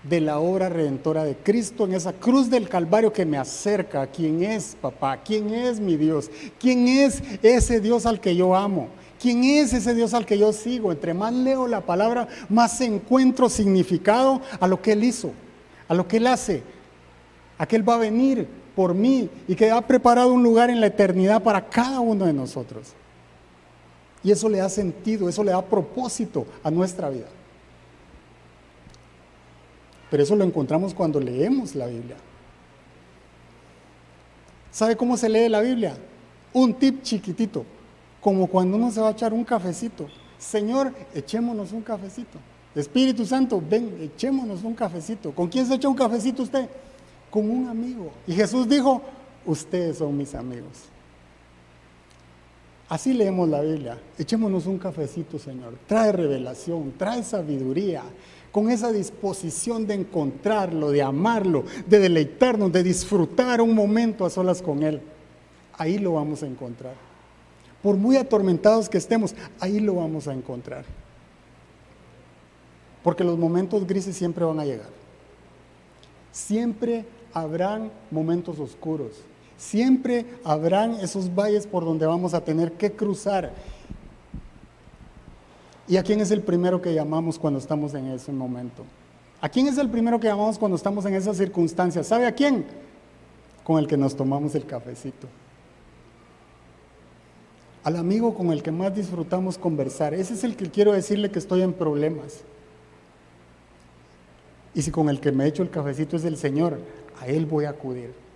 de 0.04 0.21
la 0.21 0.38
obra 0.38 0.69
redentora 0.69 1.23
de 1.23 1.36
Cristo 1.36 1.86
en 1.86 1.95
esa 1.95 2.13
cruz 2.13 2.51
del 2.51 2.69
Calvario 2.69 3.12
que 3.12 3.25
me 3.25 3.39
acerca 3.39 4.04
a 4.04 4.08
quién 4.08 4.43
es 4.43 4.77
papá, 4.80 5.17
quién 5.17 5.51
es 5.51 5.80
mi 5.80 5.97
Dios, 5.97 6.30
quién 6.60 6.88
es 6.88 7.23
ese 7.41 7.80
Dios 7.80 8.06
al 8.06 8.21
que 8.21 8.36
yo 8.36 8.56
amo, 8.56 8.89
quién 9.19 9.43
es 9.43 9.73
ese 9.73 9.95
Dios 9.95 10.13
al 10.13 10.27
que 10.27 10.38
yo 10.38 10.54
sigo. 10.54 10.91
Entre 10.91 11.15
más 11.15 11.34
leo 11.34 11.65
la 11.65 11.82
palabra, 11.82 12.27
más 12.47 12.80
encuentro 12.80 13.49
significado 13.49 14.41
a 14.60 14.67
lo 14.67 14.80
que 14.80 14.91
Él 14.91 15.04
hizo, 15.04 15.32
a 15.88 15.95
lo 15.95 16.08
que 16.08 16.17
Él 16.17 16.27
hace, 16.27 16.62
Aquel 17.58 17.88
va 17.88 17.95
a 17.95 17.97
venir 17.97 18.47
por 18.75 18.93
mí 18.93 19.27
y 19.47 19.56
que 19.56 19.71
ha 19.71 19.82
preparado 19.82 20.34
un 20.34 20.43
lugar 20.43 20.69
en 20.69 20.82
la 20.82 20.88
eternidad 20.88 21.41
para 21.41 21.67
cada 21.67 21.99
uno 21.99 22.25
de 22.25 22.34
nosotros. 22.34 22.93
Y 24.23 24.31
eso 24.31 24.47
le 24.49 24.60
da 24.60 24.69
sentido, 24.69 25.27
eso 25.27 25.43
le 25.43 25.51
da 25.51 25.62
propósito 25.63 26.45
a 26.63 26.69
nuestra 26.69 27.10
vida. 27.10 27.27
Pero 30.10 30.23
eso 30.23 30.36
lo 30.36 30.43
encontramos 30.43 30.93
cuando 30.93 31.19
leemos 31.19 31.73
la 31.73 31.88
Biblia. 31.88 32.17
¿Sabe 34.69 34.95
cómo 34.95 35.17
se 35.17 35.29
lee 35.29 35.49
la 35.49 35.62
Biblia? 35.62 35.97
Un 36.53 36.73
tip 36.73 37.01
chiquitito, 37.01 37.65
como 38.19 38.47
cuando 38.47 38.77
uno 38.77 38.91
se 38.91 39.01
va 39.01 39.07
a 39.10 39.12
echar 39.12 39.34
un 39.34 39.43
cafecito. 39.43 40.07
Señor, 40.38 40.93
echémonos 41.13 41.71
un 41.71 41.81
cafecito. 41.81 42.38
Espíritu 42.75 43.25
Santo, 43.25 43.62
ven, 43.62 43.97
echémonos 44.01 44.63
un 44.63 44.73
cafecito. 44.73 45.31
¿Con 45.34 45.47
quién 45.47 45.65
se 45.65 45.75
echa 45.75 45.89
un 45.89 45.95
cafecito 45.95 46.43
usted? 46.43 46.69
Con 47.29 47.49
un 47.49 47.67
amigo. 47.67 48.12
Y 48.27 48.34
Jesús 48.34 48.67
dijo, 48.67 49.01
ustedes 49.45 49.97
son 49.97 50.15
mis 50.15 50.36
amigos. 50.36 50.90
Así 52.91 53.13
leemos 53.13 53.47
la 53.47 53.62
Biblia. 53.62 53.97
Echémonos 54.17 54.65
un 54.65 54.77
cafecito, 54.77 55.39
Señor. 55.39 55.75
Trae 55.88 56.12
revelación, 56.12 56.91
trae 56.97 57.23
sabiduría, 57.23 58.04
con 58.51 58.69
esa 58.69 58.91
disposición 58.91 59.88
de 59.88 59.93
encontrarlo, 59.93 60.91
de 60.91 61.01
amarlo, 61.01 61.63
de 61.88 61.99
deleitarnos, 61.99 62.69
de 62.69 62.84
disfrutar 62.84 63.62
un 63.62 63.73
momento 63.73 64.25
a 64.25 64.30
solas 64.30 64.62
con 64.62 64.84
Él. 64.84 64.99
Ahí 65.77 65.99
lo 65.99 66.15
vamos 66.15 66.43
a 66.43 66.47
encontrar. 66.47 66.95
Por 67.82 67.95
muy 67.95 68.17
atormentados 68.17 68.89
que 68.89 68.97
estemos, 68.97 69.36
ahí 69.62 69.80
lo 69.80 69.95
vamos 69.95 70.27
a 70.27 70.34
encontrar. 70.34 70.84
Porque 73.06 73.23
los 73.23 73.38
momentos 73.38 73.88
grises 73.88 74.17
siempre 74.17 74.43
van 74.43 74.60
a 74.60 74.65
llegar. 74.65 74.89
Siempre 76.34 77.06
habrán 77.34 77.89
momentos 78.12 78.60
oscuros. 78.60 79.23
Siempre 79.62 80.26
habrán 80.43 80.95
esos 80.95 81.36
valles 81.36 81.67
por 81.67 81.86
donde 81.86 82.08
vamos 82.08 82.34
a 82.34 82.43
tener 82.43 82.71
que 82.71 82.93
cruzar. 82.93 83.54
¿Y 85.88 85.97
a 85.97 86.04
quién 86.04 86.19
es 86.19 86.32
el 86.32 86.41
primero 86.41 86.82
que 86.82 86.95
llamamos 86.95 87.38
cuando 87.38 87.60
estamos 87.60 87.93
en 87.93 88.08
ese 88.08 88.32
momento? 88.32 88.84
¿A 89.39 89.47
quién 89.50 89.67
es 89.67 89.78
el 89.78 89.88
primero 89.88 90.19
que 90.19 90.28
llamamos 90.28 90.58
cuando 90.58 90.76
estamos 90.76 91.06
en 91.06 91.13
esas 91.13 91.38
circunstancias? 91.38 92.08
¿Sabe 92.08 92.26
a 92.26 92.32
quién? 92.32 92.65
Con 93.63 93.78
el 93.78 93.86
que 93.86 93.97
nos 93.97 94.15
tomamos 94.15 94.56
el 94.56 94.65
cafecito. 94.65 95.28
Al 97.84 97.97
amigo 97.97 98.34
con 98.34 98.52
el 98.52 98.63
que 98.63 98.71
más 98.71 98.95
disfrutamos 98.95 99.60
conversar. 99.60 100.15
Ese 100.15 100.34
es 100.34 100.43
el 100.43 100.56
que 100.56 100.71
quiero 100.71 100.91
decirle 100.91 101.30
que 101.30 101.38
estoy 101.38 101.62
en 101.62 101.74
problemas. 101.74 102.41
Y 104.74 104.82
si 104.82 104.89
con 104.89 105.08
el 105.08 105.19
que 105.19 105.32
me 105.32 105.45
echo 105.45 105.62
el 105.62 105.69
cafecito 105.69 106.17
es 106.17 106.26
el 106.26 106.38
Señor, 106.38 106.80
a 107.19 107.28
Él 107.28 107.45
voy 107.45 107.65
a 107.65 107.69
acudir. 107.69 108.31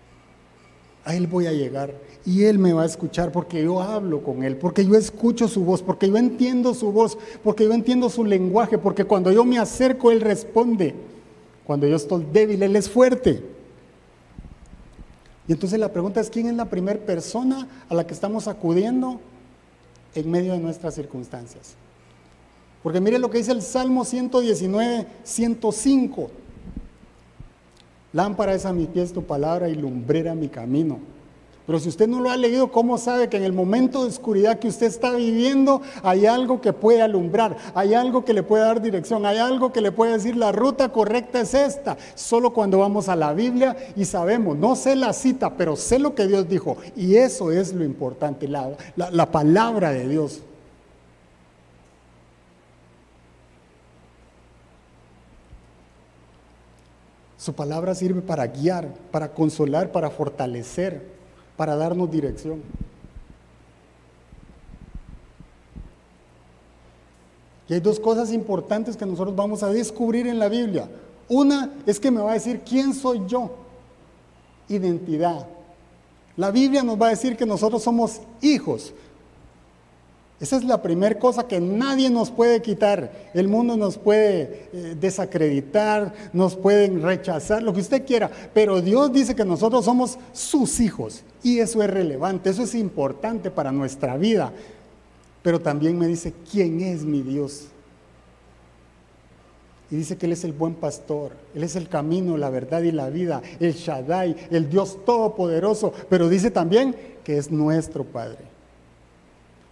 A 1.06 1.16
Él 1.16 1.28
voy 1.28 1.48
a 1.48 1.54
llegar. 1.54 1.94
Y 2.26 2.44
Él 2.44 2.60
me 2.60 2.74
va 2.74 2.84
a 2.84 2.88
escuchar 2.88 3.32
porque 3.32 3.64
yo 3.64 3.82
hablo 3.82 4.24
con 4.24 4.44
Él, 4.44 4.58
porque 4.58 4.86
yo 4.86 4.96
escucho 4.96 5.48
su 5.48 5.64
voz, 5.64 5.82
porque 5.82 6.10
yo 6.10 6.18
entiendo 6.18 6.74
su 6.74 6.92
voz, 6.92 7.18
porque 7.44 7.64
yo 7.64 7.74
entiendo 7.74 8.10
su 8.10 8.26
lenguaje, 8.26 8.78
porque 8.78 9.06
cuando 9.06 9.32
yo 9.32 9.46
me 9.46 9.60
acerco, 9.60 10.12
Él 10.12 10.22
responde. 10.22 10.96
Cuando 11.64 11.88
yo 11.88 11.96
estoy 11.96 12.26
débil, 12.34 12.62
Él 12.64 12.76
es 12.76 12.90
fuerte. 12.90 13.44
Y 15.48 15.54
entonces 15.54 15.80
la 15.80 15.94
pregunta 15.94 16.20
es, 16.20 16.30
¿quién 16.30 16.48
es 16.48 16.56
la 16.56 16.66
primera 16.66 17.00
persona 17.00 17.68
a 17.88 17.94
la 17.94 18.08
que 18.08 18.14
estamos 18.14 18.48
acudiendo 18.48 19.20
en 20.16 20.32
medio 20.32 20.54
de 20.54 20.60
nuestras 20.60 20.96
circunstancias? 20.96 21.76
Porque 22.82 23.00
mire 23.00 23.20
lo 23.20 23.30
que 23.30 23.40
dice 23.40 23.52
el 23.52 23.62
Salmo 23.62 24.06
119, 24.06 25.08
105. 25.24 26.32
Lámpara 28.16 28.54
es 28.54 28.66
a 28.66 28.72
mi 28.72 28.86
pies 28.86 29.12
tu 29.12 29.24
palabra 29.24 29.68
y 29.68 29.76
lumbrera 29.76 30.36
mi 30.36 30.48
camino. 30.48 31.00
Pero 31.68 31.82
si 31.82 31.90
usted 31.90 32.08
no 32.08 32.22
lo 32.22 32.32
ha 32.32 32.38
leído, 32.38 32.72
¿cómo 32.72 32.98
sabe 32.98 33.28
que 33.28 33.36
en 33.36 33.44
el 33.44 33.52
momento 33.52 34.04
de 34.04 34.08
oscuridad 34.08 34.58
que 34.58 34.70
usted 34.70 34.88
está 34.88 35.12
viviendo 35.12 35.82
hay 36.02 36.26
algo 36.26 36.62
que 36.62 36.72
puede 36.72 37.02
alumbrar, 37.02 37.58
hay 37.74 37.94
algo 37.94 38.24
que 38.24 38.32
le 38.32 38.42
puede 38.42 38.64
dar 38.64 38.82
dirección, 38.82 39.26
hay 39.26 39.40
algo 39.40 39.74
que 39.74 39.82
le 39.82 39.92
puede 39.92 40.14
decir 40.14 40.38
la 40.38 40.54
ruta 40.54 40.94
correcta 40.94 41.42
es 41.42 41.54
esta? 41.54 41.98
Solo 42.14 42.54
cuando 42.54 42.80
vamos 42.80 43.10
a 43.10 43.18
la 43.18 43.34
Biblia 43.34 43.76
y 43.98 44.06
sabemos, 44.06 44.56
no 44.56 44.78
sé 44.78 44.96
la 44.96 45.12
cita, 45.12 45.58
pero 45.58 45.76
sé 45.76 46.00
lo 46.00 46.16
que 46.16 46.26
Dios 46.26 46.48
dijo. 46.48 46.78
Y 46.96 47.18
eso 47.18 47.52
es 47.52 47.74
lo 47.74 47.84
importante, 47.84 48.48
la 48.48 49.30
palabra 49.30 49.92
de 49.92 50.08
Dios. 50.08 50.42
Su 57.46 57.54
palabra 57.54 57.94
sirve 57.94 58.24
para 58.24 58.48
guiar, 58.48 58.92
para 59.12 59.32
consolar, 59.32 59.92
para 59.92 60.10
fortalecer, 60.10 61.06
para 61.56 61.76
darnos 61.76 62.10
dirección. 62.10 62.64
Y 67.70 67.76
hay 67.76 67.80
dos 67.82 68.00
cosas 68.00 68.32
importantes 68.32 68.98
que 68.98 69.06
nosotros 69.06 69.36
vamos 69.36 69.62
a 69.62 69.70
descubrir 69.70 70.26
en 70.26 70.40
la 70.40 70.50
Biblia. 70.50 70.90
Una 71.30 71.72
es 71.86 72.00
que 72.00 72.10
me 72.10 72.20
va 72.20 72.32
a 72.32 72.34
decir 72.34 72.62
quién 72.68 72.96
soy 72.96 73.22
yo. 73.28 73.52
Identidad. 74.68 75.46
La 76.38 76.50
Biblia 76.50 76.82
nos 76.82 77.00
va 77.00 77.06
a 77.06 77.12
decir 77.12 77.38
que 77.38 77.46
nosotros 77.46 77.84
somos 77.84 78.22
hijos, 78.42 78.92
esa 80.40 80.58
es 80.58 80.66
la 80.66 80.82
primera 80.82 81.18
cosa 81.18 81.48
que 81.48 81.62
nadie 81.62 82.10
nos 82.10 82.30
puede 82.30 82.62
quitar. 82.62 83.30
El 83.34 83.48
mundo 83.48 83.78
nos 83.78 83.98
puede 83.98 84.68
eh, 84.74 84.96
desacreditar, 85.00 86.14
nos 86.34 86.58
pueden 86.58 87.02
rechazar, 87.02 87.64
lo 87.64 87.74
que 87.74 87.80
usted 87.80 88.06
quiera. 88.06 88.30
Pero 88.54 88.82
Dios 88.82 89.14
dice 89.14 89.34
que 89.34 89.46
nosotros 89.46 89.86
somos 89.86 90.18
sus 90.34 90.82
hijos. 90.82 91.24
Y 91.42 91.60
eso 91.60 91.82
es 91.82 91.90
relevante, 91.90 92.50
eso 92.50 92.64
es 92.64 92.76
importante 92.76 93.50
para 93.50 93.72
nuestra 93.72 94.18
vida. 94.18 94.52
Pero 95.42 95.62
también 95.62 95.98
me 95.98 96.08
dice, 96.08 96.34
¿quién 96.52 96.82
es 96.82 97.06
mi 97.06 97.22
Dios? 97.22 97.68
Y 99.90 99.96
dice 99.96 100.18
que 100.18 100.26
Él 100.26 100.34
es 100.34 100.44
el 100.44 100.52
buen 100.52 100.74
pastor, 100.74 101.32
Él 101.54 101.64
es 101.64 101.78
el 101.78 101.88
camino, 101.88 102.36
la 102.36 102.50
verdad 102.50 102.82
y 102.82 102.92
la 102.92 103.10
vida, 103.10 103.42
el 103.62 103.74
Shaddai, 103.74 104.36
el 104.52 104.70
Dios 104.70 104.98
todopoderoso. 105.06 105.94
Pero 106.10 106.28
dice 106.28 106.52
también 106.52 106.94
que 107.24 107.38
es 107.38 107.52
nuestro 107.52 108.04
Padre. 108.04 108.55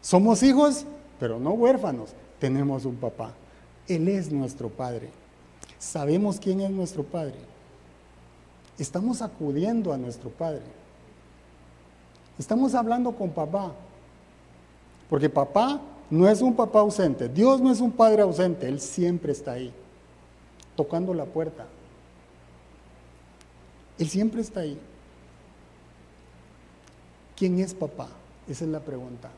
Somos 0.03 0.43
hijos, 0.43 0.85
pero 1.17 1.39
no 1.39 1.51
huérfanos. 1.51 2.09
Tenemos 2.37 2.83
un 2.83 2.97
papá. 2.97 3.31
Él 3.87 4.09
es 4.09 4.31
nuestro 4.31 4.69
Padre. 4.69 5.09
Sabemos 5.79 6.39
quién 6.39 6.59
es 6.59 6.69
nuestro 6.69 7.03
Padre. 7.03 7.37
Estamos 8.77 9.21
acudiendo 9.21 9.93
a 9.93 9.97
nuestro 9.97 10.29
Padre. 10.29 10.61
Estamos 12.37 12.75
hablando 12.75 13.13
con 13.13 13.29
papá. 13.29 13.71
Porque 15.09 15.29
papá 15.29 15.79
no 16.09 16.27
es 16.27 16.41
un 16.41 16.53
papá 16.53 16.79
ausente. 16.79 17.29
Dios 17.29 17.61
no 17.61 17.71
es 17.71 17.79
un 17.79 17.91
padre 17.91 18.23
ausente. 18.23 18.67
Él 18.67 18.79
siempre 18.81 19.31
está 19.31 19.53
ahí, 19.53 19.71
tocando 20.75 21.13
la 21.13 21.25
puerta. 21.25 21.65
Él 23.97 24.09
siempre 24.09 24.41
está 24.41 24.61
ahí. 24.61 24.77
¿Quién 27.37 27.59
es 27.59 27.73
papá? 27.73 28.09
Esa 28.47 28.65
es 28.65 28.71
la 28.71 28.79
pregunta. 28.79 29.29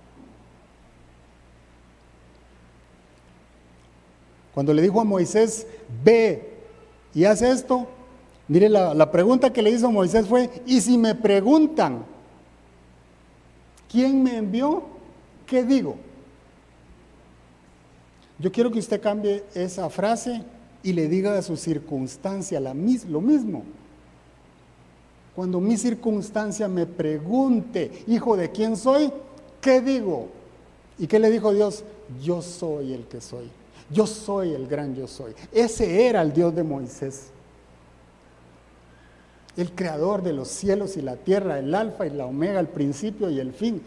Cuando 4.55 4.73
le 4.73 4.81
dijo 4.81 5.01
a 5.01 5.03
Moisés, 5.03 5.67
ve 6.01 6.49
y 7.13 7.25
haz 7.25 7.41
esto, 7.41 7.85
mire 8.47 8.69
la, 8.69 9.11
pregunta 9.11 9.51
que 9.51 9.61
le 9.61 9.69
hizo 9.69 9.91
Moisés 9.91 10.27
fue, 10.27 10.49
¿y 10.65 10.79
si 10.79 10.97
me 10.97 11.13
preguntan 11.13 12.05
quién 13.91 14.23
me 14.23 14.37
envió? 14.37 14.83
¿Qué 15.45 15.63
digo? 15.65 15.97
Yo 18.39 18.49
quiero 18.49 18.71
que 18.71 18.79
usted 18.79 19.01
cambie 19.01 19.43
esa 19.53 19.89
frase 19.89 20.41
y 20.81 20.93
le 20.93 21.09
diga 21.09 21.37
a 21.37 21.41
su 21.41 21.57
circunstancia 21.57 22.61
lo 22.61 22.73
mismo. 23.21 23.63
Cuando 25.35 25.59
mi 25.59 25.75
circunstancia 25.75 26.69
me 26.69 26.85
pregunte, 26.85 28.05
hijo 28.07 28.37
de 28.37 28.51
quién 28.51 28.77
soy, 28.77 29.11
¿qué 29.59 29.81
digo? 29.81 30.29
¿Y 30.97 31.07
qué 31.07 31.19
le 31.19 31.29
dijo 31.29 31.53
Dios? 31.53 31.83
Yo 32.23 32.41
soy 32.41 32.93
el 32.93 33.05
que 33.05 33.19
soy. 33.19 33.49
Yo 33.89 34.07
soy 34.07 34.53
el 34.53 34.67
gran 34.67 34.95
yo 34.95 35.07
soy. 35.07 35.33
Ese 35.51 36.07
era 36.07 36.21
el 36.21 36.33
Dios 36.33 36.55
de 36.55 36.63
Moisés. 36.63 37.27
El 39.55 39.71
creador 39.71 40.21
de 40.21 40.33
los 40.33 40.49
cielos 40.49 40.97
y 40.97 41.01
la 41.01 41.15
tierra, 41.15 41.59
el 41.59 41.73
alfa 41.73 42.05
y 42.05 42.09
la 42.09 42.25
omega, 42.25 42.59
el 42.59 42.67
principio 42.67 43.29
y 43.29 43.39
el 43.39 43.53
fin. 43.53 43.81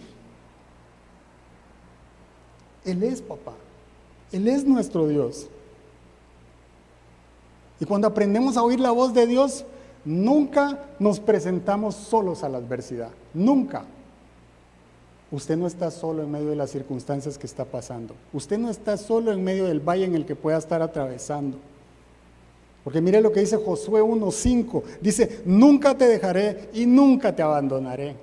Él 2.85 3.03
es 3.03 3.21
papá. 3.21 3.55
Él 4.33 4.49
es 4.49 4.65
nuestro 4.65 5.09
Dios. 5.09 5.49
Y 7.81 7.85
cuando 7.85 8.07
aprendemos 8.09 8.57
a 8.57 8.63
oír 8.63 8.81
la 8.81 8.91
voz 8.91 9.15
de 9.15 9.27
Dios, 9.27 9.65
nunca 10.05 10.87
nos 10.99 11.21
presentamos 11.21 11.95
solos 11.95 12.43
a 12.43 12.49
la 12.49 12.59
adversidad. 12.59 13.11
Nunca. 13.35 13.85
Usted 15.31 15.57
no 15.57 15.67
está 15.67 15.91
solo 15.91 16.23
en 16.23 16.31
medio 16.31 16.51
de 16.51 16.57
las 16.57 16.71
circunstancias 16.71 17.37
que 17.37 17.47
está 17.47 17.65
pasando. 17.67 18.15
Usted 18.33 18.59
no 18.59 18.71
está 18.71 18.97
solo 18.97 19.31
en 19.33 19.45
medio 19.45 19.67
del 19.67 19.81
valle 19.81 20.05
en 20.05 20.15
el 20.15 20.25
que 20.25 20.35
pueda 20.35 20.57
estar 20.57 20.81
atravesando. 20.81 21.59
Porque 22.83 23.03
mire 23.03 23.21
lo 23.21 23.31
que 23.33 23.41
dice 23.41 23.59
Josué 23.59 24.01
1.5. 24.01 24.83
Dice, 25.03 25.43
nunca 25.45 25.97
te 25.97 26.07
dejaré 26.07 26.71
y 26.73 26.87
nunca 26.87 27.37
te 27.37 27.43
abandonaré. 27.43 28.17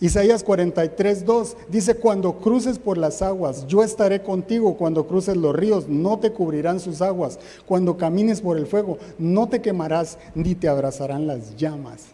Isaías 0.00 0.44
43.2 0.44 1.54
dice, 1.68 1.94
cuando 1.94 2.38
cruces 2.38 2.80
por 2.80 2.98
las 2.98 3.22
aguas, 3.22 3.68
yo 3.68 3.84
estaré 3.84 4.20
contigo. 4.20 4.76
Cuando 4.76 5.06
cruces 5.06 5.36
los 5.36 5.54
ríos, 5.54 5.88
no 5.88 6.18
te 6.18 6.32
cubrirán 6.32 6.80
sus 6.80 7.00
aguas. 7.00 7.38
Cuando 7.66 7.96
camines 7.96 8.40
por 8.40 8.58
el 8.58 8.66
fuego, 8.66 8.98
no 9.16 9.48
te 9.48 9.62
quemarás 9.62 10.18
ni 10.34 10.56
te 10.56 10.66
abrazarán 10.66 11.28
las 11.28 11.56
llamas. 11.56 12.06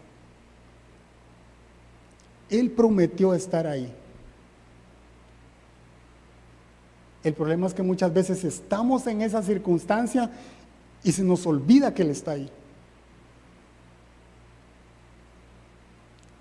Él 2.49 2.71
prometió 2.71 3.33
estar 3.33 3.67
ahí. 3.67 3.93
El 7.23 7.33
problema 7.33 7.67
es 7.67 7.73
que 7.73 7.83
muchas 7.83 8.13
veces 8.13 8.43
estamos 8.43 9.05
en 9.07 9.21
esa 9.21 9.43
circunstancia 9.43 10.31
y 11.03 11.11
se 11.11 11.23
nos 11.23 11.45
olvida 11.45 11.93
que 11.93 12.01
Él 12.01 12.09
está 12.09 12.31
ahí. 12.31 12.49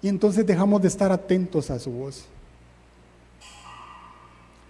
Y 0.00 0.08
entonces 0.08 0.46
dejamos 0.46 0.80
de 0.80 0.88
estar 0.88 1.10
atentos 1.10 1.70
a 1.70 1.78
su 1.78 1.90
voz. 1.90 2.24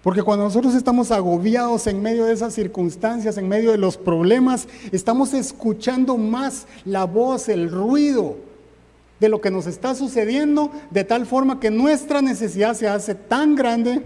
Porque 0.03 0.23
cuando 0.23 0.45
nosotros 0.45 0.75
estamos 0.75 1.11
agobiados 1.11 1.87
en 1.87 2.01
medio 2.01 2.25
de 2.25 2.33
esas 2.33 2.55
circunstancias, 2.55 3.37
en 3.37 3.47
medio 3.47 3.73
de 3.73 3.79
los 3.79 3.99
problemas, 3.99 4.67
estamos 4.91 5.35
escuchando 5.35 6.17
más 6.17 6.67
la 6.87 7.05
voz, 7.05 7.49
el 7.51 7.71
ruido 7.71 8.48
de 9.21 9.29
lo 9.29 9.41
que 9.41 9.51
nos 9.51 9.67
está 9.67 9.95
sucediendo, 9.95 10.71
de 10.91 11.05
tal 11.05 11.27
forma 11.27 11.61
que 11.61 11.71
nuestra 11.71 12.23
necesidad 12.23 12.75
se 12.75 12.89
hace 12.89 13.15
tan 13.15 13.55
grande 13.55 14.03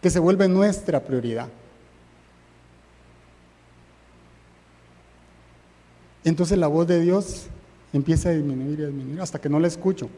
que 0.00 0.10
se 0.10 0.18
vuelve 0.18 0.48
nuestra 0.48 1.02
prioridad. 1.02 1.48
Entonces 6.24 6.58
la 6.58 6.66
voz 6.66 6.86
de 6.86 7.00
Dios 7.00 7.46
empieza 7.92 8.28
a 8.28 8.32
disminuir 8.32 8.80
y 8.80 8.82
a 8.82 8.86
disminuir 8.86 9.20
hasta 9.20 9.40
que 9.40 9.48
no 9.48 9.58
la 9.58 9.68
escucho. 9.68 10.08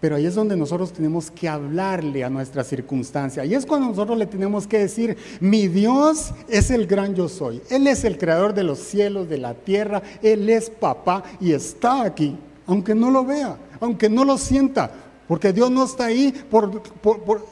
Pero 0.00 0.16
ahí 0.16 0.24
es 0.24 0.34
donde 0.34 0.56
nosotros 0.56 0.92
tenemos 0.92 1.30
que 1.30 1.48
hablarle 1.48 2.24
a 2.24 2.30
nuestra 2.30 2.64
circunstancia. 2.64 3.44
Y 3.44 3.54
es 3.54 3.66
cuando 3.66 3.88
nosotros 3.88 4.16
le 4.16 4.26
tenemos 4.26 4.66
que 4.66 4.78
decir, 4.78 5.16
mi 5.40 5.68
Dios 5.68 6.32
es 6.48 6.70
el 6.70 6.86
gran 6.86 7.14
yo 7.14 7.28
soy. 7.28 7.60
Él 7.68 7.86
es 7.86 8.04
el 8.04 8.16
creador 8.16 8.54
de 8.54 8.64
los 8.64 8.78
cielos, 8.78 9.28
de 9.28 9.36
la 9.36 9.52
tierra. 9.52 10.02
Él 10.22 10.48
es 10.48 10.70
papá 10.70 11.22
y 11.38 11.52
está 11.52 12.02
aquí. 12.02 12.34
Aunque 12.66 12.94
no 12.94 13.10
lo 13.10 13.26
vea, 13.26 13.58
aunque 13.78 14.08
no 14.08 14.24
lo 14.24 14.38
sienta, 14.38 14.90
porque 15.30 15.52
Dios 15.52 15.70
no 15.70 15.84
está 15.84 16.06
ahí 16.06 16.32
por, 16.50 16.82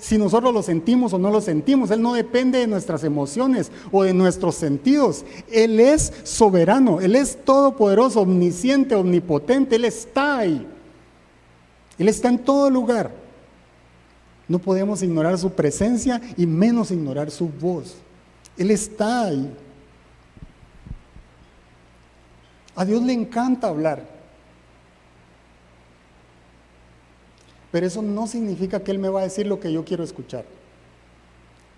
si 0.01 0.17
nosotros 0.17 0.53
lo 0.53 0.63
sentimos 0.63 1.13
o 1.13 1.19
no 1.19 1.31
lo 1.31 1.41
sentimos. 1.41 1.91
Él 1.91 2.01
no 2.01 2.15
depende 2.15 2.61
de 2.61 2.67
nuestras 2.67 3.05
emociones 3.05 3.71
o 3.93 4.05
de 4.05 4.15
nuestros 4.15 4.55
sentidos. 4.55 5.25
Él 5.53 5.79
es 5.79 6.13
soberano, 6.25 7.01
Él 7.01 7.15
es 7.15 7.45
todopoderoso, 7.45 8.23
omnisciente, 8.23 8.95
omnipotente. 8.95 9.77
Él 9.77 9.85
está 9.85 10.39
ahí. 10.39 10.67
Él 11.99 12.09
está 12.09 12.29
en 12.29 12.39
todo 12.39 12.71
lugar. 12.71 13.11
No 14.47 14.59
podemos 14.59 15.03
ignorar 15.03 15.37
su 15.37 15.53
presencia 15.53 16.21
y 16.37 16.47
menos 16.47 16.91
ignorar 16.91 17.31
su 17.31 17.49
voz. 17.49 17.97
Él 18.57 18.71
está 18.71 19.27
ahí. 19.27 19.53
A 22.75 22.85
Dios 22.85 23.03
le 23.03 23.13
encanta 23.13 23.69
hablar. 23.69 24.05
Pero 27.71 27.87
eso 27.87 28.01
no 28.01 28.27
significa 28.27 28.81
que 28.81 28.91
Él 28.91 28.99
me 28.99 29.09
va 29.09 29.21
a 29.21 29.25
decir 29.25 29.47
lo 29.47 29.61
que 29.61 29.73
yo 29.73 29.85
quiero 29.85 30.05
escuchar. 30.05 30.45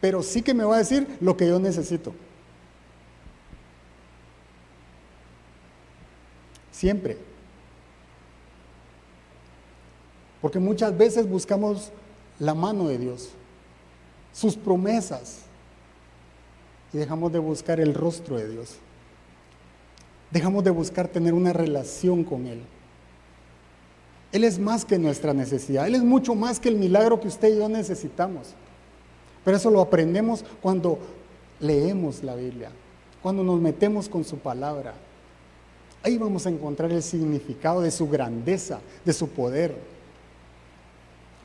Pero 0.00 0.22
sí 0.22 0.42
que 0.42 0.54
me 0.54 0.64
va 0.64 0.76
a 0.76 0.78
decir 0.78 1.06
lo 1.20 1.37
que 1.37 1.48
yo 1.48 1.59
necesito. 1.59 2.14
Siempre. 6.70 7.30
Porque 10.40 10.59
muchas 10.59 10.96
veces 10.96 11.29
buscamos 11.29 11.90
la 12.38 12.55
mano 12.55 12.88
de 12.88 12.98
Dios, 12.98 13.31
sus 14.33 14.57
promesas, 14.57 15.42
y 16.92 16.98
dejamos 16.98 17.33
de 17.33 17.38
buscar 17.38 17.81
el 17.81 17.94
rostro 17.94 18.37
de 18.37 18.48
Dios. 18.48 18.76
Dejamos 20.31 20.64
de 20.64 20.70
buscar 20.70 21.09
tener 21.09 21.35
una 21.35 21.53
relación 21.53 22.24
con 22.24 22.46
Él. 22.46 22.62
Él 24.33 24.44
es 24.44 24.59
más 24.59 24.85
que 24.85 24.98
nuestra 24.98 25.35
necesidad, 25.35 25.87
Él 25.87 25.96
es 25.96 26.05
mucho 26.05 26.35
más 26.35 26.61
que 26.61 26.68
el 26.68 26.76
milagro 26.76 27.20
que 27.20 27.29
usted 27.29 27.53
y 27.53 27.59
yo 27.59 27.68
necesitamos. 27.68 28.55
Pero 29.44 29.57
eso 29.57 29.70
lo 29.70 29.81
aprendemos 29.81 30.44
cuando 30.61 30.98
leemos 31.59 32.22
la 32.22 32.35
Biblia, 32.35 32.70
cuando 33.22 33.42
nos 33.42 33.61
metemos 33.61 34.09
con 34.09 34.24
su 34.24 34.38
palabra. 34.38 34.94
Ahí 36.03 36.16
vamos 36.16 36.46
a 36.46 36.50
encontrar 36.50 36.90
el 36.92 37.03
significado 37.03 37.81
de 37.83 37.90
su 37.90 38.09
grandeza, 38.09 38.81
de 39.05 39.12
su 39.12 39.29
poder. 39.29 39.74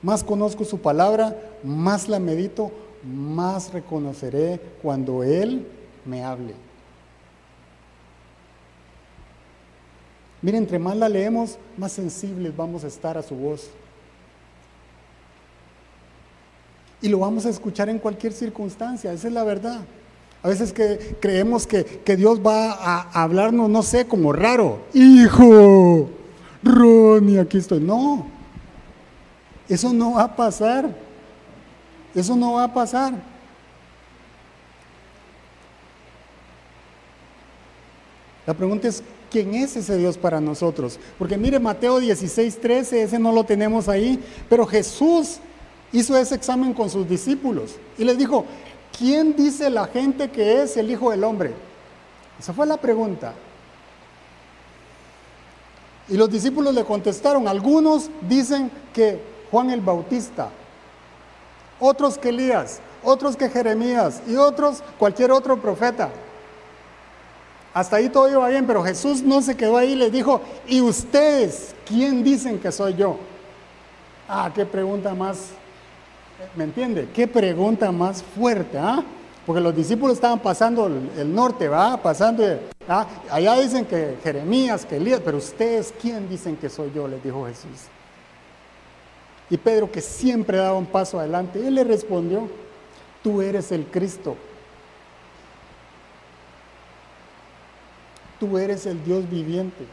Más 0.06 0.24
conozco 0.24 0.64
su 0.64 0.78
palabra, 0.78 1.36
más 1.64 2.08
la 2.08 2.20
medito, 2.20 2.72
más 3.04 3.74
reconoceré 3.74 4.62
cuando 4.84 5.24
Él 5.24 5.66
me 6.06 6.24
hable. 6.24 6.54
Mire, 10.44 10.60
entre 10.60 10.78
más 10.78 10.96
la 10.96 11.10
leemos, 11.10 11.58
más 11.76 11.92
sensibles 11.92 12.56
vamos 12.56 12.84
a 12.84 12.88
estar 12.88 13.18
a 13.18 13.24
su 13.24 13.34
voz. 13.34 13.72
Y 17.02 17.10
lo 17.10 17.18
vamos 17.18 17.48
a 17.48 17.50
escuchar 17.50 17.90
en 17.90 17.98
cualquier 17.98 18.32
circunstancia, 18.32 19.12
esa 19.12 19.28
es 19.28 19.34
la 19.34 19.44
verdad. 19.44 19.82
A 20.44 20.50
veces 20.50 20.72
que 20.72 21.18
creemos 21.20 21.66
que, 21.66 21.84
que 21.84 22.16
Dios 22.16 22.46
va 22.46 22.74
a 22.74 23.24
hablarnos, 23.24 23.72
no 23.72 23.82
sé, 23.82 24.06
como 24.06 24.34
raro. 24.34 24.82
Hijo, 24.94 26.12
Ronnie, 26.62 27.40
aquí 27.40 27.58
estoy. 27.58 27.80
No, 27.80 28.35
eso 29.68 29.94
no 29.94 30.14
va 30.14 30.24
a 30.24 30.36
pasar. 30.36 30.90
Eso 32.14 32.36
no 32.36 32.54
va 32.54 32.64
a 32.64 32.74
pasar. 32.74 33.14
La 38.46 38.54
pregunta 38.54 38.88
es, 38.88 39.04
quién 39.32 39.54
es 39.54 39.76
ese 39.76 39.98
Dios 39.98 40.18
para 40.18 40.40
nosotros. 40.40 40.98
Porque 41.18 41.38
mire 41.38 41.60
Mateo 41.60 42.00
16, 42.00 42.62
13, 42.62 43.04
ese 43.04 43.20
no 43.20 43.34
lo 43.34 43.44
tenemos 43.44 43.90
ahí, 43.90 44.24
pero 44.48 44.66
Jesús 44.66 45.40
hizo 45.92 46.18
ese 46.18 46.36
examen 46.36 46.74
con 46.74 46.90
sus 46.90 47.08
discípulos 47.08 47.76
y 47.98 48.06
les 48.06 48.18
dijo, 48.18 48.46
¿quién 48.98 49.36
dice 49.36 49.70
la 49.70 49.88
gente 49.88 50.30
que 50.30 50.62
es 50.62 50.78
el 50.78 50.90
Hijo 50.90 51.12
del 51.12 51.26
Hombre? 51.26 51.54
Esa 52.40 52.54
fue 52.54 52.66
la 52.66 52.78
pregunta. 52.78 53.34
Y 56.08 56.16
los 56.16 56.30
discípulos 56.30 56.74
le 56.74 56.86
contestaron, 56.86 57.48
algunos 57.48 58.10
dicen 58.22 58.72
que 58.94 59.35
Juan 59.56 59.70
el 59.70 59.80
Bautista, 59.80 60.50
otros 61.80 62.18
que 62.18 62.28
Elías, 62.28 62.82
otros 63.02 63.38
que 63.38 63.48
Jeremías 63.48 64.22
y 64.28 64.36
otros 64.36 64.84
cualquier 65.00 65.32
otro 65.32 65.62
profeta. 65.62 66.10
Hasta 67.74 67.96
ahí 67.96 68.10
todo 68.10 68.30
iba 68.30 68.50
bien, 68.50 68.68
pero 68.68 68.84
Jesús 68.84 69.24
no 69.24 69.42
se 69.42 69.56
quedó 69.56 69.78
ahí, 69.78 69.96
le 69.96 70.12
dijo, 70.12 70.42
¿y 70.68 70.82
ustedes 70.82 71.74
quién 71.86 72.22
dicen 72.22 72.60
que 72.60 72.70
soy 72.70 72.96
yo? 72.96 73.18
Ah, 74.28 74.52
qué 74.54 74.66
pregunta 74.66 75.14
más, 75.14 75.52
¿me 76.58 76.66
entiende? 76.66 77.08
Qué 77.14 77.26
pregunta 77.26 77.94
más 77.94 78.24
fuerte, 78.24 78.78
¿ah? 78.78 79.06
Porque 79.46 79.62
los 79.62 79.74
discípulos 79.74 80.16
estaban 80.18 80.40
pasando 80.40 80.88
el, 80.88 81.34
norte, 81.34 81.70
¿va? 81.70 81.96
Pasando, 81.96 82.44
¿ah? 82.90 83.08
allá 83.32 83.54
dicen 83.54 83.86
que 83.86 84.18
Jeremías, 84.22 84.86
que 84.86 84.98
Elías, 84.98 85.22
pero 85.24 85.38
ustedes 85.38 85.94
quién 86.02 86.28
dicen 86.28 86.58
que 86.58 86.68
soy 86.68 86.92
yo, 86.94 87.08
les 87.08 87.24
dijo 87.24 87.46
Jesús. 87.46 87.95
Y 89.50 89.58
Pedro, 89.58 89.92
que 89.92 90.02
siempre 90.02 90.58
daba 90.58 90.78
un 90.78 90.86
paso 90.86 91.20
adelante, 91.20 91.66
él 91.66 91.76
le 91.76 91.84
respondió, 91.84 92.50
tú 93.24 93.42
eres 93.42 93.72
el 93.72 93.86
Cristo, 93.86 94.36
tú 98.40 98.58
eres 98.58 98.86
el 98.86 99.04
Dios 99.04 99.30
viviente. 99.30 99.86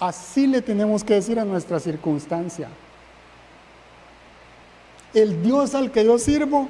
Así 0.00 0.46
le 0.46 0.62
tenemos 0.62 1.04
que 1.04 1.14
decir 1.14 1.38
a 1.38 1.44
nuestra 1.44 1.78
circunstancia. 1.78 2.68
El 5.14 5.42
Dios 5.42 5.74
al 5.74 5.92
que 5.92 6.04
yo 6.04 6.18
sirvo 6.18 6.68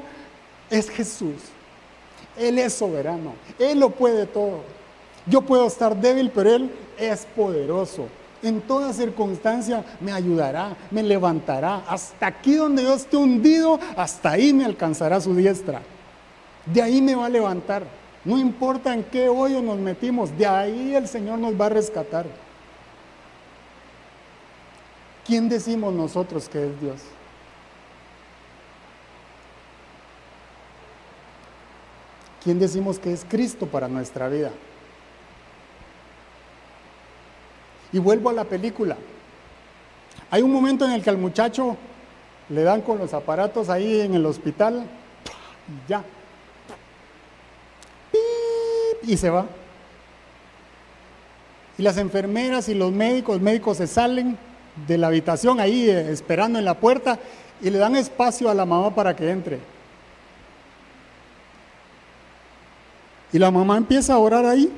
es 0.68 0.91
Jesús. 0.91 1.37
Él 2.37 2.59
es 2.59 2.74
soberano. 2.74 3.35
Él 3.59 3.81
lo 3.81 3.91
puede 3.91 4.27
todo. 4.27 4.62
Yo 5.27 5.43
puedo 5.43 5.66
estar 5.66 5.97
débil, 5.97 6.31
pero 6.35 6.51
Él 6.55 6.70
es 6.99 7.24
poderoso. 7.37 8.09
En 8.43 8.61
toda 8.62 8.93
circunstancia 8.93 9.84
me 10.01 10.12
ayudará, 10.12 10.76
me 10.90 11.03
levantará. 11.03 11.84
Hasta 11.86 12.26
aquí 12.26 12.55
donde 12.55 12.82
yo 12.82 12.95
esté 12.95 13.16
hundido, 13.16 13.78
hasta 13.97 14.32
ahí 14.32 14.53
me 14.53 14.64
alcanzará 14.64 15.20
su 15.20 15.34
diestra. 15.34 15.82
De 16.66 16.82
ahí 16.82 17.01
me 17.01 17.14
va 17.14 17.26
a 17.26 17.28
levantar. 17.28 17.84
No 18.24 18.38
importa 18.38 18.95
en 18.95 19.05
qué 19.05 19.28
hoyo 19.28 19.62
nos 19.62 19.78
metimos, 19.78 20.36
de 20.36 20.47
ahí 20.47 20.95
el 20.95 21.09
Señor 21.09 21.38
nos 21.38 21.61
va 21.61 21.66
a 21.66 21.70
rescatar. 21.70 22.26
¿Quién 25.26 25.49
decimos 25.49 25.93
nosotros 25.93 26.49
que 26.49 26.66
es 26.66 26.80
Dios? 26.80 27.01
¿quién 32.43 32.59
decimos 32.59 32.99
que 32.99 33.12
es 33.12 33.24
Cristo 33.28 33.66
para 33.66 33.88
nuestra 33.88 34.28
vida? 34.28 34.51
Y 37.93 37.99
vuelvo 37.99 38.30
a 38.30 38.32
la 38.32 38.45
película. 38.45 38.97
Hay 40.30 40.43
un 40.43 40.53
momento 40.53 40.84
en 40.84 40.93
el 40.93 41.03
que 41.03 41.11
al 41.11 41.18
muchacho 41.18 41.76
le 42.49 42.62
dan 42.62 42.80
con 42.80 42.99
los 42.99 43.12
aparatos 43.14 43.68
ahí 43.68 44.01
en 44.01 44.14
el 44.14 44.24
hospital 44.26 44.84
y 45.68 45.90
ya. 45.90 46.03
Y 49.03 49.16
se 49.16 49.30
va. 49.30 49.47
Y 51.78 51.82
las 51.82 51.97
enfermeras 51.97 52.68
y 52.68 52.74
los 52.74 52.93
médicos, 52.93 53.40
médicos 53.40 53.78
se 53.78 53.86
salen 53.86 54.38
de 54.86 54.99
la 54.99 55.09
habitación 55.09 55.61
ahí 55.61 55.88
eh, 55.88 56.11
esperando 56.11 56.59
en 56.59 56.64
la 56.64 56.74
puerta 56.74 57.18
y 57.61 57.70
le 57.70 57.78
dan 57.78 57.97
espacio 57.97 58.49
a 58.49 58.55
la 58.55 58.64
mamá 58.64 58.95
para 58.95 59.14
que 59.14 59.30
entre. 59.30 59.59
Y 63.32 63.38
la 63.38 63.51
mamá 63.51 63.76
empieza 63.76 64.14
a 64.14 64.18
orar 64.18 64.45
ahí. 64.45 64.70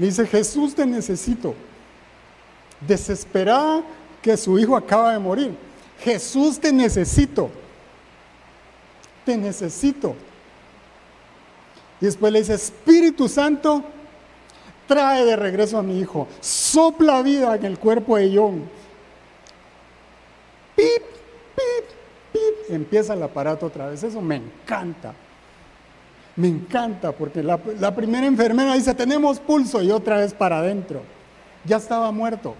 Le 0.00 0.06
dice, 0.06 0.26
Jesús 0.26 0.74
te 0.74 0.86
necesito. 0.86 1.54
Desesperada 2.80 3.82
que 4.22 4.34
su 4.34 4.58
hijo 4.58 4.74
acaba 4.74 5.12
de 5.12 5.18
morir. 5.18 5.54
Jesús 6.02 6.58
te 6.58 6.72
necesito. 6.72 7.50
Te 9.26 9.36
necesito. 9.36 10.16
Y 12.00 12.06
después 12.06 12.32
le 12.32 12.38
dice, 12.38 12.54
Espíritu 12.54 13.28
Santo, 13.28 13.84
trae 14.88 15.22
de 15.22 15.36
regreso 15.36 15.76
a 15.76 15.82
mi 15.82 16.00
hijo. 16.00 16.26
Sopla 16.40 17.20
vida 17.20 17.54
en 17.54 17.66
el 17.66 17.78
cuerpo 17.78 18.16
de 18.16 18.34
John. 18.34 18.64
Pip, 20.76 21.02
pip, 21.54 21.84
pip. 22.32 22.70
Empieza 22.70 23.12
el 23.12 23.22
aparato 23.22 23.66
otra 23.66 23.88
vez. 23.88 24.02
Eso 24.02 24.22
me 24.22 24.36
encanta. 24.36 25.12
Me 26.40 26.48
encanta 26.48 27.12
porque 27.12 27.42
la, 27.42 27.58
primera 27.94 28.26
enfermera 28.26 28.72
dice, 28.72 28.94
tenemos 28.94 29.38
pulso 29.38 29.82
y 29.82 29.90
otra 29.90 30.16
vez 30.16 30.32
para 30.32 30.60
adentro. 30.60 31.02
Ya 31.66 31.76
estaba 31.76 32.10
muerto. 32.12 32.54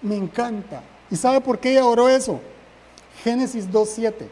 Me 0.00 0.16
encanta. 0.16 0.82
¿Y 1.10 1.16
sabe 1.16 1.42
por 1.42 1.58
qué 1.58 1.72
ella 1.72 1.84
oró 1.84 2.08
eso? 2.08 2.40
Génesis 3.22 3.70
2.7. 3.70 4.26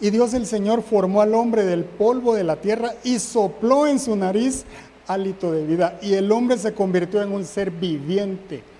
Y 0.00 0.10
Dios 0.10 0.34
el 0.34 0.44
Señor 0.46 0.82
formó 0.82 1.22
al 1.22 1.34
hombre 1.34 1.64
del 1.64 1.84
polvo 1.84 2.34
de 2.34 2.44
la 2.44 2.56
tierra 2.56 2.92
y 3.02 3.18
sopló 3.18 3.86
en 3.86 3.98
su 3.98 4.14
nariz 4.14 4.66
hálito 5.06 5.52
de 5.52 5.64
vida. 5.64 5.98
Y 6.02 6.12
el 6.12 6.30
hombre 6.30 6.58
se 6.58 6.74
convirtió 6.74 7.22
en 7.22 7.32
un 7.32 7.46
ser 7.46 7.70
viviente. 7.70 8.75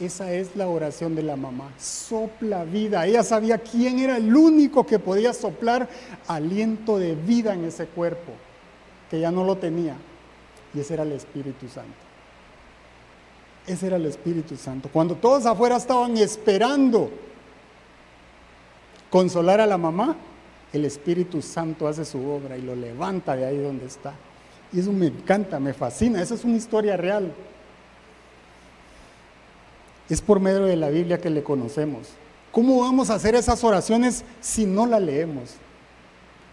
Esa 0.00 0.32
es 0.32 0.56
la 0.56 0.66
oración 0.66 1.14
de 1.14 1.22
la 1.22 1.36
mamá. 1.36 1.72
Sopla 1.78 2.64
vida. 2.64 3.06
Ella 3.06 3.22
sabía 3.22 3.58
quién 3.58 3.98
era 3.98 4.16
el 4.16 4.34
único 4.34 4.86
que 4.86 4.98
podía 4.98 5.34
soplar 5.34 5.90
aliento 6.26 6.98
de 6.98 7.14
vida 7.14 7.52
en 7.52 7.66
ese 7.66 7.84
cuerpo, 7.84 8.32
que 9.10 9.20
ya 9.20 9.30
no 9.30 9.44
lo 9.44 9.56
tenía. 9.56 9.96
Y 10.72 10.80
ese 10.80 10.94
era 10.94 11.02
el 11.02 11.12
Espíritu 11.12 11.68
Santo. 11.68 11.92
Ese 13.66 13.88
era 13.88 13.96
el 13.96 14.06
Espíritu 14.06 14.56
Santo. 14.56 14.88
Cuando 14.90 15.16
todos 15.16 15.44
afuera 15.44 15.76
estaban 15.76 16.16
esperando 16.16 17.10
consolar 19.10 19.60
a 19.60 19.66
la 19.66 19.76
mamá, 19.76 20.16
el 20.72 20.86
Espíritu 20.86 21.42
Santo 21.42 21.86
hace 21.86 22.06
su 22.06 22.26
obra 22.26 22.56
y 22.56 22.62
lo 22.62 22.74
levanta 22.74 23.36
de 23.36 23.44
ahí 23.44 23.58
donde 23.58 23.84
está. 23.84 24.14
Y 24.72 24.80
eso 24.80 24.92
me 24.92 25.08
encanta, 25.08 25.60
me 25.60 25.74
fascina. 25.74 26.22
Esa 26.22 26.36
es 26.36 26.44
una 26.44 26.56
historia 26.56 26.96
real. 26.96 27.34
Es 30.10 30.20
por 30.20 30.40
medio 30.40 30.64
de 30.64 30.76
la 30.76 30.90
Biblia 30.90 31.18
que 31.18 31.30
le 31.30 31.42
conocemos. 31.42 32.08
¿Cómo 32.52 32.80
vamos 32.80 33.10
a 33.10 33.14
hacer 33.14 33.36
esas 33.36 33.62
oraciones 33.62 34.24
si 34.40 34.66
no 34.66 34.84
la 34.84 34.98
leemos? 34.98 35.54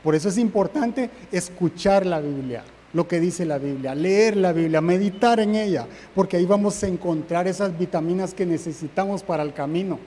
Por 0.04 0.14
eso 0.16 0.30
es 0.30 0.38
importante 0.38 1.10
escuchar 1.32 2.06
la 2.06 2.22
Biblia, 2.22 2.64
lo 2.94 3.08
que 3.08 3.20
dice 3.20 3.46
la 3.46 3.58
Biblia, 3.58 3.96
leer 3.96 4.38
la 4.38 4.54
Biblia, 4.54 4.80
meditar 4.80 5.40
en 5.40 5.56
ella, 5.56 5.88
porque 6.14 6.38
ahí 6.38 6.46
vamos 6.46 6.82
a 6.84 6.88
encontrar 6.88 7.48
esas 7.48 7.78
vitaminas 7.78 8.34
que 8.34 8.46
necesitamos 8.46 9.24
para 9.24 9.42
el 9.42 9.54
camino. 9.54 10.00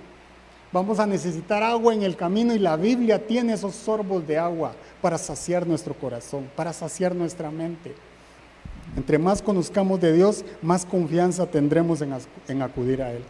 Vamos 0.72 1.00
a 1.00 1.06
necesitar 1.06 1.64
agua 1.64 1.92
en 1.92 2.04
el 2.04 2.14
camino 2.14 2.54
y 2.54 2.60
la 2.60 2.76
Biblia 2.76 3.26
tiene 3.26 3.54
esos 3.54 3.74
sorbos 3.74 4.24
de 4.26 4.38
agua 4.38 4.72
para 5.02 5.18
saciar 5.18 5.66
nuestro 5.66 5.94
corazón, 5.94 6.48
para 6.54 6.72
saciar 6.72 7.12
nuestra 7.12 7.50
mente. 7.50 7.92
Entre 8.96 9.18
más 9.18 9.42
conozcamos 9.42 10.00
de 10.00 10.12
Dios, 10.12 10.44
más 10.62 10.86
confianza 10.86 11.46
tendremos 11.46 12.02
en, 12.02 12.62
acudir 12.62 13.02
a 13.02 13.12
Él. 13.12 13.22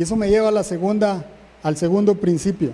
Y 0.00 0.02
eso 0.02 0.16
me 0.16 0.30
lleva 0.30 0.48
a 0.48 0.50
la 0.50 0.64
segunda, 0.64 1.26
al 1.62 1.76
segundo 1.76 2.14
principio. 2.14 2.72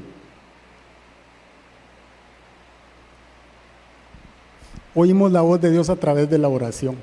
Oímos 4.94 5.32
la 5.32 5.40
voz 5.40 5.60
de 5.60 5.72
Dios 5.72 5.90
a 5.90 5.96
través 5.96 6.30
de 6.30 6.38
la 6.38 6.48
oración. 6.48 6.96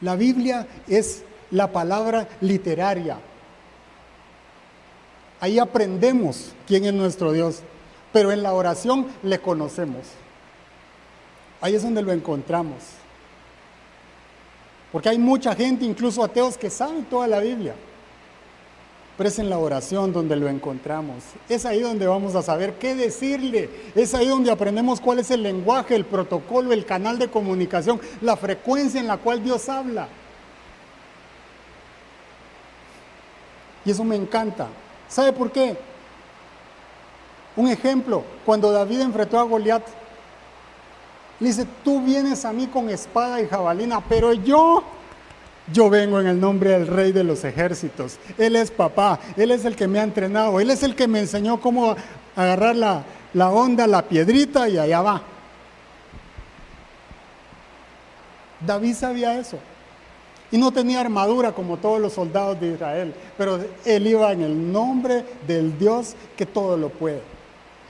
La 0.00 0.14
Biblia 0.14 0.68
es 0.86 1.24
la 1.50 1.72
palabra 1.72 2.28
literaria. 2.40 3.18
Ahí 5.40 5.58
aprendemos 5.58 6.52
quién 6.68 6.84
es 6.84 6.94
nuestro 6.94 7.32
Dios, 7.32 7.62
pero 8.12 8.30
en 8.30 8.44
la 8.44 8.52
oración 8.52 9.08
le 9.24 9.40
conocemos. 9.40 10.06
Ahí 11.60 11.74
es 11.74 11.82
donde 11.82 12.02
lo 12.02 12.12
encontramos. 12.12 13.01
Porque 14.92 15.08
hay 15.08 15.18
mucha 15.18 15.54
gente, 15.54 15.86
incluso 15.86 16.22
ateos, 16.22 16.58
que 16.58 16.68
saben 16.68 17.04
toda 17.06 17.26
la 17.26 17.40
Biblia. 17.40 17.74
Pero 19.16 19.28
es 19.28 19.38
en 19.38 19.48
la 19.48 19.58
oración 19.58 20.12
donde 20.12 20.36
lo 20.36 20.48
encontramos. 20.48 21.16
Es 21.48 21.64
ahí 21.64 21.80
donde 21.80 22.06
vamos 22.06 22.34
a 22.34 22.42
saber 22.42 22.74
qué 22.74 22.94
decirle. 22.94 23.70
Es 23.94 24.14
ahí 24.14 24.28
donde 24.28 24.50
aprendemos 24.50 25.00
cuál 25.00 25.18
es 25.18 25.30
el 25.30 25.42
lenguaje, 25.42 25.94
el 25.94 26.04
protocolo, 26.04 26.72
el 26.72 26.84
canal 26.84 27.18
de 27.18 27.28
comunicación, 27.28 28.00
la 28.20 28.36
frecuencia 28.36 29.00
en 29.00 29.06
la 29.06 29.16
cual 29.16 29.42
Dios 29.42 29.68
habla. 29.68 30.08
Y 33.84 33.90
eso 33.90 34.04
me 34.04 34.16
encanta. 34.16 34.68
¿Sabe 35.08 35.32
por 35.32 35.50
qué? 35.50 35.76
Un 37.56 37.68
ejemplo, 37.68 38.24
cuando 38.46 38.72
David 38.72 39.00
enfrentó 39.00 39.38
a 39.38 39.42
Goliat, 39.42 39.82
le 41.42 41.48
dice, 41.48 41.66
tú 41.84 42.00
vienes 42.00 42.44
a 42.44 42.52
mí 42.52 42.68
con 42.68 42.88
espada 42.88 43.40
y 43.40 43.48
jabalina, 43.48 44.00
pero 44.08 44.32
yo 44.32 44.84
yo 45.72 45.90
vengo 45.90 46.20
en 46.20 46.26
el 46.26 46.40
nombre 46.40 46.70
del 46.70 46.86
Rey 46.86 47.12
de 47.12 47.24
los 47.24 47.44
ejércitos. 47.44 48.18
Él 48.38 48.56
es 48.56 48.70
papá, 48.70 49.18
Él 49.36 49.50
es 49.50 49.64
el 49.64 49.76
que 49.76 49.88
me 49.88 49.98
ha 49.98 50.04
entrenado, 50.04 50.60
Él 50.60 50.70
es 50.70 50.82
el 50.82 50.94
que 50.94 51.08
me 51.08 51.20
enseñó 51.20 51.60
cómo 51.60 51.96
agarrar 52.36 52.76
la, 52.76 53.04
la 53.34 53.50
onda, 53.50 53.86
la 53.86 54.02
piedrita 54.02 54.68
y 54.68 54.78
allá 54.78 55.02
va. 55.02 55.22
David 58.64 58.94
sabía 58.94 59.38
eso. 59.38 59.58
Y 60.52 60.58
no 60.58 60.70
tenía 60.70 61.00
armadura 61.00 61.52
como 61.52 61.78
todos 61.78 62.00
los 62.00 62.12
soldados 62.12 62.60
de 62.60 62.74
Israel, 62.74 63.14
pero 63.38 63.58
él 63.84 64.06
iba 64.06 64.30
en 64.32 64.42
el 64.42 64.72
nombre 64.72 65.24
del 65.46 65.78
Dios 65.78 66.14
que 66.36 66.44
todo 66.44 66.76
lo 66.76 66.90
puede. 66.90 67.31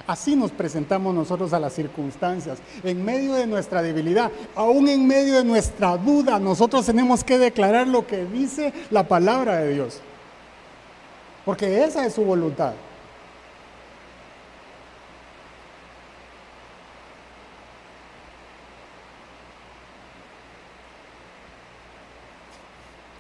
Así 0.07 0.34
nos 0.34 0.50
presentamos 0.50 1.14
nosotros 1.14 1.53
a 1.53 1.61
las 1.61 1.74
circunstancias. 1.74 2.59
En 2.82 3.05
medio 3.05 3.34
de 3.34 3.46
nuestra 3.46 3.82
debilidad, 3.82 4.32
aún 4.57 4.88
en 4.88 5.07
medio 5.07 5.36
de 5.36 5.44
nuestra 5.44 5.96
duda, 5.96 6.38
nosotros 6.38 6.86
tenemos 6.86 7.22
que 7.22 7.38
declarar 7.38 7.86
lo 7.86 8.07
que 8.07 8.24
dice 8.24 8.72
la 8.90 9.07
palabra 9.07 9.59
de 9.59 9.74
Dios. 9.74 10.00
Porque 11.44 11.84
esa 11.84 12.05
es 12.05 12.14
su 12.14 12.24
voluntad. 12.24 12.72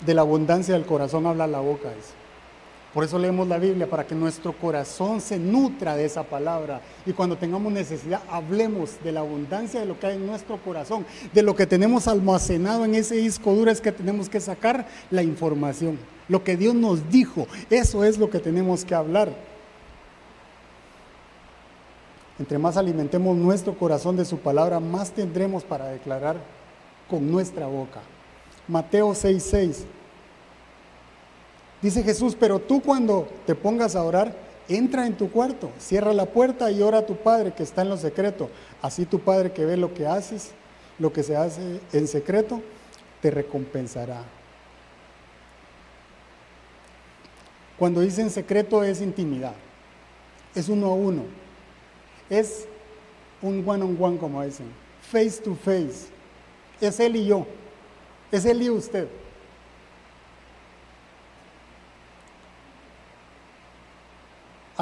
De 0.00 0.14
la 0.14 0.22
abundancia 0.22 0.74
del 0.74 0.84
corazón 0.84 1.26
habla 1.26 1.46
la 1.46 1.60
boca. 1.60 1.90
Por 2.92 3.04
eso 3.04 3.18
leemos 3.18 3.48
la 3.48 3.58
Biblia, 3.58 3.88
para 3.88 4.06
que 4.06 4.14
nuestro 4.14 4.52
corazón 4.52 5.20
se 5.22 5.38
nutra 5.38 5.96
de 5.96 6.04
esa 6.04 6.24
palabra. 6.24 6.82
Y 7.06 7.12
cuando 7.12 7.38
tengamos 7.38 7.72
necesidad, 7.72 8.20
hablemos 8.30 9.02
de 9.02 9.12
la 9.12 9.20
abundancia 9.20 9.80
de 9.80 9.86
lo 9.86 9.98
que 9.98 10.08
hay 10.08 10.16
en 10.16 10.26
nuestro 10.26 10.58
corazón, 10.58 11.06
de 11.32 11.42
lo 11.42 11.56
que 11.56 11.66
tenemos 11.66 12.06
almacenado 12.06 12.84
en 12.84 12.94
ese 12.94 13.16
disco 13.16 13.54
duro, 13.54 13.70
es 13.70 13.80
que 13.80 13.92
tenemos 13.92 14.28
que 14.28 14.40
sacar 14.40 14.86
la 15.10 15.22
información. 15.22 15.98
Lo 16.28 16.44
que 16.44 16.56
Dios 16.56 16.74
nos 16.74 17.10
dijo, 17.10 17.46
eso 17.70 18.04
es 18.04 18.18
lo 18.18 18.28
que 18.28 18.40
tenemos 18.40 18.84
que 18.84 18.94
hablar. 18.94 19.32
Entre 22.38 22.58
más 22.58 22.76
alimentemos 22.76 23.36
nuestro 23.36 23.74
corazón 23.78 24.16
de 24.16 24.24
su 24.26 24.38
palabra, 24.38 24.80
más 24.80 25.12
tendremos 25.12 25.64
para 25.64 25.86
declarar 25.86 26.36
con 27.08 27.30
nuestra 27.30 27.66
boca. 27.66 28.00
Mateo 28.68 29.14
6:6. 29.14 29.84
Dice 31.82 32.04
Jesús, 32.04 32.36
pero 32.38 32.60
tú 32.60 32.80
cuando 32.80 33.28
te 33.44 33.56
pongas 33.56 33.96
a 33.96 34.04
orar, 34.04 34.34
entra 34.68 35.06
en 35.06 35.16
tu 35.16 35.30
cuarto, 35.30 35.72
cierra 35.78 36.12
la 36.12 36.26
puerta 36.26 36.70
y 36.70 36.80
ora 36.80 36.98
a 36.98 37.06
tu 37.06 37.16
Padre 37.16 37.52
que 37.52 37.64
está 37.64 37.82
en 37.82 37.88
lo 37.88 37.96
secreto. 37.96 38.48
Así 38.80 39.04
tu 39.04 39.18
Padre 39.18 39.52
que 39.52 39.64
ve 39.64 39.76
lo 39.76 39.92
que 39.92 40.06
haces, 40.06 40.52
lo 41.00 41.12
que 41.12 41.24
se 41.24 41.36
hace 41.36 41.80
en 41.92 42.06
secreto, 42.06 42.62
te 43.20 43.32
recompensará. 43.32 44.22
Cuando 47.78 48.00
dice 48.00 48.22
en 48.22 48.30
secreto 48.30 48.84
es 48.84 49.00
intimidad, 49.00 49.54
es 50.54 50.68
uno 50.68 50.86
a 50.86 50.94
uno, 50.94 51.24
es 52.30 52.66
un 53.40 53.68
one 53.68 53.82
on 53.82 53.96
one 54.00 54.18
como 54.18 54.44
dicen, 54.44 54.66
face 55.00 55.42
to 55.42 55.56
face, 55.56 56.06
es 56.80 57.00
él 57.00 57.16
y 57.16 57.26
yo, 57.26 57.44
es 58.30 58.44
él 58.44 58.62
y 58.62 58.70
usted. 58.70 59.08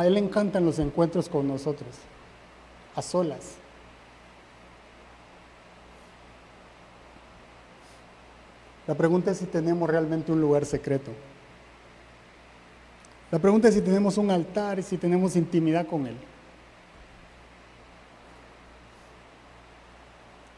A 0.00 0.06
él 0.06 0.14
le 0.14 0.20
encantan 0.20 0.64
los 0.64 0.78
encuentros 0.78 1.28
con 1.28 1.46
nosotros, 1.46 1.90
a 2.96 3.02
solas. 3.02 3.56
La 8.86 8.94
pregunta 8.94 9.30
es 9.30 9.36
si 9.36 9.44
tenemos 9.44 9.90
realmente 9.90 10.32
un 10.32 10.40
lugar 10.40 10.64
secreto. 10.64 11.10
La 13.30 13.38
pregunta 13.38 13.68
es 13.68 13.74
si 13.74 13.82
tenemos 13.82 14.16
un 14.16 14.30
altar 14.30 14.78
y 14.78 14.82
si 14.82 14.96
tenemos 14.96 15.36
intimidad 15.36 15.86
con 15.86 16.06
Él. 16.06 16.16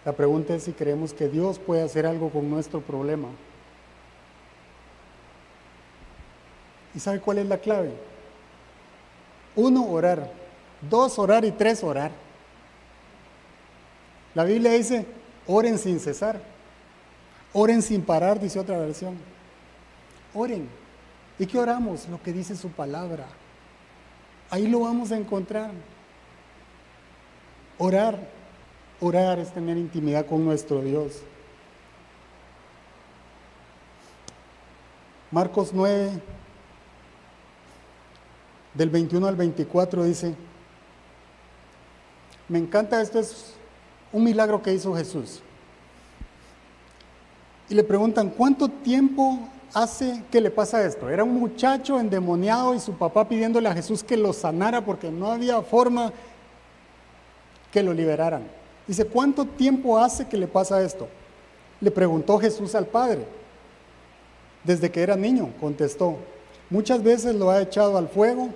La 0.05 0.12
pregunta 0.12 0.55
es 0.55 0.62
si 0.62 0.72
creemos 0.72 1.12
que 1.12 1.28
Dios 1.28 1.59
puede 1.59 1.82
hacer 1.82 2.07
algo 2.07 2.30
con 2.30 2.49
nuestro 2.49 2.80
problema. 2.80 3.26
¿Y 6.95 7.01
sabe 7.01 7.18
cuál 7.18 7.38
es 7.38 7.47
la 7.47 7.59
clave? 7.59 8.12
Uno, 9.57 9.85
orar. 9.87 10.31
Dos, 10.81 11.19
orar 11.19 11.45
y 11.45 11.53
tres, 11.53 11.83
orar. 11.85 12.11
La 14.35 14.45
Biblia 14.45 14.73
dice, 14.73 15.07
oren 15.47 15.79
sin 15.79 16.01
cesar. 16.01 16.41
Oren 17.53 17.83
sin 17.83 18.03
parar, 18.03 18.41
dice 18.41 18.59
otra 18.59 18.79
versión. 18.79 19.17
Oren. 20.35 20.69
¿Y 21.39 21.47
qué 21.47 21.59
oramos? 21.59 22.09
Lo 22.09 22.23
que 22.23 22.33
dice 22.33 22.57
su 22.57 22.71
palabra. 22.71 23.27
Ahí 24.51 24.67
lo 24.69 24.81
vamos 24.81 25.13
a 25.13 25.17
encontrar. 25.17 25.71
Orar. 27.79 28.19
Orar 29.01 29.39
es 29.39 29.53
tener 29.53 29.77
intimidad 29.77 30.27
con 30.27 30.45
nuestro 30.45 30.81
Dios. 30.81 31.23
Marcos 35.31 35.73
9, 35.73 36.13
del 38.75 38.91
21 38.91 39.27
al 39.27 39.37
24 39.37 40.05
dice, 40.05 40.35
me 42.49 42.59
encanta, 42.59 43.01
esto 43.01 43.18
es 43.18 43.55
un 44.12 44.25
milagro 44.25 44.62
que 44.62 44.73
hizo 44.73 44.95
Jesús. 44.95 45.41
Y 47.68 47.75
le 47.75 47.85
preguntan, 47.85 48.31
¿cuánto 48.31 48.68
tiempo 48.68 49.39
hace 49.73 50.23
que 50.31 50.41
le 50.41 50.51
pasa 50.51 50.85
esto? 50.85 51.09
Era 51.09 51.25
un 51.25 51.35
muchacho 51.39 51.99
endemoniado 51.99 52.75
y 52.75 52.81
su 52.81 52.93
papá 52.93 53.27
pidiéndole 53.29 53.68
a 53.68 53.75
Jesús 53.75 54.03
que 54.03 54.16
lo 54.16 54.33
sanara 54.33 54.85
porque 54.85 55.11
no 55.11 55.31
había 55.31 55.62
forma 55.62 56.12
que 57.73 57.83
lo 57.83 57.95
liberaran. 57.95 58.43
Dice, 58.87 59.07
¿cuánto 59.07 59.47
tiempo 59.47 59.99
hace 59.99 60.27
que 60.27 60.37
le 60.37 60.47
pasa 60.47 60.83
esto? 60.83 61.09
Le 61.81 61.91
preguntó 61.91 62.39
Jesús 62.39 62.75
al 62.75 62.87
Padre. 62.87 63.25
Desde 64.64 64.91
que 64.91 65.03
era 65.03 65.16
niño, 65.16 65.51
contestó. 65.61 66.18
Muchas 66.73 67.03
veces 67.03 67.35
lo 67.35 67.51
ha 67.51 67.61
echado 67.61 67.99
al 67.99 68.09
fuego 68.09 68.49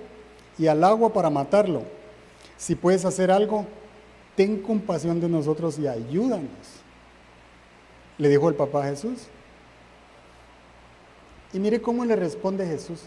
y 0.56 0.68
al 0.68 0.82
agua 0.84 1.12
para 1.12 1.28
matarlo. 1.28 1.82
Si 2.56 2.74
puedes 2.74 3.04
hacer 3.04 3.30
algo, 3.30 3.66
ten 4.34 4.62
compasión 4.62 5.20
de 5.20 5.28
nosotros 5.28 5.78
y 5.78 5.86
ayúdanos. 5.86 6.48
Le 8.16 8.30
dijo 8.30 8.48
el 8.48 8.54
papá 8.54 8.84
a 8.84 8.88
Jesús. 8.88 9.26
Y 11.52 11.58
mire 11.58 11.82
cómo 11.82 12.06
le 12.06 12.16
responde 12.16 12.66
Jesús. 12.66 13.02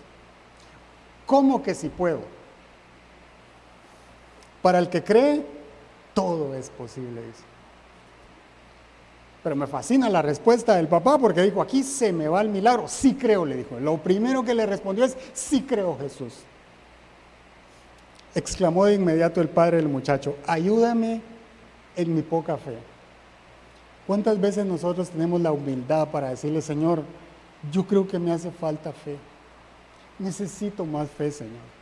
¿Cómo 1.26 1.64
que 1.64 1.74
si 1.74 1.89
puedo? 1.89 2.20
Para 4.62 4.78
el 4.78 4.89
que 4.89 5.03
cree, 5.03 5.43
todo 6.14 6.53
es 6.53 6.70
posible, 6.70 7.20
dice. 7.26 7.43
Pero 9.44 9.56
me 9.56 9.68
fascina 9.68 10.10
la 10.10 10.22
respuesta 10.22 10.76
del 10.76 10.88
papá 10.88 11.18
porque 11.18 11.42
dijo, 11.42 11.62
aquí 11.62 11.84
se 11.84 12.12
me 12.12 12.28
va 12.28 12.42
el 12.42 12.50
milagro. 12.50 12.88
Sí 12.88 13.16
creo, 13.16 13.46
le 13.46 13.56
dijo. 13.56 13.80
Lo 13.80 13.98
primero 13.98 14.44
que 14.44 14.54
le 14.54 14.66
respondió 14.66 15.06
es, 15.06 15.16
sí 15.34 15.62
creo 15.62 15.98
Jesús. 15.98 16.34
Exclamó 18.36 18.86
de 18.86 18.96
inmediato 18.96 19.42
el 19.42 19.50
padre 19.50 19.78
del 19.78 19.88
muchacho, 19.88 20.36
ayúdame 20.46 21.22
en 21.96 22.16
mi 22.16 22.22
poca 22.22 22.58
fe. 22.58 22.78
¿Cuántas 24.06 24.40
veces 24.40 24.66
nosotros 24.66 25.10
tenemos 25.10 25.42
la 25.42 25.52
humildad 25.52 26.10
para 26.10 26.30
decirle, 26.30 26.62
Señor, 26.62 27.04
yo 27.72 27.86
creo 27.86 28.08
que 28.08 28.20
me 28.20 28.32
hace 28.32 28.52
falta 28.52 28.92
fe? 28.92 29.18
Necesito 30.18 30.86
más 30.86 31.10
fe, 31.10 31.32
Señor. 31.32 31.80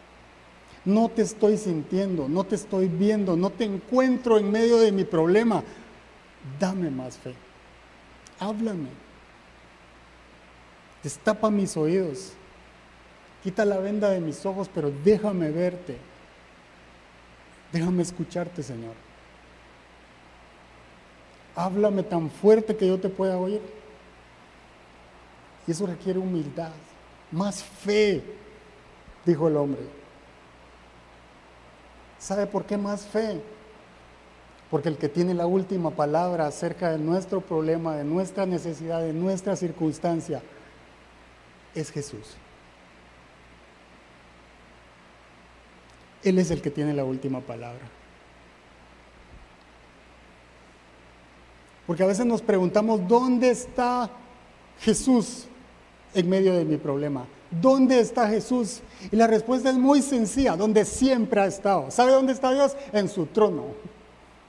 No 0.85 1.09
te 1.09 1.23
estoy 1.23 1.57
sintiendo, 1.57 2.29
no 2.29 2.43
te 2.43 2.55
estoy 2.55 2.87
viendo, 2.87 3.35
no 3.35 3.49
te 3.49 3.65
encuentro 3.65 4.37
en 4.37 4.51
medio 4.51 4.77
de 4.77 4.91
mi 4.91 5.03
problema. 5.03 5.63
Dame 6.59 6.89
más 6.89 7.17
fe. 7.17 7.33
Háblame. 8.39 8.89
Destapa 11.03 11.49
mis 11.49 11.75
oídos. 11.77 12.33
Quita 13.43 13.65
la 13.65 13.77
venda 13.77 14.09
de 14.09 14.19
mis 14.19 14.45
ojos, 14.45 14.69
pero 14.73 14.91
déjame 15.03 15.51
verte. 15.51 15.97
Déjame 17.71 18.03
escucharte, 18.03 18.63
Señor. 18.63 18.93
Háblame 21.55 22.03
tan 22.03 22.29
fuerte 22.29 22.75
que 22.75 22.87
yo 22.87 22.99
te 22.99 23.09
pueda 23.09 23.37
oír. 23.37 23.61
Y 25.65 25.71
eso 25.71 25.85
requiere 25.85 26.17
humildad, 26.17 26.71
más 27.31 27.61
fe, 27.61 28.23
dijo 29.25 29.47
el 29.49 29.57
hombre. 29.57 29.81
¿Sabe 32.19 32.47
por 32.47 32.65
qué 32.65 32.77
más 32.77 33.05
fe? 33.05 33.41
Porque 34.69 34.89
el 34.89 34.97
que 34.97 35.07
tiene 35.07 35.33
la 35.33 35.45
última 35.45 35.91
palabra 35.91 36.47
acerca 36.47 36.91
de 36.91 36.97
nuestro 36.97 37.41
problema, 37.41 37.95
de 37.95 38.03
nuestra 38.03 38.45
necesidad, 38.45 39.01
de 39.01 39.13
nuestra 39.13 39.55
circunstancia, 39.55 40.41
es 41.73 41.91
Jesús. 41.91 42.35
Él 46.23 46.39
es 46.39 46.51
el 46.51 46.61
que 46.61 46.71
tiene 46.71 46.93
la 46.93 47.05
última 47.05 47.39
palabra. 47.39 47.87
Porque 51.85 52.03
a 52.03 52.07
veces 52.07 52.25
nos 52.25 52.41
preguntamos, 52.41 53.07
¿dónde 53.07 53.49
está 53.49 54.09
Jesús 54.79 55.45
en 56.13 56.29
medio 56.29 56.53
de 56.53 56.65
mi 56.65 56.75
problema? 56.75 57.25
¿Dónde 57.49 58.01
está 58.01 58.27
Jesús? 58.27 58.81
Y 59.09 59.15
la 59.15 59.27
respuesta 59.27 59.69
es 59.69 59.77
muy 59.77 60.01
sencilla, 60.01 60.57
donde 60.57 60.83
siempre 60.83 61.39
ha 61.39 61.45
estado. 61.45 61.89
¿Sabe 61.89 62.11
dónde 62.11 62.33
está 62.33 62.53
Dios? 62.53 62.75
En 62.91 63.07
su 63.07 63.27
trono. 63.27 63.67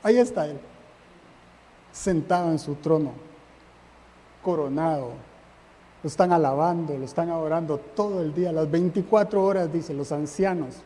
Ahí 0.02 0.18
está 0.18 0.46
Él, 0.46 0.58
sentado 1.92 2.50
en 2.50 2.58
su 2.58 2.76
trono, 2.76 3.12
coronado. 4.42 5.12
Lo 6.02 6.08
están 6.08 6.32
alabando, 6.32 6.96
lo 6.96 7.04
están 7.04 7.28
adorando 7.30 7.78
todo 7.78 8.22
el 8.22 8.32
día, 8.32 8.52
las 8.52 8.70
24 8.70 9.44
horas, 9.44 9.72
dice 9.72 9.92
los 9.92 10.12
ancianos. 10.12 10.76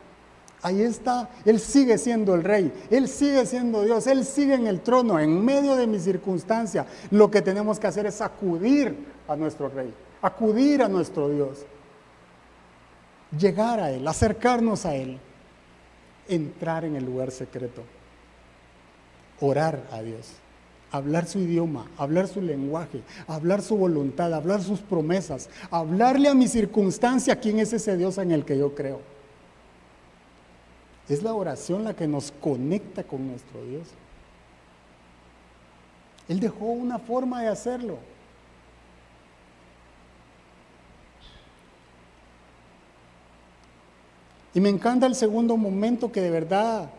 Ahí 0.63 0.81
está, 0.81 1.29
Él 1.43 1.59
sigue 1.59 1.97
siendo 1.97 2.33
el 2.33 2.43
rey, 2.43 2.73
Él 2.89 3.09
sigue 3.09 3.45
siendo 3.45 3.83
Dios, 3.83 4.07
Él 4.07 4.25
sigue 4.25 4.53
en 4.53 4.65
el 4.65 4.79
trono, 4.79 5.19
en 5.19 5.43
medio 5.43 5.75
de 5.75 5.85
mi 5.87 5.99
circunstancia. 5.99 6.85
Lo 7.11 7.29
que 7.29 7.41
tenemos 7.41 7.79
que 7.79 7.87
hacer 7.87 8.05
es 8.05 8.21
acudir 8.21 8.95
a 9.27 9.35
nuestro 9.35 9.67
rey, 9.67 9.93
acudir 10.21 10.81
a 10.81 10.87
nuestro 10.87 11.27
Dios, 11.27 11.65
llegar 13.37 13.81
a 13.81 13.91
Él, 13.91 14.07
acercarnos 14.07 14.85
a 14.85 14.95
Él, 14.95 15.19
entrar 16.29 16.85
en 16.85 16.95
el 16.95 17.03
lugar 17.03 17.31
secreto, 17.31 17.83
orar 19.43 19.83
a 19.91 20.01
Dios, 20.01 20.29
hablar 20.89 21.27
su 21.27 21.39
idioma, 21.39 21.85
hablar 21.97 22.27
su 22.29 22.41
lenguaje, 22.41 23.01
hablar 23.27 23.61
su 23.61 23.75
voluntad, 23.75 24.33
hablar 24.33 24.61
sus 24.61 24.79
promesas, 24.79 25.49
hablarle 25.69 26.29
a 26.29 26.33
mi 26.33 26.47
circunstancia 26.47 27.39
quién 27.39 27.59
es 27.59 27.73
ese 27.73 27.97
Dios 27.97 28.17
en 28.17 28.31
el 28.31 28.45
que 28.45 28.57
yo 28.57 28.73
creo. 28.73 29.01
Es 31.09 31.23
la 31.23 31.33
oración 31.33 31.83
la 31.83 31.93
que 31.93 32.07
nos 32.07 32.31
conecta 32.31 33.03
con 33.03 33.27
nuestro 33.27 33.61
Dios. 33.65 33.87
Él 36.29 36.39
dejó 36.39 36.65
una 36.67 36.97
forma 36.97 37.41
de 37.41 37.49
hacerlo. 37.49 37.97
Y 44.53 44.61
me 44.61 44.69
encanta 44.69 45.05
el 45.05 45.15
segundo 45.15 45.57
momento 45.57 46.11
que 46.13 46.21
de 46.21 46.29
verdad 46.29 46.89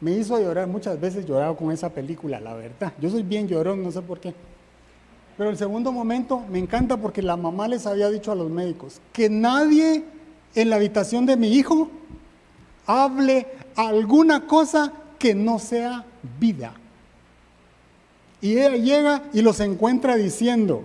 me 0.00 0.12
hizo 0.12 0.38
llorar. 0.38 0.66
Muchas 0.66 1.00
veces 1.00 1.26
llorado 1.26 1.56
con 1.56 1.72
esa 1.72 1.90
película, 1.90 2.40
la 2.40 2.54
verdad. 2.54 2.92
Yo 3.00 3.10
soy 3.10 3.22
bien 3.22 3.48
llorón, 3.48 3.82
no 3.82 3.90
sé 3.90 4.02
por 4.02 4.20
qué. 4.20 4.34
Pero 5.36 5.50
el 5.50 5.58
segundo 5.58 5.92
momento 5.92 6.42
me 6.50 6.58
encanta 6.58 6.96
porque 6.96 7.22
la 7.22 7.36
mamá 7.36 7.68
les 7.68 7.86
había 7.86 8.08
dicho 8.08 8.32
a 8.32 8.34
los 8.34 8.50
médicos 8.50 9.00
que 9.12 9.28
nadie 9.28 10.04
en 10.54 10.70
la 10.70 10.76
habitación 10.76 11.26
de 11.26 11.36
mi 11.36 11.52
hijo 11.52 11.90
hable 12.86 13.46
alguna 13.74 14.46
cosa 14.46 14.92
que 15.18 15.34
no 15.34 15.58
sea 15.58 16.04
vida. 16.40 16.72
Y 18.40 18.52
ella 18.58 18.76
llega 18.76 19.22
y 19.32 19.42
los 19.42 19.60
encuentra 19.60 20.16
diciendo, 20.16 20.84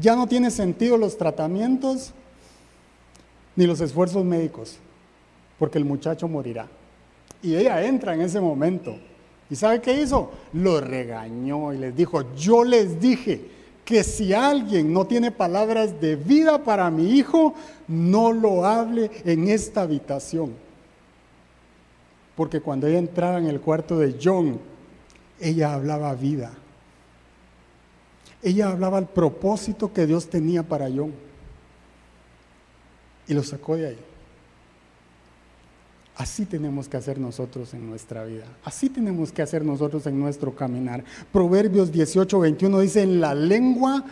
Ya 0.00 0.16
no 0.16 0.26
tiene 0.26 0.50
sentido 0.50 0.96
los 0.96 1.18
tratamientos 1.18 2.12
ni 3.56 3.66
los 3.66 3.80
esfuerzos 3.80 4.24
médicos, 4.24 4.78
porque 5.58 5.78
el 5.78 5.84
muchacho 5.84 6.28
morirá. 6.28 6.68
Y 7.42 7.54
ella 7.54 7.84
entra 7.84 8.14
en 8.14 8.22
ese 8.22 8.40
momento. 8.40 8.96
¿Y 9.50 9.56
sabe 9.56 9.80
qué 9.80 10.00
hizo? 10.00 10.30
Lo 10.52 10.80
regañó 10.80 11.72
y 11.72 11.78
les 11.78 11.96
dijo, 11.96 12.34
yo 12.34 12.64
les 12.64 13.00
dije 13.00 13.40
que 13.84 14.04
si 14.04 14.34
alguien 14.34 14.92
no 14.92 15.06
tiene 15.06 15.30
palabras 15.30 15.98
de 16.00 16.16
vida 16.16 16.62
para 16.62 16.90
mi 16.90 17.12
hijo, 17.12 17.54
no 17.86 18.32
lo 18.32 18.66
hable 18.66 19.10
en 19.24 19.48
esta 19.48 19.82
habitación. 19.82 20.52
Porque 22.36 22.60
cuando 22.60 22.86
ella 22.86 22.98
entraba 22.98 23.38
en 23.38 23.46
el 23.46 23.60
cuarto 23.60 23.98
de 23.98 24.16
John, 24.22 24.60
ella 25.40 25.72
hablaba 25.72 26.14
vida. 26.14 26.52
Ella 28.42 28.68
hablaba 28.68 28.98
el 28.98 29.06
propósito 29.06 29.92
que 29.92 30.06
Dios 30.06 30.28
tenía 30.28 30.62
para 30.62 30.88
John. 30.94 31.12
Y 33.26 33.34
lo 33.34 33.42
sacó 33.42 33.76
de 33.76 33.88
ahí. 33.88 33.98
Así 36.18 36.46
tenemos 36.46 36.88
que 36.88 36.96
hacer 36.96 37.20
nosotros 37.20 37.72
en 37.74 37.88
nuestra 37.88 38.24
vida. 38.24 38.44
Así 38.64 38.88
tenemos 38.88 39.30
que 39.30 39.40
hacer 39.40 39.64
nosotros 39.64 40.04
en 40.08 40.18
nuestro 40.18 40.54
caminar. 40.54 41.04
Proverbios 41.32 41.92
18, 41.92 42.40
21 42.40 42.80
dice, 42.80 43.02
en 43.02 43.20
la 43.20 43.36
lengua 43.36 44.04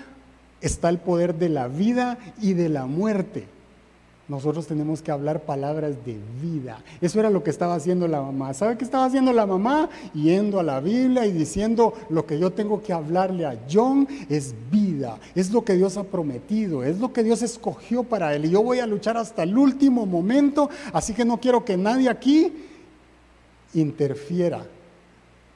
está 0.61 0.89
el 0.89 0.99
poder 0.99 1.35
de 1.35 1.49
la 1.49 1.67
vida 1.67 2.17
y 2.41 2.53
de 2.53 2.69
la 2.69 2.87
muerte. 2.87 3.49
Nosotros 4.29 4.67
tenemos 4.67 5.03
que 5.03 5.13
hablar 5.13 5.43
palabras 5.43 6.05
de 6.05 6.19
vida. 6.43 6.83
Eso 7.01 7.21
era 7.21 7.31
lo 7.31 7.45
que 7.45 7.51
estaba 7.51 7.77
haciendo 7.77 8.09
la 8.09 8.21
mamá. 8.21 8.53
¿Sabe 8.55 8.77
qué 8.77 8.85
estaba 8.85 9.05
haciendo 9.05 9.33
la 9.33 9.47
mamá? 9.47 9.89
Yendo 10.15 10.59
a 10.59 10.65
la 10.65 10.81
Biblia 10.81 11.27
y 11.27 11.33
diciendo, 11.33 11.95
lo 12.09 12.27
que 12.27 12.37
yo 12.37 12.51
tengo 12.51 12.83
que 12.83 12.93
hablarle 12.93 13.47
a 13.47 13.57
John 13.71 14.09
es 14.29 14.53
vida, 14.69 15.21
es 15.37 15.53
lo 15.53 15.65
que 15.65 15.75
Dios 15.75 15.97
ha 15.97 16.03
prometido, 16.03 16.83
es 16.83 16.99
lo 16.99 17.13
que 17.13 17.23
Dios 17.23 17.43
escogió 17.43 18.03
para 18.03 18.35
él. 18.35 18.47
Y 18.47 18.51
yo 18.51 18.65
voy 18.65 18.81
a 18.81 18.87
luchar 18.87 19.17
hasta 19.17 19.45
el 19.45 19.57
último 19.57 20.07
momento, 20.07 20.71
así 20.93 21.15
que 21.15 21.25
no 21.25 21.39
quiero 21.39 21.65
que 21.65 21.77
nadie 21.77 22.09
aquí 22.09 22.53
interfiera 23.75 24.67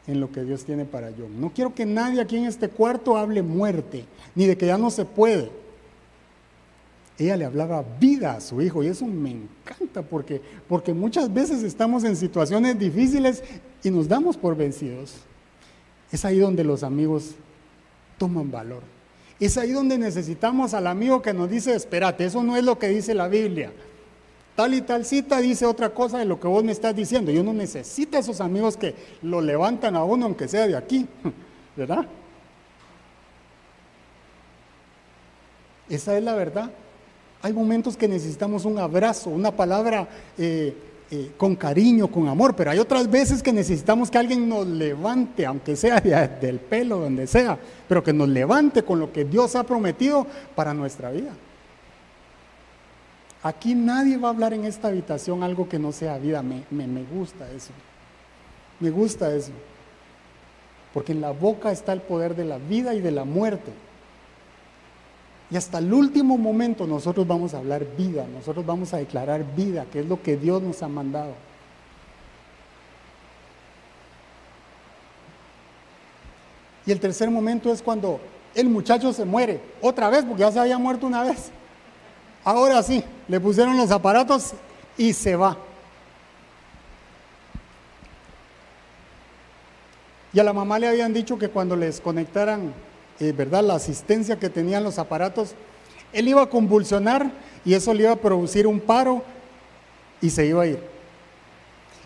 en 0.06 0.20
lo 0.20 0.30
que 0.30 0.44
Dios 0.44 0.64
tiene 0.64 0.84
para 0.84 1.08
John. 1.08 1.40
No 1.40 1.50
quiero 1.52 1.74
que 1.74 1.86
nadie 1.86 2.20
aquí 2.20 2.36
en 2.36 2.44
este 2.44 2.68
cuarto 2.68 3.16
hable 3.16 3.42
muerte, 3.42 4.04
ni 4.36 4.46
de 4.46 4.56
que 4.56 4.66
ya 4.66 4.78
no 4.78 4.90
se 4.90 5.04
puede 5.04 5.50
ella 7.20 7.36
le 7.36 7.44
hablaba 7.44 7.84
vida 8.00 8.32
a 8.32 8.40
su 8.40 8.62
hijo 8.62 8.82
y 8.82 8.86
eso 8.86 9.06
me 9.06 9.30
encanta 9.30 10.00
porque, 10.00 10.40
porque 10.66 10.94
muchas 10.94 11.32
veces 11.32 11.62
estamos 11.62 12.02
en 12.04 12.16
situaciones 12.16 12.78
difíciles 12.78 13.44
y 13.82 13.90
nos 13.90 14.08
damos 14.08 14.38
por 14.38 14.56
vencidos. 14.56 15.16
Es 16.10 16.24
ahí 16.24 16.38
donde 16.38 16.64
los 16.64 16.82
amigos 16.82 17.32
toman 18.16 18.50
valor. 18.50 18.82
Es 19.38 19.58
ahí 19.58 19.72
donde 19.72 19.98
necesitamos 19.98 20.72
al 20.72 20.86
amigo 20.86 21.20
que 21.20 21.34
nos 21.34 21.50
dice, 21.50 21.74
espérate, 21.74 22.24
eso 22.24 22.42
no 22.42 22.56
es 22.56 22.64
lo 22.64 22.78
que 22.78 22.88
dice 22.88 23.12
la 23.12 23.28
Biblia. 23.28 23.70
Tal 24.56 24.72
y 24.74 24.80
tal 24.80 25.04
cita 25.04 25.40
dice 25.40 25.66
otra 25.66 25.90
cosa 25.90 26.18
de 26.18 26.24
lo 26.24 26.40
que 26.40 26.48
vos 26.48 26.64
me 26.64 26.72
estás 26.72 26.96
diciendo. 26.96 27.30
Y 27.30 27.38
uno 27.38 27.52
necesita 27.52 28.18
esos 28.18 28.40
amigos 28.40 28.76
que 28.78 28.94
lo 29.22 29.40
levantan 29.40 29.94
a 29.94 30.04
uno 30.04 30.26
aunque 30.26 30.48
sea 30.48 30.66
de 30.66 30.76
aquí, 30.76 31.06
¿verdad? 31.76 32.06
Esa 35.90 36.16
es 36.16 36.24
la 36.24 36.34
verdad. 36.34 36.70
Hay 37.42 37.52
momentos 37.52 37.96
que 37.96 38.06
necesitamos 38.06 38.64
un 38.64 38.78
abrazo, 38.78 39.30
una 39.30 39.50
palabra 39.50 40.06
eh, 40.36 40.74
eh, 41.10 41.32
con 41.36 41.56
cariño, 41.56 42.08
con 42.08 42.28
amor, 42.28 42.54
pero 42.54 42.70
hay 42.70 42.78
otras 42.78 43.10
veces 43.10 43.42
que 43.42 43.52
necesitamos 43.52 44.10
que 44.10 44.18
alguien 44.18 44.48
nos 44.48 44.66
levante, 44.66 45.46
aunque 45.46 45.74
sea 45.74 46.00
del 46.00 46.60
pelo, 46.60 46.98
donde 46.98 47.26
sea, 47.26 47.58
pero 47.88 48.04
que 48.04 48.12
nos 48.12 48.28
levante 48.28 48.82
con 48.82 49.00
lo 49.00 49.12
que 49.12 49.24
Dios 49.24 49.56
ha 49.56 49.64
prometido 49.64 50.26
para 50.54 50.74
nuestra 50.74 51.10
vida. 51.10 51.32
Aquí 53.42 53.74
nadie 53.74 54.18
va 54.18 54.28
a 54.28 54.32
hablar 54.32 54.52
en 54.52 54.66
esta 54.66 54.88
habitación 54.88 55.42
algo 55.42 55.66
que 55.66 55.78
no 55.78 55.92
sea 55.92 56.18
vida. 56.18 56.42
me, 56.42 56.64
me 56.70 57.04
gusta 57.04 57.50
eso. 57.50 57.72
Me 58.80 58.90
gusta 58.90 59.34
eso. 59.34 59.52
Porque 60.92 61.12
en 61.12 61.22
la 61.22 61.30
boca 61.30 61.72
está 61.72 61.92
el 61.92 62.02
poder 62.02 62.36
de 62.36 62.44
la 62.44 62.58
vida 62.58 62.94
y 62.94 63.00
de 63.00 63.10
la 63.10 63.24
muerte. 63.24 63.72
Y 65.50 65.56
hasta 65.56 65.78
el 65.78 65.92
último 65.92 66.38
momento 66.38 66.86
nosotros 66.86 67.26
vamos 67.26 67.54
a 67.54 67.58
hablar 67.58 67.84
vida, 67.96 68.24
nosotros 68.32 68.64
vamos 68.64 68.94
a 68.94 68.98
declarar 68.98 69.44
vida, 69.56 69.84
que 69.92 70.00
es 70.00 70.06
lo 70.06 70.22
que 70.22 70.36
Dios 70.36 70.62
nos 70.62 70.82
ha 70.82 70.88
mandado. 70.88 71.34
Y 76.86 76.92
el 76.92 77.00
tercer 77.00 77.30
momento 77.30 77.72
es 77.72 77.82
cuando 77.82 78.20
el 78.54 78.68
muchacho 78.68 79.12
se 79.12 79.24
muere, 79.24 79.60
otra 79.80 80.08
vez, 80.08 80.24
porque 80.24 80.40
ya 80.40 80.52
se 80.52 80.60
había 80.60 80.78
muerto 80.78 81.06
una 81.06 81.24
vez. 81.24 81.50
Ahora 82.44 82.82
sí, 82.82 83.04
le 83.28 83.40
pusieron 83.40 83.76
los 83.76 83.90
aparatos 83.90 84.52
y 84.96 85.12
se 85.12 85.34
va. 85.36 85.56
Y 90.32 90.38
a 90.38 90.44
la 90.44 90.52
mamá 90.52 90.78
le 90.78 90.86
habían 90.86 91.12
dicho 91.12 91.38
que 91.38 91.48
cuando 91.48 91.74
les 91.74 92.00
conectaran 92.00 92.72
eh, 93.20 93.32
¿verdad? 93.32 93.62
La 93.62 93.74
asistencia 93.74 94.38
que 94.38 94.48
tenían 94.48 94.82
los 94.82 94.98
aparatos, 94.98 95.54
él 96.12 96.28
iba 96.28 96.42
a 96.42 96.48
convulsionar 96.48 97.30
y 97.64 97.74
eso 97.74 97.92
le 97.92 98.04
iba 98.04 98.12
a 98.12 98.16
producir 98.16 98.66
un 98.66 98.80
paro 98.80 99.22
y 100.20 100.30
se 100.30 100.46
iba 100.46 100.62
a 100.62 100.66
ir. 100.66 100.82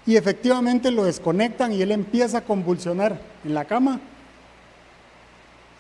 Y 0.07 0.17
efectivamente 0.17 0.91
lo 0.91 1.05
desconectan 1.05 1.73
y 1.73 1.81
él 1.81 1.93
empieza 1.93 2.39
a 2.39 2.45
convulsionar 2.45 3.21
en 3.45 3.55
la 3.55 3.65
cama. 3.65 4.01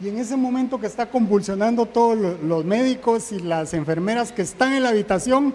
Y 0.00 0.08
en 0.08 0.18
ese 0.18 0.36
momento 0.36 0.80
que 0.80 0.86
está 0.86 1.10
convulsionando 1.10 1.86
todos 1.86 2.40
los 2.42 2.64
médicos 2.64 3.32
y 3.32 3.40
las 3.40 3.74
enfermeras 3.74 4.32
que 4.32 4.42
están 4.42 4.72
en 4.72 4.82
la 4.82 4.90
habitación, 4.90 5.52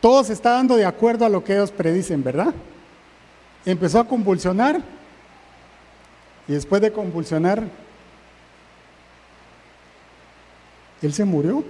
todo 0.00 0.24
se 0.24 0.32
está 0.32 0.52
dando 0.52 0.76
de 0.76 0.84
acuerdo 0.84 1.26
a 1.26 1.28
lo 1.28 1.44
que 1.44 1.54
ellos 1.54 1.70
predicen, 1.70 2.22
¿verdad? 2.22 2.54
Empezó 3.64 3.98
a 3.98 4.08
convulsionar 4.08 4.80
y 6.48 6.52
después 6.52 6.80
de 6.80 6.92
convulsionar 6.92 7.64
Él 11.02 11.12
se 11.12 11.24
murió. 11.24 11.64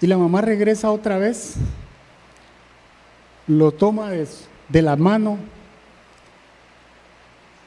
Y 0.00 0.06
la 0.06 0.18
mamá 0.18 0.42
regresa 0.42 0.90
otra 0.90 1.18
vez, 1.18 1.54
lo 3.46 3.72
toma 3.72 4.10
de, 4.10 4.82
la 4.82 4.96
mano. 4.96 5.38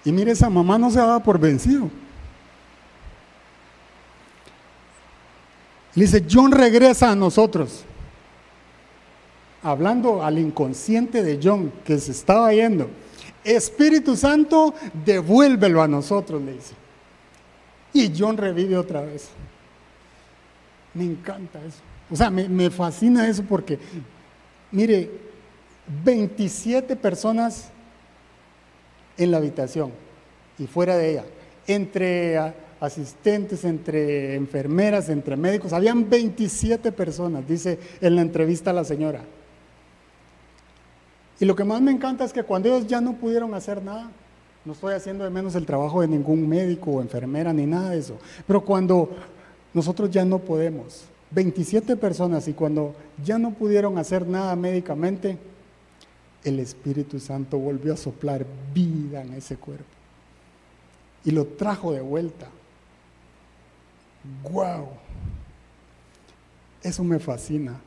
Y 0.06 0.12
mire, 0.12 0.32
esa 0.32 0.50
mamá 0.50 0.78
no 0.78 0.92
se 0.92 1.00
daba 1.00 1.22
por 1.22 1.40
vencido. 1.40 1.90
Le 5.96 6.06
dice, 6.06 6.24
John 6.30 6.52
regresa 6.52 7.12
a 7.12 7.16
nosotros. 7.16 7.84
Hablando 9.64 10.24
al 10.24 10.38
inconsciente 10.38 11.24
de 11.24 11.40
John 11.44 11.74
que 11.84 11.98
se 11.98 12.12
estaba 12.12 12.54
yendo. 12.54 12.90
Espíritu 13.44 14.16
Santo, 14.16 14.74
devuélvelo 15.06 15.82
a 15.82 15.88
nosotros, 15.88 16.42
le 16.42 16.54
dice. 16.54 16.74
Y 17.94 18.12
John 18.18 18.38
revive 18.38 18.78
otra 18.78 19.02
vez. 19.02 19.30
Me 20.94 21.06
encanta 21.06 21.60
eso. 21.66 21.80
O 22.12 22.16
sea, 22.16 22.30
me, 22.30 22.70
fascina 22.70 23.28
eso 23.28 23.44
porque, 23.44 23.78
mire, 24.72 25.10
27 26.04 26.96
personas 26.96 27.70
en 29.18 29.32
la 29.32 29.38
habitación 29.38 29.92
y 30.58 30.66
fuera 30.66 30.98
de 30.98 31.12
ella, 31.12 31.26
entre 31.68 32.54
asistentes, 32.80 33.64
entre 33.64 34.36
enfermeras, 34.36 35.10
entre 35.10 35.36
médicos, 35.36 35.74
habían 35.74 36.10
27 36.10 36.92
personas, 36.92 37.48
dice 37.48 37.78
en 38.02 38.16
la 38.16 38.22
entrevista 38.22 38.72
a 38.72 38.74
la 38.74 38.84
señora. 38.84 39.22
Y 41.40 41.46
lo 41.46 41.56
que 41.56 41.64
más 41.64 41.82
me 41.82 41.92
encanta 41.92 42.26
es 42.26 42.34
que 42.34 42.44
cuando 42.44 42.70
ellos 42.70 42.88
ya 42.88 43.00
no 43.00 43.14
pudieron 43.14 43.54
hacer 43.54 43.82
nada, 43.82 44.12
no 44.66 44.74
estoy 44.74 44.94
haciendo 44.94 45.24
de 45.24 45.30
menos 45.30 45.56
el 45.56 45.66
trabajo 45.66 46.02
de 46.02 46.08
ningún 46.08 46.48
médico 46.48 46.92
o 46.92 47.02
enfermera 47.02 47.54
ni 47.54 47.66
nada 47.66 47.92
de 47.92 48.00
eso, 48.00 48.18
pero 48.46 48.64
cuando 48.64 49.10
nosotros 49.74 50.10
ya 50.10 50.26
no 50.26 50.40
podemos, 50.40 51.06
27 51.32 51.96
personas 51.96 52.48
y 52.48 52.54
cuando 52.54 52.96
ya 53.24 53.38
no 53.38 53.52
pudieron 53.52 53.98
hacer 53.98 54.28
nada 54.28 54.56
médicamente, 54.56 55.38
el 56.44 56.60
Espíritu 56.60 57.20
Santo 57.20 57.58
volvió 57.58 57.94
a 57.94 57.98
soplar 57.98 58.46
vida 58.74 59.22
en 59.22 59.34
ese 59.34 59.58
cuerpo 59.58 59.86
y 61.26 61.32
lo 61.32 61.46
trajo 61.46 61.92
de 61.94 62.02
vuelta. 62.02 62.48
¡Wow! 64.52 64.88
Eso 66.82 67.04
me 67.04 67.20
fascina. 67.20 67.80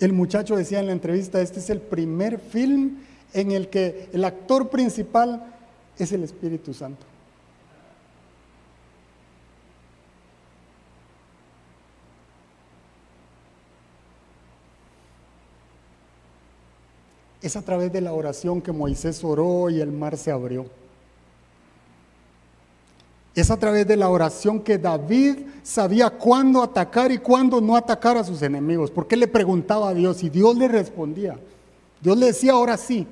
El 0.00 0.14
muchacho 0.14 0.56
decía 0.56 0.80
en 0.80 0.86
la 0.86 0.92
entrevista, 0.92 1.42
este 1.42 1.60
es 1.60 1.68
el 1.68 1.80
primer 1.80 2.40
film 2.40 3.00
en 3.34 3.52
el 3.52 3.68
que 3.68 4.08
el 4.14 4.24
actor 4.24 4.70
principal 4.70 5.54
es 5.98 6.10
el 6.12 6.24
Espíritu 6.24 6.72
Santo. 6.72 7.04
Es 17.42 17.56
a 17.56 17.62
través 17.62 17.92
de 17.92 18.00
la 18.00 18.14
oración 18.14 18.62
que 18.62 18.72
Moisés 18.72 19.22
oró 19.22 19.68
y 19.68 19.80
el 19.80 19.92
mar 19.92 20.16
se 20.16 20.30
abrió. 20.30 20.79
Es 23.40 23.50
a 23.50 23.56
través 23.56 23.86
de 23.86 23.96
la 23.96 24.10
oración 24.10 24.60
que 24.60 24.76
David 24.76 25.46
sabía 25.62 26.10
cuándo 26.10 26.62
atacar 26.62 27.10
y 27.10 27.16
cuándo 27.16 27.58
no 27.58 27.74
atacar 27.74 28.18
a 28.18 28.24
sus 28.24 28.42
enemigos. 28.42 28.90
Porque 28.90 29.16
le 29.16 29.26
preguntaba 29.26 29.88
a 29.88 29.94
Dios 29.94 30.22
y 30.22 30.28
Dios 30.28 30.58
le 30.58 30.68
respondía. 30.68 31.38
Dios 32.02 32.18
le 32.18 32.26
decía 32.26 32.52
ahora 32.52 32.76
sí. 32.76 33.06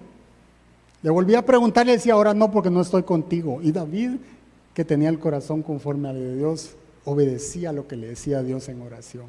Le 1.01 1.09
volvía 1.09 1.39
a 1.39 1.47
preguntar 1.47 1.87
y 1.87 1.87
le 1.87 1.93
decía 1.93 2.13
ahora 2.13 2.35
no 2.35 2.51
porque 2.51 2.69
no 2.69 2.83
estoy 2.83 3.05
contigo. 3.05 3.61
Y 3.63 3.73
David, 3.73 4.17
que 4.75 4.85
tenía 4.85 5.09
el 5.09 5.19
corazón 5.19 5.63
conforme 5.63 6.11
al 6.11 6.17
de 6.17 6.37
Dios, 6.37 6.73
obedecía 7.07 7.73
lo 7.73 7.89
que 7.89 7.97
le 7.97 8.09
decía 8.09 8.43
Dios 8.43 8.69
en 8.69 8.83
oración. 8.83 9.25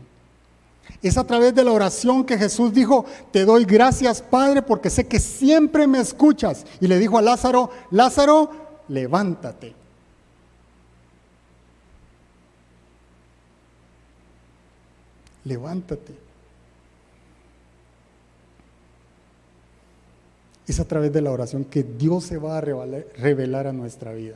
Es 1.01 1.17
a 1.17 1.23
través 1.23 1.55
de 1.55 1.63
la 1.63 1.71
oración 1.71 2.25
que 2.25 2.37
Jesús 2.37 2.73
dijo, 2.73 3.05
te 3.31 3.45
doy 3.45 3.63
gracias 3.63 4.21
Padre 4.21 4.63
porque 4.63 4.89
sé 4.89 5.07
que 5.07 5.21
siempre 5.21 5.87
me 5.87 5.99
escuchas. 5.99 6.65
Y 6.81 6.87
le 6.87 6.99
dijo 6.99 7.17
a 7.17 7.21
Lázaro, 7.21 7.69
Lázaro, 7.89 8.49
levántate. 8.89 9.78
Levántate. 15.49 16.13
Es 20.67 20.79
a 20.79 20.85
través 20.85 21.11
de 21.11 21.21
la 21.21 21.31
oración 21.31 21.65
que 21.65 21.81
Dios 21.81 22.25
se 22.25 22.37
va 22.37 22.59
a 22.59 22.61
revelar 22.61 23.65
a 23.65 23.73
nuestra 23.73 24.13
vida. 24.13 24.35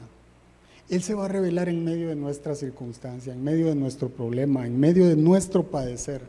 Él 0.89 1.03
se 1.03 1.13
va 1.13 1.25
a 1.25 1.27
revelar 1.27 1.69
en 1.69 1.85
medio 1.85 2.09
de 2.09 2.15
nuestra 2.15 2.55
circunstancia, 2.55 3.31
en 3.31 3.43
medio 3.43 3.67
de 3.67 3.75
nuestro 3.75 4.09
problema, 4.09 4.65
en 4.65 4.79
medio 4.79 5.07
de 5.07 5.15
nuestro 5.15 5.63
padecer. 5.63 6.23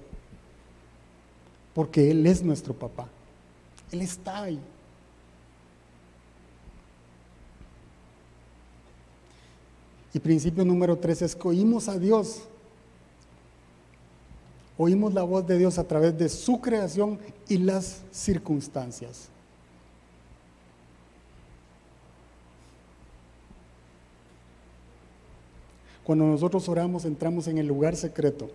Porque 1.74 2.10
Él 2.10 2.26
es 2.26 2.42
nuestro 2.42 2.74
papá. 2.74 3.08
Él 3.90 4.02
está 4.02 4.42
ahí. 4.42 4.60
Y 10.12 10.20
principio 10.20 10.62
número 10.62 10.98
tres 10.98 11.22
es 11.22 11.34
que 11.34 11.48
oímos 11.48 11.88
a 11.88 11.98
Dios. 11.98 12.42
Oímos 14.76 15.14
la 15.14 15.22
voz 15.22 15.46
de 15.46 15.56
Dios 15.56 15.78
a 15.78 15.84
través 15.84 16.18
de 16.18 16.28
su 16.28 16.60
creación 16.60 17.18
y 17.48 17.58
las 17.58 18.02
circunstancias. 18.10 19.28
Cuando 26.02 26.26
nosotros 26.26 26.68
oramos 26.68 27.04
entramos 27.04 27.46
en 27.48 27.58
el 27.58 27.66
lugar 27.66 27.96
secreto 27.96 28.50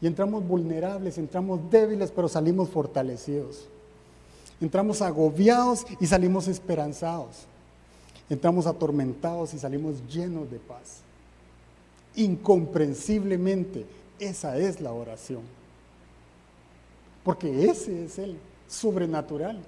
y 0.00 0.06
entramos 0.06 0.46
vulnerables, 0.46 1.18
entramos 1.18 1.60
débiles, 1.70 2.10
pero 2.10 2.28
salimos 2.28 2.70
fortalecidos. 2.70 3.68
Entramos 4.60 5.02
agobiados 5.02 5.84
y 6.00 6.06
salimos 6.06 6.48
esperanzados. 6.48 7.46
Entramos 8.30 8.66
atormentados 8.66 9.52
y 9.54 9.58
salimos 9.58 9.96
llenos 10.08 10.50
de 10.50 10.58
paz. 10.58 11.02
Incomprensiblemente, 12.14 13.84
esa 14.24 14.56
es 14.58 14.80
la 14.80 14.92
oración. 14.92 15.42
Porque 17.24 17.66
ese 17.66 18.04
es 18.04 18.18
el 18.18 18.38
sobrenatural. 18.68 19.58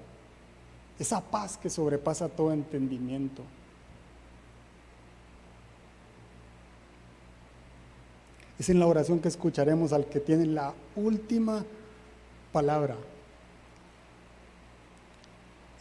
Esa 0.99 1.21
paz 1.21 1.57
que 1.57 1.69
sobrepasa 1.69 2.29
todo 2.29 2.51
entendimiento. 2.51 3.43
Es 8.57 8.69
en 8.69 8.79
la 8.79 8.87
oración 8.87 9.19
que 9.19 9.27
escucharemos 9.27 9.91
al 9.91 10.05
que 10.05 10.19
tiene 10.19 10.45
la 10.45 10.73
última 10.95 11.65
palabra. 12.53 12.95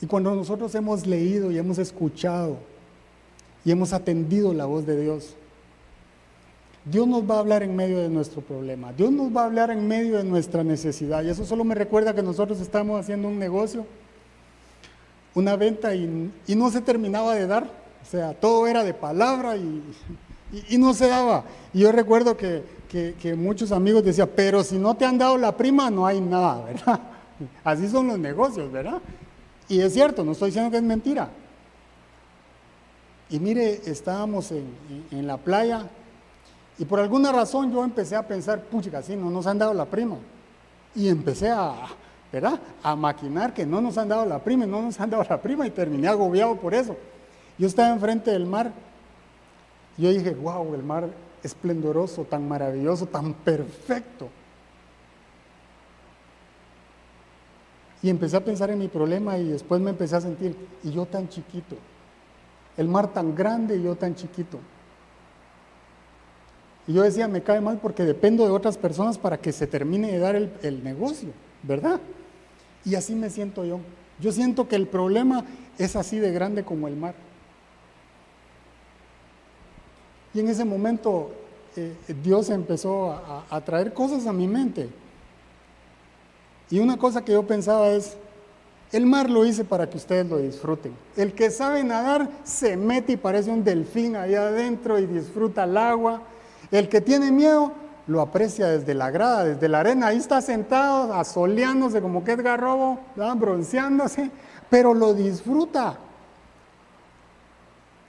Y 0.01 0.07
cuando 0.07 0.35
nosotros 0.35 0.75
hemos 0.75 1.07
leído 1.07 1.53
y 1.53 1.59
hemos 1.59 1.79
escuchado 1.79 2.57
y 3.64 3.70
hemos 3.70 3.93
atendido 3.93 4.53
la 4.53 4.66
voz 4.66 4.85
de 4.85 5.01
Dios, 5.01 5.37
Dios 6.85 7.09
nos 7.09 7.28
va 7.28 7.37
a 7.37 7.39
hablar 7.39 7.62
en 7.62 7.74
medio 7.74 7.99
de 7.99 8.11
nuestro 8.11 8.43
problema, 8.43 8.93
Dios 8.93 9.11
nos 9.11 9.35
va 9.35 9.43
a 9.43 9.45
hablar 9.47 9.70
en 9.70 9.89
medio 9.89 10.18
de 10.18 10.24
nuestra 10.24 10.62
necesidad. 10.62 11.24
Y 11.24 11.30
eso 11.30 11.45
solo 11.47 11.64
me 11.64 11.74
recuerda 11.74 12.14
que 12.14 12.22
nosotros 12.22 12.61
estamos 12.61 13.01
haciendo 13.01 13.28
un 13.28 13.39
negocio, 13.39 13.87
una 15.35 15.57
venta 15.57 15.95
y, 15.95 16.30
no 16.49 16.70
se 16.70 16.82
terminaba 16.82 17.35
de 17.35 17.47
dar. 17.47 17.64
O 17.64 18.07
sea, 18.07 18.35
todo 18.35 18.66
era 18.66 18.85
de 18.85 18.93
palabra 18.93 19.57
y, 19.57 19.82
no 20.78 20.93
se 20.93 21.09
daba. 21.09 21.45
Y 21.72 21.80
yo 21.80 21.91
recuerdo 21.91 22.37
que, 22.37 22.62
que, 22.89 23.35
muchos 23.35 23.72
amigos 23.72 24.05
decían, 24.05 24.28
pero 24.37 24.62
si 24.62 24.76
no 24.76 24.95
te 24.95 25.07
han 25.07 25.16
dado 25.16 25.39
la 25.39 25.57
prima, 25.57 25.91
no 25.91 26.07
hay 26.07 26.20
nada, 26.20 26.64
¿verdad? 26.66 27.01
Así 27.64 27.89
son 27.89 28.09
los 28.09 28.18
negocios, 28.18 28.70
¿verdad? 28.70 29.01
Y 29.68 29.80
es 29.80 29.95
cierto, 29.95 30.22
no 30.22 30.32
estoy 30.32 30.51
diciendo 30.51 30.70
que 30.70 30.76
es 30.76 30.82
mentira. 30.82 31.30
Y 33.30 33.41
mire, 33.41 33.80
estábamos 33.87 34.53
en, 34.53 34.66
en, 35.11 35.26
la 35.26 35.39
playa 35.39 35.89
y 36.79 36.85
por 36.85 37.01
alguna 37.01 37.33
razón 37.33 37.72
yo 37.72 37.85
empecé 37.85 38.16
a 38.16 38.27
pensar, 38.27 38.62
pucha, 38.62 39.03
sí, 39.03 39.16
no 39.16 39.31
nos 39.31 39.47
han 39.47 39.59
dado 39.59 39.75
la 39.75 39.85
prima. 39.85 40.16
Y 40.95 41.09
empecé 41.09 41.51
a, 41.51 41.75
¿verdad? 42.33 42.61
A 42.83 42.97
maquinar 42.97 43.55
que 43.55 43.64
no 43.64 43.81
nos 43.81 43.99
han 43.99 44.09
dado 44.09 44.25
la 44.27 44.39
prima, 44.39 44.66
no 44.66 44.83
nos 44.83 44.99
han 45.01 45.11
dado 45.11 45.25
la 45.29 45.41
prima 45.41 45.66
y 45.66 45.70
terminé 45.70 46.09
agobiado 46.09 46.57
por 46.57 46.75
eso. 46.75 46.97
Yo 47.59 47.66
estaba 47.66 47.91
enfrente 47.91 48.31
del 48.31 48.47
mar 48.47 48.72
yo 49.97 50.11
dije, 50.11 50.35
wow, 50.35 50.75
el 50.75 50.83
mar 50.83 51.09
esplendoroso, 51.43 52.25
tan 52.25 52.49
maravilloso, 52.49 53.07
tan 53.07 53.33
perfecto. 53.33 54.29
Y 58.03 58.11
empecé 58.11 58.37
a 58.37 58.45
pensar 58.45 58.70
en 58.70 58.79
mi 58.79 58.89
problema 58.89 59.39
y 59.39 59.49
después 59.49 59.81
me 59.81 59.91
empecé 59.91 60.16
a 60.16 60.20
sentir, 60.20 60.57
y 60.83 60.91
yo 60.91 61.07
tan 61.07 61.29
chiquito, 61.29 61.77
el 62.77 62.89
mar 62.89 63.12
tan 63.12 63.35
grande 63.35 63.77
y 63.77 63.83
yo 63.83 63.95
tan 63.95 64.14
chiquito. 64.14 64.59
Y 66.87 66.93
yo 66.93 67.03
decía, 67.03 67.28
me 67.28 67.43
cae 67.43 67.61
mal 67.61 67.78
porque 67.80 68.05
dependo 68.05 68.45
de 68.45 68.51
otras 68.51 68.76
personas 68.76 69.18
para 69.18 69.39
que 69.39 69.53
se 69.53 69.66
termine 69.66 70.12
de 70.12 70.18
dar 70.18 70.37
el, 70.37 70.53
el 70.62 70.85
negocio, 70.85 71.30
¿verdad? 71.62 72.01
Y 72.85 72.95
así 72.95 73.14
me 73.14 73.30
siento 73.30 73.64
yo. 73.64 73.80
Yo 74.20 74.32
siento 74.32 74.68
que 74.68 74.76
el 74.76 74.87
problema 74.87 75.45
es 75.78 75.97
así 75.97 76.18
de 76.18 76.32
grande 76.32 76.64
como 76.64 76.89
el 76.89 76.97
mar. 76.97 77.14
Y 80.35 80.41
en 80.41 80.49
ese 80.49 80.64
momento 80.64 81.30
eh, 81.76 81.95
Dios 82.22 82.51
empezó 82.51 83.12
a, 83.12 83.61
traer 83.64 83.93
cosas 83.93 84.26
a 84.26 84.32
mi 84.32 84.47
mente. 84.47 84.89
Y 86.70 86.78
una 86.78 86.97
cosa 86.97 87.24
que 87.24 87.32
yo 87.32 87.47
pensaba 87.47 87.89
es, 87.91 88.16
el 88.93 89.07
mar 89.07 89.28
lo 89.28 89.45
hice 89.45 89.64
para 89.64 89.89
que 89.89 89.97
ustedes 89.97 90.28
lo 90.28 90.39
disfruten. 90.39 90.95
El 91.16 91.35
que 91.35 91.51
sabe 91.51 91.82
nadar 91.82 92.28
se 92.45 92.76
mete 92.76 93.12
y 93.12 93.16
parece 93.16 93.51
un 93.51 93.64
delfín 93.64 94.14
allá 94.16 94.49
adentro 94.49 94.99
y 94.99 95.07
disfruta 95.07 95.64
el 95.64 95.76
agua. 95.76 96.22
El 96.75 96.89
que 96.89 97.01
tiene 97.01 97.31
miedo 97.31 97.70
lo 98.09 98.20
aprecia 98.20 98.66
desde 98.66 98.95
la 98.95 99.09
grada, 99.12 99.45
desde 99.45 99.68
la 99.68 99.79
arena. 99.79 100.09
Ahí 100.09 100.16
está 100.16 100.43
sentado, 100.43 101.14
asoleándose 101.14 102.03
como 102.03 102.25
que 102.25 102.33
es 102.33 102.39
garrobo, 102.39 102.99
bronceándose, 103.37 104.29
pero 104.68 104.93
lo 104.93 105.14
disfruta. 105.14 105.97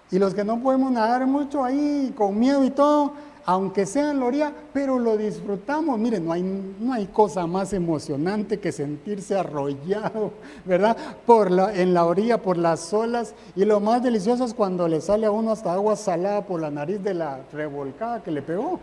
Y 0.09 0.17
los 0.17 0.33
que 0.33 0.43
no 0.43 0.59
podemos 0.61 0.91
nadar 0.91 1.27
mucho 1.27 1.63
ahí 1.63 2.11
con 2.17 2.39
miedo 2.39 2.63
y 2.63 2.71
todo, 2.71 3.13
aunque 3.47 3.85
sea 3.85 4.09
en 4.09 4.19
la 4.19 4.25
orilla, 4.25 4.53
pero 4.73 4.97
lo 4.97 5.17
disfrutamos. 5.17 5.99
Miren, 5.99 6.25
no 6.25 6.31
hay, 6.31 6.41
no 6.41 6.93
hay 6.93 7.05
cosa 7.05 7.45
más 7.45 7.73
emocionante 7.73 8.59
que 8.59 8.71
sentirse 8.71 9.37
arrollado, 9.37 10.33
¿verdad? 10.65 10.97
Por 11.25 11.51
la, 11.51 11.73
en 11.73 11.93
la 11.93 12.05
orilla, 12.05 12.41
por 12.41 12.57
las 12.57 12.91
olas. 12.91 13.35
Y 13.55 13.63
lo 13.65 13.79
más 13.79 14.01
delicioso 14.01 14.45
es 14.45 14.53
cuando 14.55 14.87
le 14.87 14.99
sale 14.99 15.27
a 15.27 15.31
uno 15.31 15.51
hasta 15.51 15.73
agua 15.73 15.95
salada 15.95 16.45
por 16.45 16.59
la 16.59 16.71
nariz 16.71 17.03
de 17.03 17.13
la 17.13 17.41
revolcada 17.53 18.23
que 18.23 18.31
le 18.31 18.41
pegó. 18.41 18.79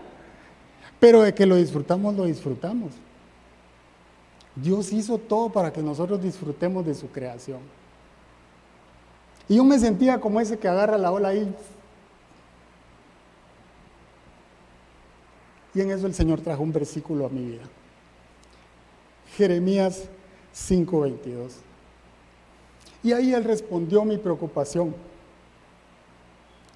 Pero 1.00 1.22
de 1.22 1.34
que 1.34 1.44
lo 1.44 1.56
disfrutamos, 1.56 2.14
lo 2.14 2.24
disfrutamos. 2.24 2.92
Dios 4.54 4.92
hizo 4.92 5.18
todo 5.18 5.50
para 5.50 5.72
que 5.72 5.82
nosotros 5.82 6.22
disfrutemos 6.22 6.86
de 6.86 6.94
su 6.94 7.08
creación. 7.08 7.58
Y 9.48 9.56
yo 9.56 9.64
me 9.64 9.78
sentía 9.80 10.20
como 10.20 10.40
ese 10.40 10.56
que 10.56 10.68
agarra 10.68 10.96
la 10.98 11.10
ola 11.10 11.28
ahí. 11.28 11.52
Y 15.74 15.80
en 15.80 15.90
eso 15.90 16.06
el 16.06 16.14
Señor 16.14 16.40
trajo 16.40 16.62
un 16.62 16.72
versículo 16.72 17.26
a 17.26 17.28
mi 17.28 17.44
vida. 17.44 17.62
Jeremías 19.36 20.04
5:22. 20.54 21.52
Y 23.02 23.12
ahí 23.12 23.32
Él 23.32 23.44
respondió 23.44 24.04
mi 24.04 24.18
preocupación. 24.18 24.94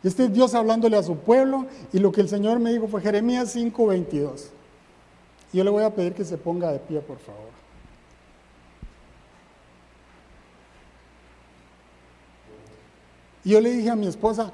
Este 0.02 0.24
es 0.24 0.32
Dios 0.32 0.54
hablándole 0.54 0.96
a 0.96 1.02
su 1.02 1.16
pueblo 1.16 1.66
y 1.92 1.98
lo 1.98 2.12
que 2.12 2.20
el 2.20 2.28
Señor 2.28 2.58
me 2.58 2.72
dijo 2.72 2.88
fue 2.88 3.00
Jeremías 3.02 3.54
5:22. 3.54 4.50
Yo 5.52 5.64
le 5.64 5.70
voy 5.70 5.84
a 5.84 5.94
pedir 5.94 6.14
que 6.14 6.24
se 6.24 6.38
ponga 6.38 6.72
de 6.72 6.78
pie, 6.78 7.00
por 7.00 7.18
favor. 7.18 7.56
Y 13.44 13.50
yo 13.50 13.60
le 13.60 13.70
dije 13.70 13.90
a 13.90 13.96
mi 13.96 14.08
esposa, 14.08 14.52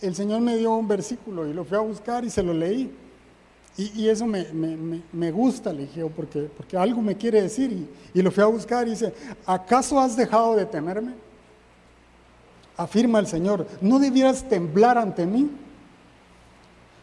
el 0.00 0.14
Señor 0.14 0.40
me 0.40 0.56
dio 0.56 0.74
un 0.74 0.88
versículo 0.88 1.46
y 1.46 1.52
lo 1.52 1.64
fui 1.64 1.76
a 1.76 1.80
buscar 1.80 2.24
y 2.24 2.30
se 2.30 2.42
lo 2.42 2.52
leí. 2.52 2.92
Y, 3.76 4.08
eso 4.08 4.24
me, 4.26 5.30
gusta, 5.32 5.72
le 5.72 5.82
dije, 5.82 6.04
porque, 6.14 6.48
porque 6.56 6.76
algo 6.76 7.02
me 7.02 7.16
quiere 7.16 7.42
decir. 7.42 7.72
Y, 7.72 8.18
y 8.18 8.22
lo 8.22 8.30
fui 8.30 8.42
a 8.42 8.46
buscar 8.46 8.86
y 8.86 8.90
dice, 8.90 9.12
¿acaso 9.44 9.98
has 9.98 10.16
dejado 10.16 10.54
de 10.54 10.64
temerme? 10.64 11.12
Afirma 12.76 13.18
el 13.18 13.26
Señor, 13.26 13.66
¿no 13.80 13.98
debieras 13.98 14.48
temblar 14.48 14.96
ante 14.96 15.26
mí? 15.26 15.50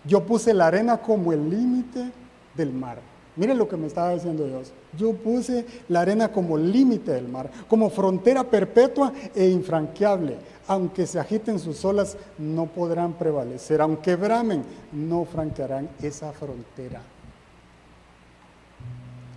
Yo 0.05 0.25
puse 0.25 0.53
la 0.53 0.67
arena 0.67 0.97
como 0.97 1.33
el 1.33 1.49
límite 1.49 2.11
del 2.55 2.71
mar. 2.71 2.99
Miren 3.35 3.57
lo 3.57 3.67
que 3.67 3.77
me 3.77 3.87
estaba 3.87 4.13
diciendo 4.13 4.45
Dios. 4.45 4.73
Yo 4.97 5.13
puse 5.13 5.65
la 5.87 6.01
arena 6.01 6.31
como 6.31 6.57
límite 6.57 7.11
del 7.11 7.27
mar, 7.27 7.49
como 7.67 7.89
frontera 7.89 8.43
perpetua 8.43 9.13
e 9.33 9.47
infranqueable. 9.47 10.37
Aunque 10.71 11.05
se 11.05 11.19
agiten 11.19 11.59
sus 11.59 11.83
olas, 11.83 12.15
no 12.37 12.65
podrán 12.65 13.11
prevalecer. 13.11 13.81
Aunque 13.81 14.15
bramen, 14.15 14.63
no 14.93 15.25
franquearán 15.25 15.89
esa 16.01 16.31
frontera. 16.31 17.01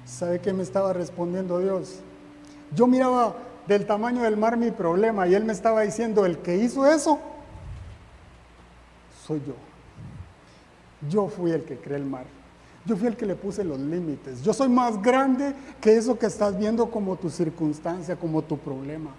¿Sabe 0.06 0.38
qué 0.38 0.52
me 0.52 0.62
estaba 0.62 0.92
respondiendo 0.92 1.58
Dios? 1.58 1.96
Yo 2.72 2.86
miraba 2.86 3.34
del 3.66 3.84
tamaño 3.84 4.22
del 4.22 4.36
mar 4.36 4.56
mi 4.56 4.70
problema 4.70 5.26
y 5.26 5.34
Él 5.34 5.44
me 5.44 5.52
estaba 5.52 5.80
diciendo, 5.80 6.24
el 6.24 6.38
que 6.38 6.54
hizo 6.54 6.86
eso, 6.86 7.18
soy 9.26 9.42
yo. 9.44 9.54
Yo 11.10 11.26
fui 11.26 11.50
el 11.50 11.64
que 11.64 11.78
creé 11.78 11.96
el 11.96 12.04
mar. 12.04 12.26
Yo 12.86 12.96
fui 12.96 13.08
el 13.08 13.16
que 13.16 13.26
le 13.26 13.34
puse 13.34 13.64
los 13.64 13.80
límites. 13.80 14.40
Yo 14.44 14.54
soy 14.54 14.68
más 14.68 15.02
grande 15.02 15.52
que 15.80 15.96
eso 15.96 16.16
que 16.16 16.26
estás 16.26 16.56
viendo 16.56 16.92
como 16.92 17.16
tu 17.16 17.28
circunstancia, 17.28 18.14
como 18.14 18.40
tu 18.40 18.56
problema. 18.56 19.10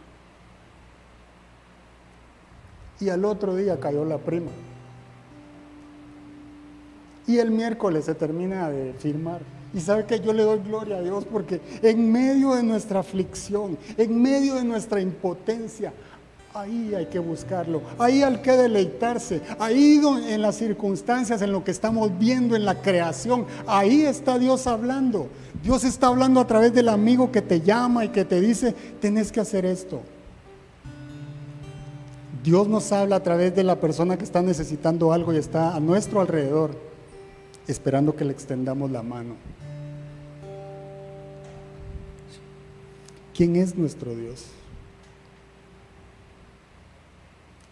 Y 2.99 3.09
al 3.09 3.25
otro 3.25 3.55
día 3.55 3.79
cayó 3.79 4.05
la 4.05 4.17
prima. 4.17 4.51
Y 7.27 7.39
el 7.39 7.51
miércoles 7.51 8.05
se 8.05 8.15
termina 8.15 8.69
de 8.69 8.93
firmar. 8.93 9.41
Y 9.73 9.79
sabe 9.81 10.05
que 10.05 10.19
yo 10.19 10.31
le 10.31 10.43
doy 10.43 10.59
gloria 10.59 10.97
a 10.97 11.01
Dios 11.01 11.25
porque 11.25 11.59
en 11.81 12.11
medio 12.11 12.55
de 12.55 12.63
nuestra 12.63 13.01
aflicción, 13.01 13.77
en 13.97 14.21
medio 14.21 14.55
de 14.55 14.63
nuestra 14.63 15.01
impotencia, 15.01 15.91
Ahí 16.55 16.95
hay 16.95 17.07
que 17.07 17.19
buscarlo, 17.19 17.81
ahí 17.99 18.23
hay 18.23 18.37
que 18.37 18.53
deleitarse, 18.53 19.41
ahí 19.59 20.01
en 20.29 20.41
las 20.41 20.55
circunstancias, 20.55 21.41
en 21.41 21.51
lo 21.51 21.65
que 21.65 21.71
estamos 21.71 22.17
viendo 22.17 22.55
en 22.55 22.63
la 22.63 22.81
creación, 22.81 23.45
ahí 23.67 24.03
está 24.03 24.39
Dios 24.39 24.65
hablando. 24.65 25.27
Dios 25.61 25.83
está 25.83 26.07
hablando 26.07 26.39
a 26.39 26.47
través 26.47 26.73
del 26.73 26.87
amigo 26.87 27.29
que 27.29 27.41
te 27.41 27.59
llama 27.59 28.05
y 28.05 28.09
que 28.09 28.23
te 28.23 28.39
dice, 28.39 28.73
tenés 29.01 29.33
que 29.33 29.41
hacer 29.41 29.65
esto. 29.65 29.99
Dios 32.45 32.67
nos 32.67 32.91
habla 32.91 33.15
a 33.15 33.23
través 33.23 33.55
de 33.55 33.63
la 33.63 33.79
persona 33.79 34.17
que 34.17 34.23
está 34.23 34.43
necesitando 34.43 35.11
algo 35.11 35.33
y 35.33 35.37
está 35.37 35.75
a 35.75 35.79
nuestro 35.79 36.21
alrededor, 36.21 36.79
esperando 37.67 38.15
que 38.15 38.23
le 38.23 38.33
extendamos 38.33 38.91
la 38.91 39.01
mano. 39.01 39.33
¿Quién 43.33 43.55
es 43.55 43.75
nuestro 43.75 44.15
Dios? 44.15 44.45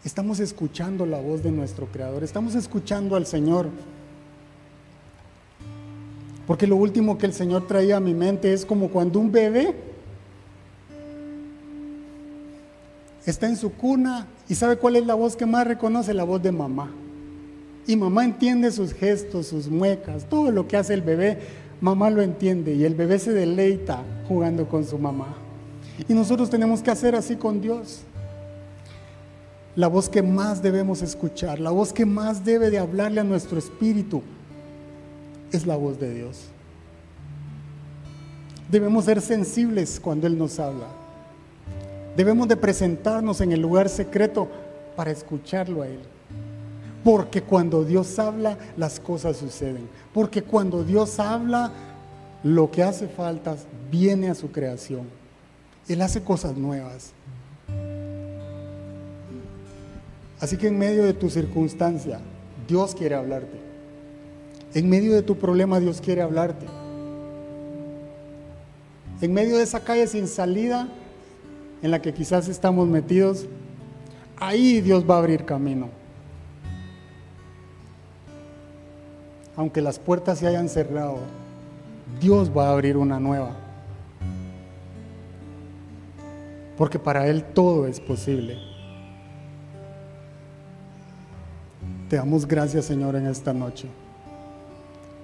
Estamos 0.03 0.39
escuchando 0.39 1.05
la 1.05 1.21
voz 1.21 1.43
de 1.43 1.51
nuestro 1.51 1.85
Creador, 1.85 2.23
estamos 2.23 2.55
escuchando 2.55 3.15
al 3.15 3.27
Señor. 3.27 3.69
Porque 6.47 6.65
lo 6.65 6.77
último 6.77 7.19
que 7.19 7.27
el 7.27 7.33
Señor 7.33 7.67
traía 7.67 7.97
a 7.97 7.99
mi 7.99 8.15
mente 8.15 8.51
es 8.51 8.65
como 8.65 8.89
cuando 8.89 9.19
un 9.19 9.31
bebé 9.31 9.75
está 13.23 13.47
en 13.47 13.55
su 13.55 13.71
cuna 13.71 14.27
y 14.49 14.55
sabe 14.55 14.77
cuál 14.77 14.95
es 14.95 15.05
la 15.05 15.15
voz 15.15 15.35
que 15.35 15.45
más 15.45 15.67
reconoce, 15.67 16.13
la 16.13 16.23
voz 16.23 16.41
de 16.41 16.51
mamá. 16.51 16.91
Y 17.85 17.95
mamá 17.95 18.23
entiende 18.23 18.71
sus 18.71 18.93
gestos, 18.93 19.47
sus 19.47 19.67
muecas, 19.67 20.25
todo 20.29 20.51
lo 20.51 20.67
que 20.67 20.77
hace 20.77 20.93
el 20.93 21.01
bebé, 21.01 21.39
mamá 21.81 22.09
lo 22.09 22.21
entiende 22.21 22.73
y 22.73 22.85
el 22.85 22.95
bebé 22.95 23.19
se 23.19 23.33
deleita 23.33 24.03
jugando 24.27 24.67
con 24.67 24.85
su 24.85 24.97
mamá. 24.97 25.35
Y 26.07 26.13
nosotros 26.13 26.49
tenemos 26.49 26.81
que 26.81 26.91
hacer 26.91 27.15
así 27.15 27.35
con 27.35 27.61
Dios 27.61 28.03
la 29.75 29.87
voz 29.87 30.07
que 30.07 30.21
más 30.21 30.61
debemos 30.61 31.01
escuchar, 31.01 31.59
la 31.59 31.71
voz 31.71 31.93
que 31.93 32.05
más 32.05 32.45
debe 32.45 32.69
de 32.69 32.77
hablarle 32.77 33.21
a 33.21 33.23
nuestro 33.23 33.57
espíritu, 33.57 34.21
es 35.51 35.65
la 35.65 35.75
voz 35.75 35.99
de 35.99 36.13
Dios. 36.13 36.45
Debemos 38.69 39.05
ser 39.05 39.21
sensibles 39.21 39.99
cuando 39.99 40.27
Él 40.27 40.37
nos 40.37 40.59
habla. 40.59 40.87
Debemos 42.15 42.47
de 42.47 42.57
presentarnos 42.57 43.41
en 43.41 43.51
el 43.51 43.59
lugar 43.59 43.89
secreto 43.89 44.47
para 44.95 45.11
escucharlo 45.11 45.81
a 45.81 45.87
Él. 45.87 45.99
Porque 47.03 47.41
cuando 47.41 47.83
Dios 47.83 48.19
habla, 48.19 48.57
las 48.77 48.99
cosas 48.99 49.37
suceden. 49.37 49.89
Porque 50.13 50.43
cuando 50.43 50.83
Dios 50.83 51.19
habla, 51.19 51.71
lo 52.43 52.69
que 52.71 52.83
hace 52.83 53.07
falta 53.07 53.55
viene 53.91 54.29
a 54.29 54.35
su 54.35 54.51
creación. 54.51 55.07
Él 55.87 56.01
hace 56.01 56.21
cosas 56.21 56.55
nuevas. 56.55 57.11
Así 60.39 60.57
que 60.57 60.67
en 60.67 60.77
medio 60.77 61.03
de 61.03 61.13
tu 61.13 61.29
circunstancia, 61.29 62.19
Dios 62.67 62.95
quiere 62.95 63.15
hablarte. 63.15 63.57
En 64.73 64.89
medio 64.89 65.13
de 65.13 65.23
tu 65.23 65.37
problema, 65.37 65.79
Dios 65.79 65.99
quiere 65.99 66.21
hablarte. 66.21 66.65
En 69.21 69.33
medio 69.33 69.57
de 69.57 69.63
esa 69.63 69.79
calle 69.81 70.07
sin 70.07 70.27
salida 70.27 70.89
en 71.83 71.91
la 71.91 72.01
que 72.01 72.13
quizás 72.13 72.47
estamos 72.47 72.87
metidos, 72.87 73.45
ahí 74.37 74.79
Dios 74.79 75.07
va 75.07 75.15
a 75.15 75.19
abrir 75.19 75.43
camino. 75.43 75.89
Aunque 79.57 79.81
las 79.81 79.99
puertas 79.99 80.39
se 80.39 80.47
hayan 80.47 80.69
cerrado, 80.69 81.19
Dios 82.21 82.49
va 82.55 82.69
a 82.69 82.71
abrir 82.71 82.95
una 82.95 83.19
nueva. 83.19 83.51
Porque 86.77 86.97
para 86.97 87.27
Él 87.27 87.43
todo 87.43 87.85
es 87.85 87.99
posible. 87.99 88.57
Te 92.09 92.15
damos 92.15 92.47
gracias, 92.47 92.85
Señor, 92.85 93.17
en 93.17 93.27
esta 93.27 93.53
noche. 93.53 93.89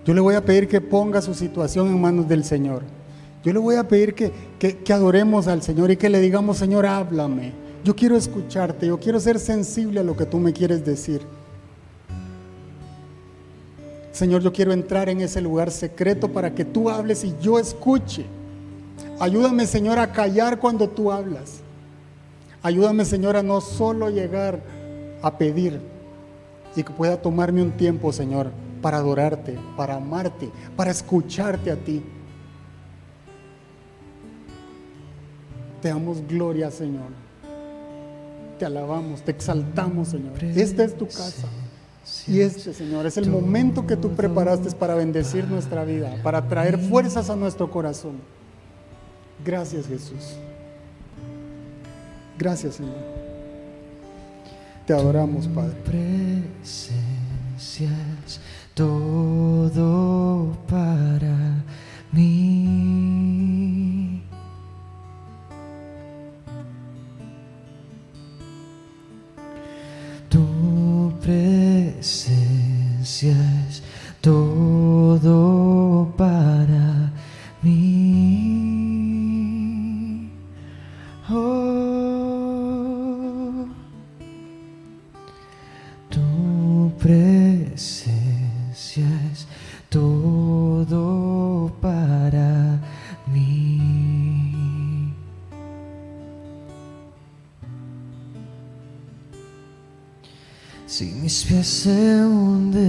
Yo 0.06 0.14
le 0.14 0.20
voy 0.20 0.36
a 0.36 0.44
pedir 0.44 0.68
que 0.68 0.82
ponga 0.82 1.22
su 1.22 1.34
situación 1.34 1.88
en 1.88 2.02
manos 2.02 2.28
del 2.28 2.44
Señor. 2.44 2.84
Yo 3.44 3.54
le 3.54 3.60
voy 3.60 3.76
a 3.76 3.88
pedir 3.88 4.14
que, 4.14 4.32
que, 4.60 4.94
adoremos 4.94 5.48
al 5.48 5.62
Señor 5.62 5.92
y 5.92 5.98
que 5.98 6.10
le 6.10 6.20
digamos, 6.20 6.58
Señor, 6.58 6.86
háblame. 6.86 7.54
Yo 7.84 7.96
quiero 7.96 8.18
escucharte, 8.18 8.88
yo 8.88 9.00
quiero 9.00 9.20
ser 9.20 9.40
sensible 9.40 10.02
a 10.02 10.04
lo 10.04 10.18
que 10.18 10.26
tú 10.26 10.38
me 10.40 10.52
quieres 10.52 10.84
decir. 10.84 11.22
Señor, 14.12 14.42
yo 14.42 14.52
quiero 14.52 14.74
entrar 14.74 15.08
en 15.08 15.22
ese 15.22 15.40
lugar 15.40 15.72
secreto 15.72 16.28
para 16.28 16.54
que 16.54 16.66
tú 16.66 16.90
hables 16.90 17.24
y 17.24 17.34
yo 17.42 17.58
escuche. 17.58 18.26
Ayúdame, 19.20 19.66
Señor, 19.66 20.00
a 20.00 20.12
callar 20.12 20.60
cuando 20.60 20.90
tú 20.90 21.12
hablas. 21.12 21.62
Ayúdame, 22.62 23.06
Señor, 23.06 23.38
a 23.38 23.44
no 23.44 23.62
solo 23.62 24.10
llegar 24.10 24.60
a 25.22 25.38
pedir, 25.38 25.80
y 26.76 26.84
que 26.84 26.94
pueda 26.94 27.22
tomarme 27.22 27.62
un 27.62 27.72
tiempo, 27.72 28.12
Señor, 28.12 28.52
para 28.82 28.98
adorarte, 28.98 29.58
para 29.76 29.96
amarte, 29.96 30.50
para 30.76 30.92
escucharte 30.92 31.72
a 31.72 31.76
ti. 31.76 32.04
Te 35.82 35.90
damos 35.90 36.26
gloria, 36.28 36.72
Señor. 36.72 37.12
Te 38.58 38.66
alabamos, 38.66 39.22
te 39.22 39.32
exaltamos, 39.32 40.10
Señor. 40.10 40.44
Esta 40.44 40.84
es 40.84 40.98
tu 40.98 41.08
casa. 41.08 41.48
Y 42.28 42.42
este, 42.42 42.74
Señor, 42.74 43.06
es 43.06 43.18
el 43.18 43.30
momento 43.30 43.86
que 43.86 43.96
tú 43.96 44.10
preparaste 44.12 44.72
para 44.72 44.96
bendecir 44.96 45.48
nuestra 45.48 45.86
vida, 45.86 46.18
para 46.24 46.48
traer 46.48 46.80
fuerzas 46.80 47.30
a 47.30 47.36
nuestro 47.36 47.70
corazón. 47.70 48.14
Gracias, 49.46 49.88
Jesús. 49.88 50.38
Gracias, 52.38 52.76
Señor. 52.76 52.96
Te 54.86 54.94
adoramos, 54.94 55.48
Padre. 55.48 55.76
Presencia 56.66 57.90
es 58.26 58.40
todo 58.74 60.58
para 60.68 61.64
mí. 62.12 63.29
Es 73.24 73.84
todo 74.22 76.14
para 76.18 77.12
mí. 77.62 78.70
Oh. 81.30 81.80
presencia 87.00 88.20
es 89.32 89.48
todo 89.90 91.72
para 91.82 92.80
mí. 93.34 95.14
Si 100.86 101.06
mis 101.06 101.46
pies 101.46 101.68
se 101.68 102.26
hunden 102.26 102.89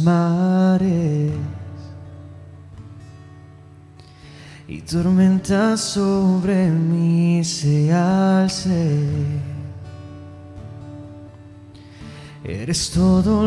mares 0.00 1.32
y 4.68 4.82
tormenta 4.82 5.76
sobre 5.76 6.70
mí 6.70 7.42
se 7.42 7.92
alce. 7.92 8.98
Eres 12.44 12.90
todo 12.90 13.46